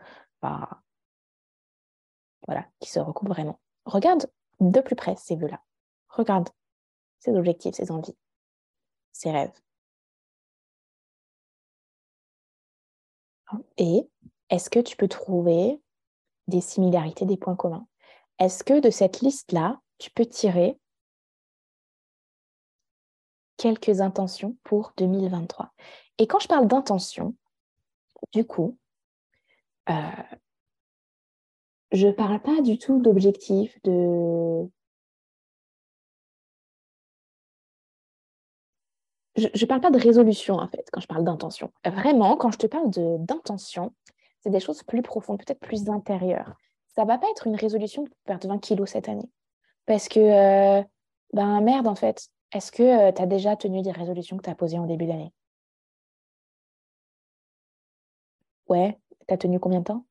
Bah, 0.42 0.82
voilà, 2.48 2.66
qui 2.80 2.90
se 2.90 3.00
recoupent 3.00 3.30
vraiment. 3.30 3.60
Regarde 3.86 4.28
de 4.60 4.80
plus 4.80 4.96
près 4.96 5.16
ces 5.18 5.36
vœux-là. 5.36 5.60
Regarde 6.10 6.50
ces 7.20 7.36
objectifs, 7.36 7.76
ces 7.76 7.92
envies, 7.92 8.16
ces 9.12 9.32
rêves. 9.32 9.52
Et 13.78 14.08
est-ce 14.50 14.70
que 14.70 14.80
tu 14.80 14.96
peux 14.96 15.08
trouver 15.08 15.82
des 16.48 16.62
similarités, 16.62 17.26
des 17.26 17.38
points 17.38 17.56
communs? 17.56 17.88
Est-ce 18.40 18.64
que 18.64 18.80
de 18.80 18.90
cette 18.90 19.22
liste-là, 19.22 19.82
tu 19.98 20.12
peux 20.12 20.26
tirer 20.26 20.78
quelques 23.58 24.02
intentions 24.02 24.56
pour 24.64 24.94
2023 24.98 25.72
Et 26.20 26.28
quand 26.28 26.40
je 26.40 26.48
parle 26.48 26.68
d'intention, 26.68 27.36
du 28.34 28.46
coup, 28.46 28.78
euh, 29.90 29.94
je 31.92 32.08
parle 32.10 32.42
pas 32.42 32.62
du 32.62 32.78
tout 32.78 33.00
d'objectif, 33.00 33.80
de. 33.84 34.70
Je 39.38 39.48
ne 39.48 39.66
parle 39.66 39.82
pas 39.82 39.92
de 39.92 40.00
résolution, 40.00 40.56
en 40.56 40.68
fait, 40.68 40.88
quand 40.94 41.02
je 41.02 41.08
parle 41.08 41.26
d'intention. 41.26 41.72
Vraiment, 41.86 42.38
quand 42.38 42.52
je 42.52 42.58
te 42.58 42.68
parle 42.68 42.90
d'intention, 42.90 43.94
c'est 44.40 44.50
des 44.50 44.62
choses 44.62 44.82
plus 44.84 45.02
profondes, 45.02 45.40
peut-être 45.40 45.60
plus 45.60 45.90
intérieures. 45.90 46.56
Ça 46.96 47.02
ne 47.04 47.08
va 47.08 47.18
pas 47.18 47.28
être 47.32 47.48
une 47.48 47.56
résolution 47.56 48.04
de 48.04 48.10
perdre 48.24 48.48
20 48.48 48.60
kilos 48.60 48.92
cette 48.92 49.10
année. 49.10 49.30
Parce 49.86 50.08
que, 50.08 50.20
euh, 50.20 50.84
ben 51.34 51.60
merde, 51.60 51.88
en 51.88 51.96
fait, 51.96 52.30
est-ce 52.52 52.72
que 52.72 53.12
tu 53.12 53.22
as 53.22 53.26
déjà 53.26 53.56
tenu 53.56 53.82
des 53.82 53.92
résolutions 53.92 54.38
que 54.38 54.44
tu 54.44 54.50
as 54.50 54.56
posées 54.56 54.80
en 54.80 54.86
début 54.86 55.06
d'année? 55.06 55.32
Ouais, 58.68 58.98
tu 59.28 59.34
as 59.34 59.38
tenu 59.38 59.60
combien 59.60 59.80
de 59.80 59.86
temps? 59.86 60.06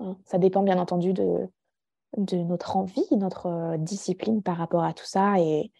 Hein. 0.00 0.16
Ça 0.26 0.38
dépend 0.38 0.62
bien 0.62 0.78
entendu 0.78 1.12
de, 1.12 1.48
de 2.16 2.36
notre 2.36 2.76
envie, 2.76 3.06
notre 3.12 3.76
discipline 3.78 4.42
par 4.42 4.56
rapport 4.56 4.84
à 4.84 4.92
tout 4.92 5.04
ça. 5.04 5.40
Et, 5.40 5.72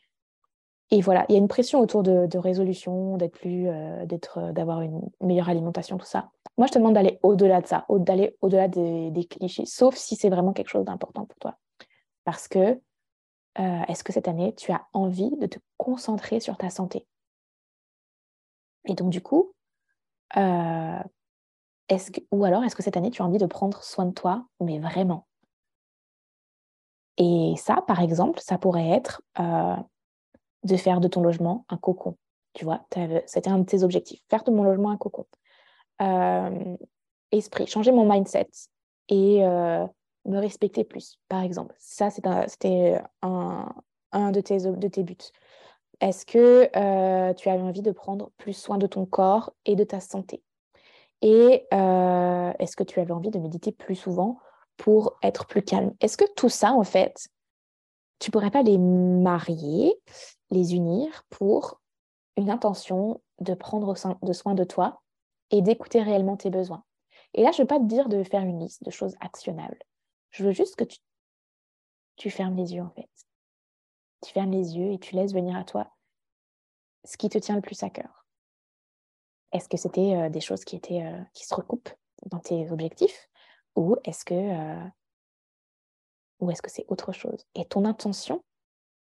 voilà, 1.00 1.24
il 1.28 1.32
y 1.32 1.36
a 1.36 1.38
une 1.38 1.48
pression 1.48 1.80
autour 1.80 2.02
de, 2.02 2.28
euh, 2.28 4.52
d'avoir 4.52 4.82
une 4.82 5.00
meilleure 5.22 5.48
alimentation, 5.48 5.96
tout 5.96 6.04
ça. 6.04 6.28
Moi, 6.58 6.66
je 6.66 6.72
te 6.72 6.78
demande 6.78 6.94
d'aller 6.94 7.18
au-delà 7.22 7.62
de 7.62 7.66
ça, 7.66 7.86
d'aller 7.88 8.36
au-delà 8.42 8.68
des, 8.68 9.26
clichés, 9.28 9.64
sauf 9.64 9.96
si 9.96 10.16
c'est 10.16 10.28
vraiment 10.28 10.52
quelque 10.52 10.68
chose 10.68 10.84
d'important 10.84 11.24
pour 11.24 11.38
toi. 11.38 11.56
Parce 12.24 12.46
que, 12.46 12.78
est-ce 13.56 14.02
que 14.04 14.12
cette 14.12 14.28
année, 14.28 14.54
tu 14.54 14.72
as 14.72 14.86
envie 14.92 15.30
de 15.36 15.46
te 15.46 15.58
concentrer 15.76 16.40
sur 16.40 16.56
ta 16.56 16.70
santé? 16.70 17.06
Et 18.86 18.94
donc, 18.94 19.10
du 19.10 19.20
coup, 19.20 19.52
ou 22.30 22.44
alors, 22.44 22.64
est-ce 22.64 22.76
que 22.76 22.82
cette 22.82 22.96
année, 22.96 23.10
tu 23.10 23.22
as 23.22 23.24
envie 23.24 23.38
de 23.38 23.46
prendre 23.46 23.82
soin 23.82 24.06
de 24.06 24.12
toi, 24.12 24.46
mais 24.60 24.78
vraiment? 24.78 25.26
Et 27.18 27.54
ça, 27.56 27.82
par 27.86 28.00
exemple, 28.00 28.40
ça 28.40 28.58
pourrait 28.58 28.88
être 28.88 29.22
euh, 29.38 29.76
de 30.64 30.76
faire 30.76 31.00
de 31.00 31.08
ton 31.08 31.22
logement 31.22 31.64
un 31.68 31.76
cocon. 31.76 32.16
Tu 32.54 32.64
vois, 32.64 32.86
c'était 33.26 33.50
un 33.50 33.58
de 33.58 33.64
tes 33.64 33.82
objectifs, 33.82 34.20
faire 34.28 34.44
de 34.44 34.50
mon 34.50 34.62
logement 34.62 34.90
un 34.90 34.96
cocon. 34.96 35.26
Euh, 36.00 36.76
esprit, 37.30 37.66
changer 37.66 37.92
mon 37.92 38.10
mindset 38.10 38.48
et 39.08 39.44
euh, 39.44 39.86
me 40.24 40.38
respecter 40.38 40.84
plus, 40.84 41.18
par 41.28 41.42
exemple. 41.42 41.74
Ça, 41.78 42.10
c'était 42.10 43.00
un, 43.22 43.68
un, 44.12 44.30
de, 44.30 44.40
tes, 44.40 45.02
buts. 45.02 45.16
Est-ce 46.00 46.26
que 46.26 46.66
tu 47.34 47.48
avais 47.48 47.62
envie 47.62 47.82
de 47.82 47.90
prendre 47.90 48.30
plus 48.38 48.52
soin 48.52 48.78
de 48.78 48.86
ton 48.86 49.06
corps 49.06 49.52
et 49.66 49.76
de 49.76 49.84
ta 49.84 50.00
santé? 50.00 50.42
Et 51.22 51.66
euh, 51.72 52.52
est-ce 52.58 52.76
que 52.76 52.82
tu 52.82 52.98
avais 53.00 53.12
envie 53.12 53.30
de 53.30 53.38
méditer 53.38 53.70
plus 53.70 53.94
souvent 53.94 54.38
pour 54.76 55.18
être 55.22 55.46
plus 55.46 55.62
calme? 55.62 55.94
Est-ce 56.00 56.16
que 56.16 56.24
tout 56.34 56.48
ça, 56.48 56.72
en 56.72 56.82
fait, 56.82 57.28
tu 58.18 58.30
pourrais 58.32 58.50
pas 58.50 58.62
les 58.62 58.76
marier, 58.76 60.00
les 60.50 60.74
unir 60.74 61.24
pour 61.30 61.80
une 62.36 62.50
intention 62.50 63.20
de 63.40 63.54
prendre 63.54 63.94
de 64.22 64.32
soin 64.32 64.54
de 64.54 64.64
toi 64.64 65.00
et 65.50 65.62
d'écouter 65.62 66.02
réellement 66.02 66.36
tes 66.36 66.50
besoins? 66.50 66.82
Et 67.34 67.44
là, 67.44 67.52
je 67.52 67.58
ne 67.58 67.62
veux 67.62 67.68
pas 67.68 67.78
te 67.78 67.84
dire 67.84 68.08
de 68.08 68.24
faire 68.24 68.42
une 68.42 68.58
liste 68.58 68.84
de 68.84 68.90
choses 68.90 69.14
actionnables. 69.20 69.78
Je 70.32 70.44
veux 70.44 70.52
juste 70.52 70.76
que 70.76 70.84
tu, 72.16 72.30
fermes 72.30 72.56
les 72.56 72.74
yeux, 72.74 72.82
en 72.82 72.90
fait. 72.90 73.08
Tu 74.22 74.32
fermes 74.32 74.50
les 74.50 74.76
yeux 74.76 74.92
et 74.92 74.98
tu 74.98 75.14
laisses 75.14 75.34
venir 75.34 75.56
à 75.56 75.64
toi 75.64 75.92
ce 77.04 77.16
qui 77.16 77.28
te 77.28 77.38
tient 77.38 77.56
le 77.56 77.62
plus 77.62 77.82
à 77.82 77.90
cœur. 77.90 78.26
Est-ce 79.52 79.68
que 79.68 79.76
c'était 79.76 80.14
euh, 80.14 80.30
des 80.30 80.40
choses 80.40 80.64
qui, 80.64 80.76
étaient, 80.76 81.04
euh, 81.04 81.20
qui 81.34 81.44
se 81.44 81.54
recoupent 81.54 81.92
dans 82.26 82.38
tes 82.38 82.70
objectifs 82.70 83.28
ou 83.74 83.96
est-ce 84.04 84.24
que 84.24 84.34
euh, 84.34 84.88
ou 86.38 86.50
est-ce 86.50 86.62
que 86.62 86.70
c'est 86.70 86.86
autre 86.88 87.12
chose? 87.12 87.44
Et 87.54 87.66
ton 87.66 87.84
intention, 87.84 88.42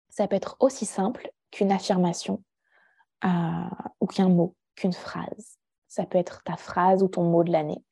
ça 0.10 0.28
peut 0.28 0.36
être 0.36 0.58
aussi 0.60 0.86
simple 0.86 1.32
qu'une 1.52 1.72
affirmation 1.72 2.44
ou 4.00 4.06
qu'un 4.06 4.30
mot, 4.30 4.56
qu'une 4.76 4.94
phrase. 4.94 5.58
Ça 5.88 6.06
peut 6.06 6.20
être 6.20 6.44
ta 6.44 6.58
phrase 6.58 7.02
ou 7.02 7.08
ton 7.08 7.24
mot 7.24 7.44
de 7.44 7.52
l'année. 7.52 7.84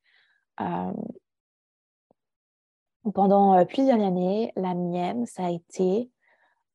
Euh, 3.05 3.11
pendant 3.11 3.57
euh, 3.57 3.65
plusieurs 3.65 3.99
années, 4.01 4.51
la 4.55 4.73
mienne, 4.73 5.25
ça 5.25 5.45
a 5.45 5.51
été 5.51 6.09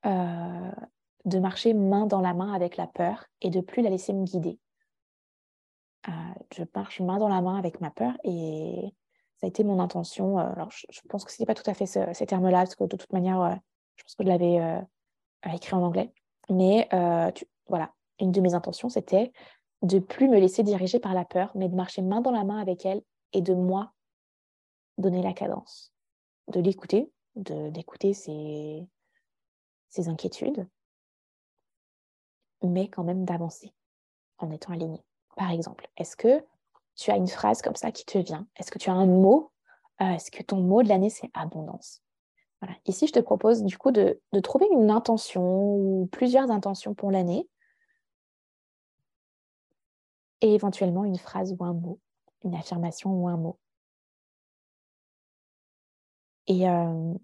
de 0.05 1.39
marcher 1.39 1.75
main 1.75 2.07
dans 2.07 2.21
la 2.21 2.33
main 2.33 2.55
avec 2.55 2.77
la 2.77 2.87
peur 2.87 3.27
et 3.43 3.51
de 3.51 3.61
plus 3.61 3.83
la 3.83 3.91
laisser 3.91 4.15
me 4.15 4.25
guider. 4.25 4.59
je 6.55 6.63
marche 6.75 7.01
main 7.01 7.19
dans 7.19 7.29
la 7.29 7.43
main 7.43 7.57
avec 7.57 7.81
ma 7.83 7.91
peur 7.91 8.15
et 8.25 8.95
ça 9.37 9.47
a 9.47 9.49
été 9.49 9.65
mon 9.65 9.81
intention. 9.81 10.39
alors, 10.39 10.71
je, 10.71 11.01
pense 11.11 11.25
que 11.25 11.33
ce 11.33 11.37
n'était 11.37 11.53
pas 11.53 11.61
tout 11.61 11.69
à 11.69 11.75
fait 11.75 11.85
ces 11.85 12.27
termes-là, 12.27 12.59
parce 12.59 12.77
que 12.77 12.85
de 12.85 12.97
toute 12.97 13.13
manière, 13.13 13.61
je 13.97 14.03
pense 14.05 14.15
que 14.15 14.23
je 14.23 14.29
l'avais 14.29 14.59
écrit 15.53 15.75
en 15.75 15.83
anglais. 15.83 16.11
Mais 16.49 16.89
voilà, 17.67 17.93
une 18.21 18.33
de 18.33 18.41
mes 18.41 18.55
intentions, 18.55 18.89
c'était 18.89 19.33
de 19.83 19.99
plus 19.99 20.29
me 20.29 20.39
laisser 20.39 20.63
diriger 20.63 21.01
par 21.01 21.13
la 21.13 21.25
peur, 21.25 21.53
mais 21.55 21.69
de 21.69 21.75
marcher 21.75 22.03
main 22.03 22.21
dans 22.21 22.33
la 22.33 22.45
main 22.45 22.59
avec 22.59 22.87
elle 22.87 23.03
et 23.33 23.43
de 23.43 23.53
moi 23.53 23.93
donner 24.97 25.23
la 25.23 25.33
cadence, 25.33 25.93
de 26.49 26.61
l'écouter, 26.61 27.11
d'écouter 27.37 28.15
ses, 28.15 28.87
ses 29.89 30.09
inquiétudes, 30.09 30.67
mais 32.63 32.89
quand 32.89 33.05
même 33.05 33.25
d'avancer 33.25 33.73
en 34.39 34.51
étant 34.51 34.73
aligné. 34.73 35.03
Par 35.37 35.51
exemple, 35.51 35.89
est-ce 35.97 36.17
que 36.17 36.45
tu 36.97 37.11
as 37.11 37.17
une 37.17 37.29
phrase 37.29 37.63
comme 37.63 37.77
ça 37.77 37.93
qui 37.93 38.05
te 38.05 38.19
vient? 38.19 38.47
Est-ce 38.57 38.71
que 38.71 38.79
tu 38.79 38.91
as 38.91 38.95
un 38.95 39.07
mot? 39.07 39.53
Est-ce 40.01 40.31
que 40.31 40.43
ton 40.43 40.61
mot 40.61 40.83
de 40.83 40.89
l'année, 40.89 41.11
c'est 41.11 41.31
abondance? 41.35 42.03
Ici, 42.87 43.07
je 43.07 43.13
te 43.13 43.21
propose 43.21 43.63
du 43.63 43.79
coup 43.79 43.93
de, 43.93 44.21
trouver 44.43 44.67
une 44.73 44.91
intention 44.91 45.77
ou 45.77 46.09
plusieurs 46.11 46.51
intentions 46.51 46.95
pour 46.95 47.11
l'année 47.11 47.49
et 50.41 50.55
éventuellement 50.55 51.05
une 51.05 51.19
phrase 51.19 51.55
ou 51.59 51.65
un 51.65 51.73
mot, 51.73 52.01
une 52.45 52.55
affirmation 52.55 53.11
ou 53.11 53.29
un 53.29 53.37
mot. 53.37 53.59
Et, 56.49 56.69
euh, 56.69 57.15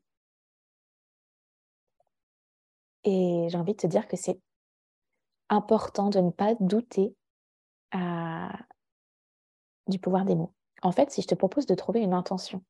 et 3.05 3.49
j'ai 3.49 3.59
envie 3.59 3.72
de 3.72 3.79
te 3.79 3.87
dire 3.87 4.07
que 4.07 4.16
c'est 4.16 4.39
important 5.49 6.11
de 6.11 6.20
ne 6.20 6.31
pas 6.31 6.55
douter 6.61 7.14
du 9.87 9.99
pouvoir 9.99 10.25
des 10.25 10.35
mots. 10.35 10.53
En 10.83 10.93
fait, 10.93 11.11
si 11.11 11.22
je 11.22 11.27
te 11.29 11.35
propose 11.35 11.66
de 11.66 11.75
trouver 11.75 12.01
une 12.01 12.14
intention, 12.14 12.64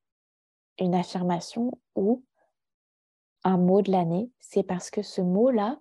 une 0.78 0.94
affirmation 0.94 1.72
ou 1.94 2.24
un 3.44 3.56
mot 3.56 3.82
de 3.82 3.90
l'année, 3.90 4.30
c'est 4.40 4.62
parce 4.62 4.90
que 4.90 5.02
ce 5.02 5.20
mot-là, 5.20 5.78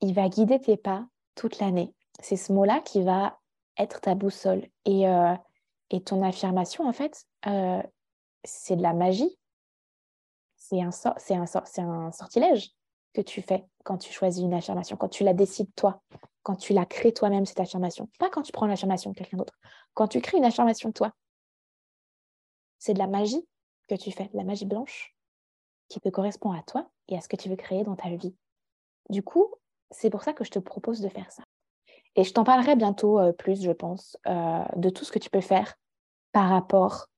il 0.00 0.14
va 0.14 0.28
guider 0.28 0.60
tes 0.60 0.76
pas 0.76 1.06
toute 1.34 1.58
l'année. 1.58 1.94
C'est 2.20 2.36
ce 2.36 2.52
mot-là 2.52 2.80
qui 2.80 3.02
va 3.02 3.38
être 3.76 4.00
ta 4.00 4.14
boussole. 4.14 4.66
Et, 4.84 5.08
euh, 5.08 5.34
et 5.90 6.02
ton 6.02 6.22
affirmation, 6.22 6.86
en 6.88 6.92
fait, 6.92 7.26
euh, 7.46 7.82
c'est 8.48 8.76
de 8.76 8.82
la 8.82 8.92
magie. 8.92 9.38
C'est 10.56 10.80
un, 10.82 10.90
un, 10.90 11.88
un 11.88 12.12
sortilège 12.12 12.72
que 13.14 13.20
tu 13.20 13.42
fais 13.42 13.66
quand 13.84 13.98
tu 13.98 14.12
choisis 14.12 14.42
une 14.42 14.54
affirmation, 14.54 14.96
quand 14.96 15.08
tu 15.08 15.24
la 15.24 15.34
décides 15.34 15.74
toi, 15.74 16.02
quand 16.42 16.56
tu 16.56 16.72
la 16.72 16.84
crées 16.84 17.12
toi-même, 17.12 17.46
cette 17.46 17.60
affirmation. 17.60 18.08
Pas 18.18 18.30
quand 18.30 18.42
tu 18.42 18.52
prends 18.52 18.66
l'affirmation 18.66 19.10
de 19.10 19.16
quelqu'un 19.16 19.38
d'autre. 19.38 19.58
Quand 19.94 20.08
tu 20.08 20.20
crées 20.20 20.38
une 20.38 20.44
affirmation 20.44 20.92
toi, 20.92 21.12
c'est 22.78 22.94
de 22.94 22.98
la 22.98 23.06
magie 23.06 23.46
que 23.88 23.94
tu 23.94 24.12
fais, 24.12 24.30
la 24.34 24.44
magie 24.44 24.66
blanche, 24.66 25.14
qui 25.88 26.00
peut 26.00 26.10
correspondre 26.10 26.58
à 26.58 26.62
toi 26.62 26.90
et 27.08 27.16
à 27.16 27.20
ce 27.20 27.28
que 27.28 27.36
tu 27.36 27.48
veux 27.48 27.56
créer 27.56 27.82
dans 27.82 27.96
ta 27.96 28.10
vie. 28.10 28.36
Du 29.08 29.22
coup, 29.22 29.54
c'est 29.90 30.10
pour 30.10 30.22
ça 30.22 30.32
que 30.32 30.44
je 30.44 30.50
te 30.50 30.58
propose 30.58 31.00
de 31.00 31.08
faire 31.08 31.30
ça. 31.32 31.42
Et 32.14 32.24
je 32.24 32.32
t'en 32.32 32.44
parlerai 32.44 32.76
bientôt 32.76 33.18
euh, 33.18 33.32
plus, 33.32 33.62
je 33.62 33.70
pense, 33.70 34.18
euh, 34.26 34.64
de 34.76 34.90
tout 34.90 35.04
ce 35.04 35.12
que 35.12 35.18
tu 35.18 35.30
peux 35.30 35.40
faire 35.40 35.74
par 36.32 36.50
rapport 36.50 37.08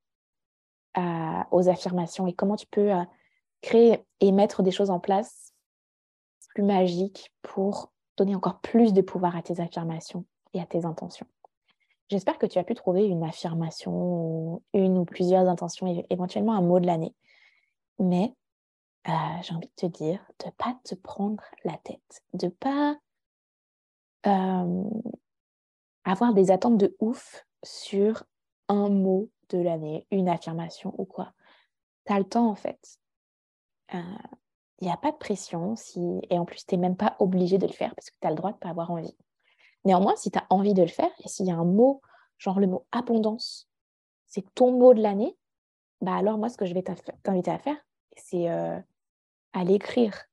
aux 1.51 1.69
affirmations 1.69 2.27
et 2.27 2.33
comment 2.33 2.57
tu 2.57 2.67
peux 2.67 2.93
euh, 2.93 3.05
créer 3.63 4.05
et 4.21 4.33
mettre 4.33 4.63
des 4.63 4.71
choses 4.71 4.91
en 4.91 5.01
place 5.01 5.55
plus 6.55 6.63
magiques 6.63 7.33
pour 7.43 7.93
donner 8.17 8.35
encore 8.35 8.61
plus 8.61 8.93
de 8.93 9.01
pouvoir 9.01 9.37
à 9.37 9.43
tes 9.43 9.61
affirmations 9.61 10.25
et 10.53 10.61
à 10.61 10.67
tes 10.67 10.85
intentions. 10.85 11.27
J'espère 12.09 12.39
que 12.39 12.47
tu 12.47 12.59
as 12.59 12.65
pu 12.65 12.75
trouver 12.75 13.07
une 13.07 13.23
affirmation, 13.23 14.63
une 14.75 14.99
ou 14.99 15.05
plusieurs 15.05 15.49
intentions, 15.49 16.05
éventuellement 16.11 16.55
un 16.55 16.61
mot 16.61 16.81
de 16.81 16.87
l'année. 16.87 17.15
Mais 18.01 18.35
euh, 19.09 19.13
j'ai 19.43 19.55
envie 19.55 19.69
de 19.69 19.73
te 19.77 19.87
dire 19.87 20.21
de 20.41 20.47
ne 20.47 20.51
pas 20.51 20.77
te 20.83 20.97
prendre 20.97 21.45
la 21.65 21.77
tête, 21.79 22.23
de 22.35 22.47
ne 22.47 22.51
pas 22.51 22.99
avoir 26.05 26.35
des 26.35 26.51
attentes 26.51 26.79
de 26.79 26.97
ouf 27.01 27.47
sur 27.63 28.25
un 28.71 28.89
mot 28.89 29.29
de 29.51 29.59
l'année, 29.59 30.07
une 30.11 30.29
affirmation 30.29 30.95
ou 30.97 31.05
quoi. 31.05 31.33
Tu 32.07 32.15
le 32.15 32.25
temps 32.25 32.49
en 32.49 32.55
fait. 32.55 32.99
Il 33.93 33.99
euh, 33.99 34.03
n'y 34.83 34.91
a 34.91 34.97
pas 34.97 35.11
de 35.13 35.17
pression 35.17 35.77
si... 35.77 36.21
et 36.31 36.39
en 36.39 36.45
plus 36.45 36.65
tu 36.65 36.75
n'es 36.75 36.81
même 36.81 36.97
pas 36.97 37.17
obligé 37.19 37.59
de 37.59 37.67
le 37.67 37.73
faire 37.73 37.95
parce 37.95 38.11
que 38.11 38.17
tu 38.21 38.27
as 38.27 38.31
le 38.31 38.37
droit 38.37 38.51
de 38.51 38.57
ne 38.57 38.61
pas 38.61 38.71
avoir 38.71 38.91
envie. 38.91 39.17
Néanmoins, 39.85 40.15
si 40.17 40.31
tu 40.31 40.39
as 40.39 40.47
envie 40.51 40.75
de 40.75 40.83
le 40.83 40.89
faire, 40.89 41.11
et 41.25 41.29
s'il 41.29 41.47
y 41.47 41.51
a 41.51 41.57
un 41.57 41.65
mot, 41.65 42.01
genre 42.39 42.61
le 42.61 42.67
mot 42.67 42.87
abondance, 42.93 43.69
c'est 44.27 44.45
ton 44.55 44.73
mot 44.73 44.95
de 44.95 45.03
l'année, 45.03 45.37
bah 46.01 46.15
alors 46.15 46.39
moi, 46.39 46.49
ce 46.49 46.57
que 46.57 46.67
je 46.67 46.75
vais 46.75 46.83
t'inviter 46.83 47.51
à 47.51 47.59
faire, 47.59 47.77
c'est 48.17 48.51
euh, 48.51 48.79
à 49.53 49.65
l'écrire. 49.65 50.25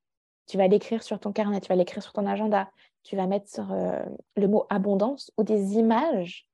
Tu 0.46 0.56
vas 0.56 0.68
l'écrire 0.68 1.02
sur 1.02 1.18
ton 1.18 1.32
carnet, 1.32 1.60
tu 1.60 1.68
vas 1.68 1.76
l'écrire 1.76 2.02
sur 2.02 2.12
ton 2.12 2.26
agenda, 2.26 2.70
tu 3.02 3.16
vas 3.16 3.26
mettre 3.26 3.48
sur, 3.48 3.72
euh, 3.72 4.04
le 4.36 4.48
mot 4.48 4.66
abondance 4.70 5.30
ou 5.36 5.42
des 5.42 5.74
images 5.74 6.48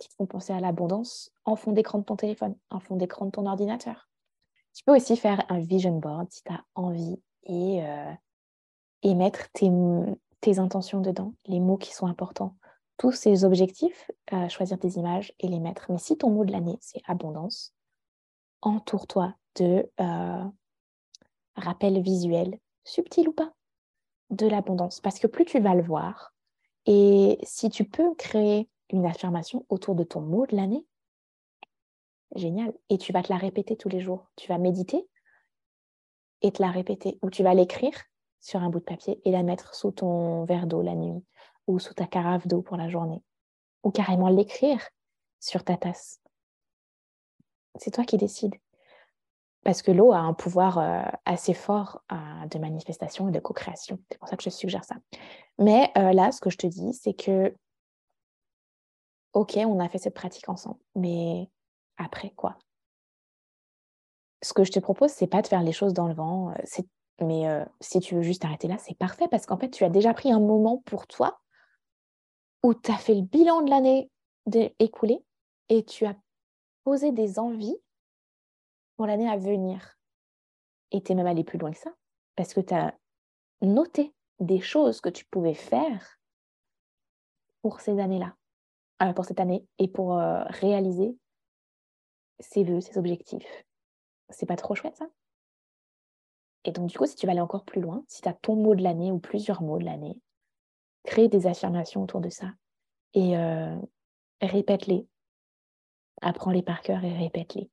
qui 0.00 0.08
te 0.08 0.14
font 0.14 0.26
penser 0.26 0.52
à 0.52 0.58
l'abondance 0.58 1.30
en 1.44 1.54
fond 1.54 1.72
d'écran 1.72 1.98
de 1.98 2.04
ton 2.04 2.16
téléphone, 2.16 2.56
en 2.70 2.80
fond 2.80 2.96
d'écran 2.96 3.26
de 3.26 3.30
ton 3.30 3.46
ordinateur. 3.46 4.08
Tu 4.74 4.82
peux 4.84 4.96
aussi 4.96 5.16
faire 5.16 5.44
un 5.48 5.60
vision 5.60 5.98
board 5.98 6.26
si 6.30 6.42
tu 6.42 6.52
as 6.52 6.64
envie 6.74 7.20
et, 7.44 7.84
euh, 7.84 8.12
et 9.02 9.14
mettre 9.14 9.50
tes, 9.52 9.70
tes 10.40 10.58
intentions 10.58 11.00
dedans, 11.00 11.34
les 11.46 11.60
mots 11.60 11.76
qui 11.76 11.92
sont 11.92 12.06
importants, 12.06 12.56
tous 12.96 13.12
ces 13.12 13.44
objectifs, 13.44 14.10
euh, 14.32 14.48
choisir 14.48 14.78
des 14.78 14.96
images 14.96 15.32
et 15.38 15.48
les 15.48 15.60
mettre. 15.60 15.86
Mais 15.90 15.98
si 15.98 16.16
ton 16.16 16.30
mot 16.30 16.44
de 16.44 16.52
l'année, 16.52 16.78
c'est 16.80 17.02
abondance, 17.06 17.74
entoure-toi 18.62 19.34
de 19.56 19.90
euh, 20.00 20.44
rappels 21.56 22.00
visuels, 22.00 22.58
subtils 22.84 23.28
ou 23.28 23.32
pas, 23.32 23.52
de 24.30 24.46
l'abondance. 24.46 25.00
Parce 25.00 25.18
que 25.18 25.26
plus 25.26 25.44
tu 25.44 25.60
vas 25.60 25.74
le 25.74 25.82
voir, 25.82 26.32
et 26.86 27.38
si 27.42 27.68
tu 27.68 27.84
peux 27.84 28.14
créer 28.14 28.68
une 28.92 29.06
affirmation 29.06 29.64
autour 29.68 29.94
de 29.94 30.04
ton 30.04 30.20
mot 30.20 30.46
de 30.46 30.56
l'année, 30.56 30.86
génial. 32.34 32.72
Et 32.88 32.98
tu 32.98 33.12
vas 33.12 33.22
te 33.22 33.32
la 33.32 33.38
répéter 33.38 33.76
tous 33.76 33.88
les 33.88 34.00
jours. 34.00 34.30
Tu 34.36 34.48
vas 34.48 34.58
méditer 34.58 35.08
et 36.42 36.52
te 36.52 36.62
la 36.62 36.70
répéter. 36.70 37.18
Ou 37.22 37.30
tu 37.30 37.42
vas 37.42 37.54
l'écrire 37.54 37.94
sur 38.40 38.62
un 38.62 38.70
bout 38.70 38.80
de 38.80 38.84
papier 38.84 39.20
et 39.24 39.30
la 39.30 39.42
mettre 39.42 39.74
sous 39.74 39.90
ton 39.90 40.44
verre 40.44 40.66
d'eau 40.66 40.82
la 40.82 40.94
nuit 40.94 41.24
ou 41.66 41.78
sous 41.78 41.94
ta 41.94 42.06
carafe 42.06 42.46
d'eau 42.46 42.62
pour 42.62 42.76
la 42.76 42.88
journée. 42.88 43.22
Ou 43.82 43.90
carrément 43.90 44.28
l'écrire 44.28 44.88
sur 45.38 45.64
ta 45.64 45.76
tasse. 45.76 46.20
C'est 47.76 47.92
toi 47.92 48.04
qui 48.04 48.16
décides. 48.16 48.54
Parce 49.62 49.82
que 49.82 49.90
l'eau 49.90 50.12
a 50.12 50.18
un 50.18 50.32
pouvoir 50.32 50.78
euh, 50.78 51.02
assez 51.26 51.52
fort 51.52 52.02
euh, 52.12 52.46
de 52.50 52.58
manifestation 52.58 53.28
et 53.28 53.32
de 53.32 53.40
co-création. 53.40 53.98
C'est 54.10 54.18
pour 54.18 54.28
ça 54.28 54.36
que 54.36 54.42
je 54.42 54.50
suggère 54.50 54.84
ça. 54.84 54.96
Mais 55.58 55.90
euh, 55.98 56.12
là, 56.12 56.32
ce 56.32 56.40
que 56.40 56.50
je 56.50 56.56
te 56.56 56.66
dis, 56.66 56.94
c'est 56.94 57.12
que, 57.12 57.54
OK, 59.32 59.56
on 59.56 59.78
a 59.80 59.88
fait 59.88 59.98
cette 59.98 60.14
pratique 60.14 60.48
ensemble, 60.48 60.80
mais 60.94 61.50
après 61.96 62.30
quoi? 62.30 62.58
Ce 64.42 64.52
que 64.52 64.64
je 64.64 64.72
te 64.72 64.80
propose, 64.80 65.10
c'est 65.10 65.26
pas 65.26 65.42
de 65.42 65.46
faire 65.46 65.62
les 65.62 65.72
choses 65.72 65.92
dans 65.94 66.08
le 66.08 66.14
vent, 66.14 66.54
c'est 66.64 66.86
mais 67.22 67.44
si 67.82 68.00
tu 68.00 68.14
veux 68.14 68.22
juste 68.22 68.46
arrêter 68.46 68.66
là, 68.66 68.78
c'est 68.78 68.96
parfait 68.96 69.28
parce 69.28 69.44
qu'en 69.44 69.58
fait, 69.58 69.68
tu 69.68 69.84
as 69.84 69.90
déjà 69.90 70.14
pris 70.14 70.32
un 70.32 70.40
moment 70.40 70.78
pour 70.86 71.06
toi 71.06 71.38
où 72.62 72.72
tu 72.72 72.90
as 72.90 72.96
fait 72.96 73.14
le 73.14 73.20
bilan 73.20 73.60
de 73.60 73.68
l'année 73.68 74.10
écoulée 74.78 75.22
et 75.68 75.84
tu 75.84 76.06
as 76.06 76.16
posé 76.82 77.12
des 77.12 77.38
envies 77.38 77.76
pour 78.96 79.06
l'année 79.06 79.28
à 79.28 79.36
venir. 79.36 79.98
Et 80.92 81.02
tu 81.02 81.12
es 81.12 81.14
même 81.14 81.26
allé 81.26 81.44
plus 81.44 81.58
loin 81.58 81.72
que 81.72 81.78
ça 81.78 81.92
parce 82.36 82.54
que 82.54 82.60
tu 82.62 82.72
as 82.72 82.94
noté 83.60 84.14
des 84.38 84.60
choses 84.60 85.02
que 85.02 85.10
tu 85.10 85.26
pouvais 85.26 85.52
faire 85.52 86.18
pour 87.60 87.80
ces 87.82 88.00
années-là, 88.00 88.34
euh, 89.02 89.12
pour 89.12 89.24
cette 89.24 89.40
année 89.40 89.64
et 89.78 89.88
pour 89.88 90.16
réaliser 90.16 91.16
ces 92.38 92.64
vœux, 92.64 92.80
ces 92.80 92.98
objectifs. 92.98 93.64
C'est 94.30 94.46
pas 94.46 94.56
trop 94.56 94.74
chouette 94.74 94.96
ça? 94.96 95.06
Et 96.64 96.72
donc, 96.72 96.88
du 96.88 96.98
coup, 96.98 97.06
si 97.06 97.16
tu 97.16 97.26
vas 97.26 97.32
aller 97.32 97.40
encore 97.40 97.64
plus 97.64 97.80
loin, 97.80 98.04
si 98.06 98.20
tu 98.20 98.28
as 98.28 98.34
ton 98.34 98.54
mot 98.54 98.74
de 98.74 98.82
l'année 98.82 99.12
ou 99.12 99.18
plusieurs 99.18 99.62
mots 99.62 99.78
de 99.78 99.84
l'année, 99.84 100.18
crée 101.04 101.28
des 101.28 101.46
affirmations 101.46 102.02
autour 102.02 102.20
de 102.20 102.28
ça 102.28 102.52
et 103.14 103.36
euh, 103.36 103.76
répète-les. 104.40 105.06
Apprends-les 106.20 106.62
par 106.62 106.82
cœur 106.82 107.02
et 107.02 107.16
répète-les. 107.16 107.70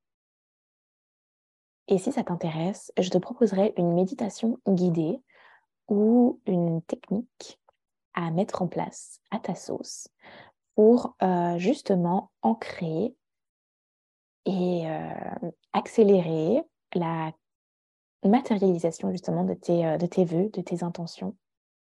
Et 1.90 1.98
si 1.98 2.12
ça 2.12 2.24
t'intéresse, 2.24 2.92
je 2.98 3.10
te 3.10 3.18
proposerai 3.18 3.74
une 3.78 3.94
méditation 3.94 4.60
guidée 4.68 5.22
ou 5.88 6.40
une 6.46 6.82
technique 6.82 7.60
à 8.14 8.32
mettre 8.32 8.62
en 8.62 8.68
place 8.68 9.20
à 9.32 9.40
ta 9.40 9.56
sauce 9.56 10.08
pour 10.78 11.16
euh, 11.24 11.58
justement 11.58 12.30
ancrer 12.44 13.16
et 14.46 14.88
euh, 14.88 15.50
accélérer 15.74 16.62
la 16.94 17.34
matérialisation 18.24 19.12
justement 19.12 19.44
de 19.44 19.56
tes, 19.56 19.88
euh, 19.88 19.98
de 19.98 20.06
tes 20.06 20.24
vœux, 20.24 20.50
de 20.54 20.62
tes 20.62 20.84
intentions 20.84 21.36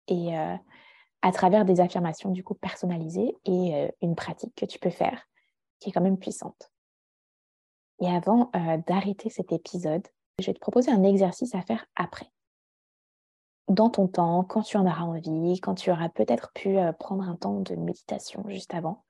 et 0.08 0.36
à 1.22 1.32
travers 1.32 1.66
des 1.66 1.82
affirmations 1.82 2.32
du 2.32 2.44
coup 2.44 2.56
personnalisées 2.56 3.36
et 3.46 3.92
une 4.02 4.16
pratique 4.16 4.56
que 4.56 4.66
tu 4.66 4.80
peux 4.80 4.90
faire 4.90 5.24
qui 5.80 5.90
est 5.90 5.92
quand 5.92 6.02
même 6.02 6.18
puissante. 6.18 6.72
Et 8.02 8.08
avant 8.08 8.50
d'arrêter 8.88 9.30
cet 9.30 9.52
épisode, 9.52 10.08
je 10.40 10.48
vais 10.48 10.56
te 10.56 10.60
proposer 10.60 10.90
un 10.90 11.04
exercice 11.04 11.54
à 11.54 11.62
faire 11.62 11.86
après. 11.96 12.32
Dans 13.70 13.90
ton 13.90 14.08
temps, 14.08 14.44
quand 14.44 14.64
tu 14.64 14.78
en 14.78 14.86
auras 14.86 15.04
envie, 15.04 15.60
quand 15.62 15.76
tu 15.76 15.92
auras 15.92 16.10
peut-être 16.10 16.52
pu 16.54 16.78
prendre 17.00 17.24
un 17.24 17.36
temps 17.36 17.60
de 17.60 17.76
méditation 17.76 18.44
juste 18.48 18.74
avant, 18.74 19.04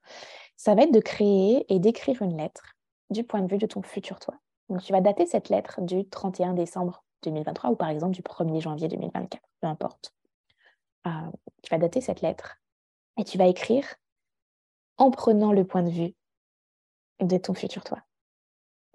ça 0.56 0.74
va 0.74 0.82
être 0.82 0.92
de 0.92 1.00
créer 1.00 1.64
et 1.72 1.78
d'écrire 1.78 2.20
une 2.20 2.36
lettre 2.36 2.76
du 3.08 3.24
point 3.24 3.40
de 3.40 3.50
vue 3.50 3.58
de 3.58 3.66
ton 3.66 3.82
futur 3.82 4.20
toi. 4.20 4.34
Donc 4.68 4.82
tu 4.82 4.92
vas 4.92 5.00
dater 5.00 5.26
cette 5.26 5.48
lettre 5.48 5.80
du 5.80 6.06
31 6.06 6.52
décembre 6.52 7.02
2023 7.22 7.70
ou 7.70 7.76
par 7.76 7.88
exemple 7.88 8.14
du 8.14 8.22
1er 8.22 8.60
janvier 8.60 8.88
2024, 8.88 9.42
peu 9.62 9.66
importe. 9.66 10.14
tu 11.04 11.70
vas 11.70 11.78
dater 11.78 12.02
cette 12.02 12.20
lettre 12.20 12.58
et 13.16 13.24
tu 13.24 13.38
vas 13.38 13.46
écrire 13.46 13.86
en 14.98 15.10
prenant 15.10 15.52
le 15.52 15.66
point 15.66 15.82
de 15.82 15.90
vue 15.90 16.14
de 17.20 17.36
ton 17.38 17.54
futur 17.54 17.82
toi 17.82 18.02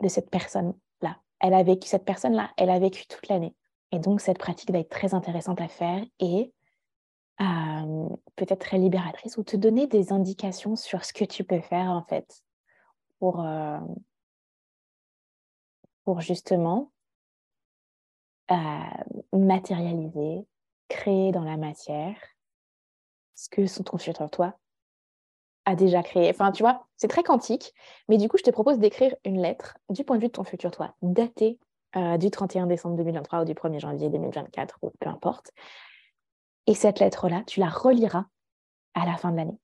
de 0.01 0.07
cette 0.07 0.29
personne-là. 0.29 1.17
Elle 1.39 1.53
a 1.53 1.63
vécu, 1.63 1.87
cette 1.87 2.05
personne-là, 2.05 2.51
elle 2.57 2.69
a 2.69 2.77
vécu 2.79 3.07
toute 3.07 3.27
l'année. 3.27 3.55
Et 3.91 3.99
donc, 3.99 4.21
cette 4.21 4.39
pratique 4.39 4.71
va 4.71 4.79
être 4.79 4.89
très 4.89 5.13
intéressante 5.13 5.61
à 5.61 5.67
faire 5.67 6.03
et 6.19 6.51
peut-être 8.35 8.59
très 8.59 8.77
libératrice 8.77 9.37
ou 9.37 9.43
te 9.43 9.57
donner 9.57 9.87
des 9.87 10.13
indications 10.13 10.75
sur 10.75 11.03
ce 11.03 11.13
que 11.13 11.25
tu 11.25 11.43
peux 11.43 11.61
faire, 11.61 11.89
en 11.89 12.03
fait, 12.03 12.43
pour, 13.19 13.45
pour 16.03 16.21
justement 16.21 16.91
matérialiser, 19.33 20.45
créer 20.87 21.31
dans 21.31 21.43
la 21.43 21.57
matière 21.57 22.15
ce 23.33 23.49
que 23.49 23.81
ton 23.81 23.97
futur 23.97 24.29
toi 24.29 24.57
a 25.65 25.75
déjà 25.75 26.03
créé. 26.03 26.29
Enfin, 26.29 26.51
tu 26.51 26.63
vois, 26.63 26.87
c'est 26.95 27.07
très 27.07 27.23
quantique. 27.23 27.73
Mais 28.07 28.17
du 28.17 28.29
coup, 28.29 28.37
je 28.37 28.43
te 28.43 28.51
propose 28.51 28.77
d'écrire 28.77 29.15
une 29.25 29.41
lettre 29.41 29.77
du 29.89 30.03
point 30.03 30.17
de 30.17 30.21
vue 30.21 30.27
de 30.27 30.33
ton 30.33 30.43
futur 30.43 30.71
toi, 30.71 30.95
datée 31.01 31.59
euh, 31.95 32.17
du 32.17 32.29
31 32.29 32.67
décembre 32.67 32.97
2023 32.97 33.41
ou 33.41 33.45
du 33.45 33.53
1er 33.53 33.79
janvier 33.79 34.09
2024, 34.09 34.79
ou 34.81 34.91
peu 34.99 35.09
importe. 35.09 35.51
Et 36.67 36.73
cette 36.73 36.99
lettre-là, 36.99 37.43
tu 37.47 37.59
la 37.59 37.69
reliras 37.69 38.25
à 38.95 39.05
la 39.05 39.17
fin 39.17 39.31
de 39.31 39.37
l'année. 39.37 39.59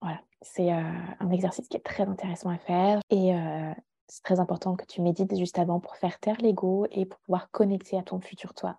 Voilà, 0.00 0.20
c'est 0.42 0.72
euh, 0.72 0.92
un 1.20 1.30
exercice 1.30 1.68
qui 1.68 1.76
est 1.76 1.84
très 1.84 2.04
intéressant 2.04 2.50
à 2.50 2.58
faire. 2.58 3.00
Et 3.10 3.34
euh, 3.34 3.72
c'est 4.08 4.22
très 4.22 4.38
important 4.38 4.76
que 4.76 4.84
tu 4.84 5.00
médites 5.00 5.36
juste 5.36 5.58
avant 5.58 5.80
pour 5.80 5.96
faire 5.96 6.18
taire 6.20 6.36
l'ego 6.40 6.86
et 6.90 7.06
pour 7.06 7.18
pouvoir 7.20 7.50
connecter 7.50 7.98
à 7.98 8.02
ton 8.02 8.20
futur 8.20 8.54
toi 8.54 8.78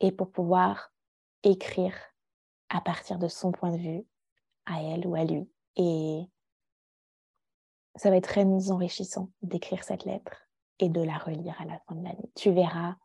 et 0.00 0.12
pour 0.12 0.30
pouvoir 0.30 0.92
écrire 1.42 1.94
à 2.68 2.80
partir 2.80 3.18
de 3.18 3.28
son 3.28 3.52
point 3.52 3.70
de 3.70 3.78
vue 3.78 4.04
à 4.64 4.82
elle 4.82 5.06
ou 5.06 5.14
à 5.14 5.24
lui. 5.24 5.48
Et 5.76 6.24
ça 7.94 8.10
va 8.10 8.16
être 8.16 8.28
très 8.28 8.44
enrichissant 8.70 9.30
d'écrire 9.42 9.84
cette 9.84 10.04
lettre 10.04 10.45
et 10.78 10.88
de 10.88 11.02
la 11.02 11.18
relire 11.18 11.60
à 11.60 11.64
la 11.64 11.78
fin 11.80 11.94
de 11.94 12.04
l'année. 12.04 12.30
Tu 12.34 12.50
verras 12.50 12.96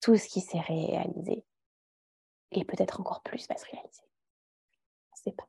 tout 0.00 0.16
ce 0.16 0.28
qui 0.28 0.40
s'est 0.40 0.60
réalisé 0.60 1.44
et 2.52 2.64
peut-être 2.64 3.00
encore 3.00 3.22
plus 3.22 3.48
va 3.48 3.56
se 3.56 3.66
réaliser. 3.66 4.02
Je 5.16 5.22
sais 5.22 5.32
pas. 5.32 5.48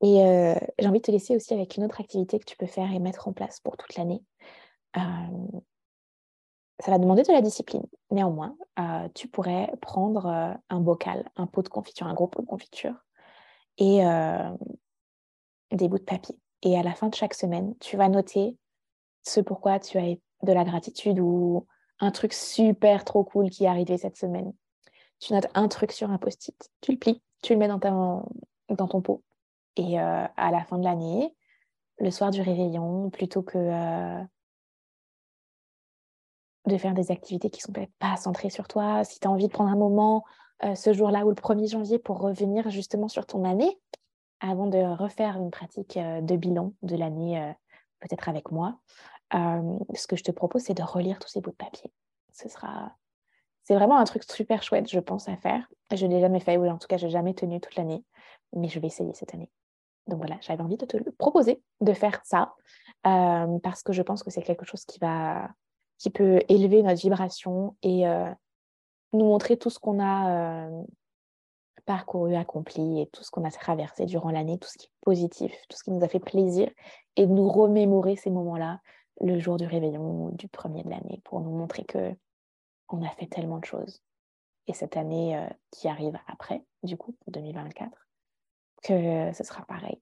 Et 0.00 0.22
euh, 0.22 0.54
j'ai 0.78 0.88
envie 0.88 1.00
de 1.00 1.04
te 1.04 1.10
laisser 1.10 1.34
aussi 1.34 1.54
avec 1.54 1.76
une 1.76 1.84
autre 1.84 2.00
activité 2.00 2.38
que 2.38 2.44
tu 2.44 2.56
peux 2.56 2.66
faire 2.66 2.90
et 2.92 2.98
mettre 2.98 3.26
en 3.26 3.32
place 3.32 3.60
pour 3.60 3.76
toute 3.76 3.96
l'année. 3.96 4.22
Euh, 4.96 5.60
ça 6.80 6.92
va 6.92 6.98
demander 6.98 7.22
de 7.22 7.32
la 7.32 7.40
discipline. 7.40 7.84
Néanmoins, 8.10 8.56
euh, 8.78 9.08
tu 9.14 9.26
pourrais 9.26 9.72
prendre 9.80 10.56
un 10.68 10.80
bocal, 10.80 11.28
un 11.34 11.48
pot 11.48 11.62
de 11.62 11.68
confiture, 11.68 12.06
un 12.06 12.14
gros 12.14 12.28
pot 12.28 12.42
de 12.42 12.46
confiture, 12.46 12.94
et 13.78 14.00
des 15.72 15.88
bouts 15.88 15.98
de 15.98 16.04
papier. 16.04 16.36
Et 16.62 16.78
à 16.78 16.82
la 16.82 16.94
fin 16.94 17.08
de 17.08 17.14
chaque 17.14 17.34
semaine, 17.34 17.76
tu 17.78 17.96
vas 17.96 18.08
noter 18.08 18.56
ce 19.22 19.40
pourquoi 19.40 19.78
tu 19.78 19.98
as 19.98 20.16
de 20.42 20.52
la 20.52 20.64
gratitude 20.64 21.18
ou 21.20 21.66
un 22.00 22.10
truc 22.10 22.32
super 22.32 23.04
trop 23.04 23.24
cool 23.24 23.50
qui 23.50 23.64
est 23.64 23.68
arrivé 23.68 23.98
cette 23.98 24.16
semaine. 24.16 24.52
Tu 25.20 25.32
notes 25.32 25.48
un 25.54 25.68
truc 25.68 25.92
sur 25.92 26.10
un 26.10 26.18
post-it, 26.18 26.70
tu 26.80 26.92
le 26.92 26.98
plies, 26.98 27.22
tu 27.42 27.52
le 27.52 27.58
mets 27.58 27.68
dans, 27.68 27.78
dans 28.68 28.86
ton 28.86 29.02
pot. 29.02 29.22
Et 29.76 30.00
euh, 30.00 30.26
à 30.36 30.50
la 30.50 30.64
fin 30.64 30.78
de 30.78 30.84
l'année, 30.84 31.34
le 31.98 32.10
soir 32.10 32.30
du 32.30 32.40
réveillon, 32.40 33.10
plutôt 33.10 33.42
que 33.42 33.58
euh, 33.58 34.22
de 36.66 36.76
faire 36.76 36.94
des 36.94 37.10
activités 37.10 37.50
qui 37.50 37.60
sont 37.60 37.72
peut-être 37.72 37.94
pas 37.98 38.16
centrées 38.16 38.50
sur 38.50 38.68
toi, 38.68 39.04
si 39.04 39.18
tu 39.20 39.26
as 39.26 39.30
envie 39.30 39.46
de 39.46 39.52
prendre 39.52 39.70
un 39.70 39.76
moment 39.76 40.24
euh, 40.64 40.74
ce 40.74 40.92
jour-là 40.92 41.24
ou 41.24 41.30
le 41.30 41.34
1er 41.34 41.70
janvier 41.70 41.98
pour 41.98 42.20
revenir 42.20 42.70
justement 42.70 43.08
sur 43.08 43.26
ton 43.26 43.44
année 43.44 43.78
avant 44.40 44.66
de 44.66 44.78
refaire 44.78 45.36
une 45.36 45.50
pratique 45.50 45.98
de 45.98 46.36
bilan 46.36 46.72
de 46.82 46.94
l'année, 46.94 47.54
peut-être 48.00 48.28
avec 48.28 48.50
moi. 48.50 48.78
ce 49.32 50.06
que 50.06 50.16
je 50.16 50.24
te 50.24 50.30
propose, 50.30 50.62
c'est 50.62 50.74
de 50.74 50.82
relire 50.82 51.18
tous 51.18 51.28
ces 51.28 51.40
bouts 51.40 51.50
de 51.50 51.56
papier. 51.56 51.92
Ce 52.32 52.48
sera... 52.48 52.92
C'est 53.64 53.74
vraiment 53.74 53.98
un 53.98 54.04
truc 54.04 54.24
super 54.24 54.62
chouette, 54.62 54.88
je 54.90 54.98
pense, 54.98 55.28
à 55.28 55.36
faire. 55.36 55.68
Je 55.94 56.06
ne 56.06 56.14
l'ai 56.14 56.20
jamais 56.20 56.40
fait, 56.40 56.56
ou 56.56 56.66
en 56.66 56.78
tout 56.78 56.88
cas, 56.88 56.96
je 56.96 57.04
n'ai 57.06 57.12
jamais 57.12 57.34
tenu 57.34 57.60
toute 57.60 57.76
l'année, 57.76 58.02
mais 58.54 58.68
je 58.68 58.80
vais 58.80 58.86
essayer 58.86 59.12
cette 59.12 59.34
année. 59.34 59.50
Donc 60.06 60.18
voilà, 60.18 60.38
j'avais 60.40 60.62
envie 60.62 60.78
de 60.78 60.86
te 60.86 60.96
proposer, 61.10 61.62
de 61.82 61.92
faire 61.92 62.20
ça, 62.24 62.54
parce 63.02 63.82
que 63.82 63.92
je 63.92 64.00
pense 64.00 64.22
que 64.22 64.30
c'est 64.30 64.42
quelque 64.42 64.64
chose 64.64 64.84
qui 64.84 64.98
va 64.98 65.50
qui 65.98 66.10
peut 66.10 66.40
élever 66.48 66.82
notre 66.82 67.00
vibration 67.00 67.76
et 67.82 68.06
nous 69.12 69.24
montrer 69.24 69.56
tout 69.56 69.70
ce 69.70 69.78
qu'on 69.78 70.00
a 70.00 70.30
euh, 70.30 70.82
parcouru, 71.88 72.36
accompli 72.36 73.00
et 73.00 73.06
tout 73.06 73.24
ce 73.24 73.30
qu'on 73.30 73.44
a 73.44 73.50
traversé 73.50 74.04
durant 74.04 74.30
l'année, 74.30 74.58
tout 74.58 74.68
ce 74.68 74.76
qui 74.76 74.88
est 74.88 75.00
positif, 75.00 75.54
tout 75.70 75.76
ce 75.78 75.82
qui 75.82 75.90
nous 75.90 76.04
a 76.04 76.08
fait 76.08 76.20
plaisir 76.20 76.70
et 77.16 77.26
de 77.26 77.32
nous 77.32 77.48
remémorer 77.48 78.14
ces 78.14 78.28
moments-là 78.28 78.82
le 79.22 79.38
jour 79.38 79.56
du 79.56 79.64
réveillon 79.64 80.28
du 80.32 80.48
premier 80.48 80.82
de 80.82 80.90
l'année 80.90 81.22
pour 81.24 81.40
nous 81.40 81.50
montrer 81.50 81.84
que 81.84 82.14
on 82.90 83.02
a 83.02 83.08
fait 83.12 83.26
tellement 83.26 83.56
de 83.56 83.64
choses. 83.64 84.02
Et 84.66 84.74
cette 84.74 84.98
année 84.98 85.34
euh, 85.38 85.48
qui 85.70 85.88
arrive 85.88 86.18
après, 86.26 86.62
du 86.82 86.98
coup, 86.98 87.12
pour 87.20 87.32
2024, 87.32 87.90
que 88.82 89.32
ce 89.32 89.42
sera 89.42 89.64
pareil. 89.64 89.98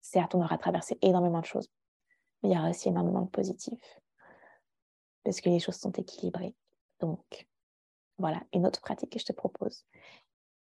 Certes, 0.00 0.34
on 0.34 0.42
aura 0.42 0.56
traversé 0.56 0.98
énormément 1.02 1.40
de 1.40 1.46
choses, 1.46 1.68
mais 2.42 2.48
il 2.48 2.54
y 2.54 2.58
aura 2.58 2.70
aussi 2.70 2.88
énormément 2.88 3.22
de 3.22 3.28
positifs 3.30 4.00
parce 5.22 5.42
que 5.42 5.50
les 5.50 5.60
choses 5.60 5.76
sont 5.76 5.92
équilibrées. 5.92 6.54
Donc, 7.00 7.46
voilà, 8.18 8.42
une 8.52 8.66
autre 8.66 8.80
pratique 8.80 9.10
que 9.10 9.18
je 9.18 9.24
te 9.24 9.32
propose. 9.32 9.84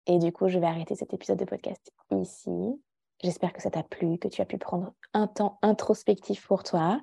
Et 0.07 0.19
du 0.19 0.33
coup, 0.33 0.49
je 0.49 0.59
vais 0.59 0.67
arrêter 0.67 0.95
cet 0.95 1.15
épisode 1.15 1.39
de 1.39 1.45
podcast 1.45 1.93
ici. 2.11 2.81
J'espère 3.23 3.53
que 3.53 3.63
ça 3.63 3.71
t'a 3.71 3.83
plu, 3.83 4.19
que 4.19 4.29
tu 4.29 4.43
as 4.43 4.47
pu 4.47 4.59
prendre 4.59 4.93
un 5.15 5.27
temps 5.27 5.59
introspectif 5.63 6.47
pour 6.47 6.63
toi. 6.63 7.01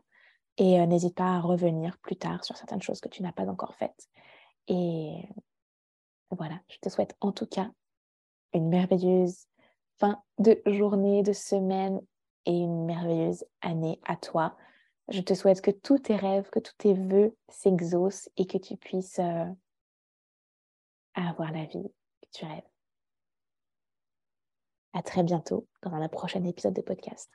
Et 0.58 0.80
euh, 0.80 0.86
n'hésite 0.86 1.16
pas 1.16 1.36
à 1.36 1.40
revenir 1.40 1.98
plus 2.00 2.16
tard 2.16 2.44
sur 2.44 2.58
certaines 2.58 2.82
choses 2.82 3.02
que 3.02 3.10
tu 3.10 3.24
n'as 3.24 3.32
pas 3.32 3.48
encore 3.48 3.76
faites. 3.76 4.08
Et 4.68 5.28
voilà, 6.30 6.60
je 6.70 6.78
te 6.78 6.90
souhaite 6.90 7.16
en 7.22 7.32
tout 7.32 7.48
cas 7.48 7.72
une 8.54 8.70
merveilleuse 8.70 9.48
fin 10.00 10.22
de 10.38 10.62
journée, 10.66 11.24
de 11.24 11.34
semaine 11.34 12.02
et 12.46 12.58
une 12.58 12.86
merveilleuse 12.86 13.46
année 13.62 14.00
à 14.06 14.16
toi. 14.16 14.56
Je 15.10 15.22
te 15.22 15.34
souhaite 15.34 15.62
que 15.62 15.72
tous 15.72 16.00
tes 16.00 16.16
rêves, 16.16 16.50
que 16.50 16.60
tous 16.60 16.76
tes 16.78 16.94
vœux 16.94 17.36
s'exaucent 17.50 18.30
et 18.38 18.46
que 18.46 18.58
tu 18.58 18.78
puisses 18.78 19.20
euh, 19.20 19.46
avoir 21.16 21.52
la 21.52 21.66
vie 21.66 21.92
que 22.22 22.30
tu 22.34 22.46
rêves. 22.46 22.62
À 24.94 25.02
très 25.02 25.24
bientôt 25.24 25.68
dans 25.84 25.94
un 25.94 26.10
prochain 26.10 26.44
épisode 26.44 26.74
de 26.74 26.82
podcast. 26.82 27.30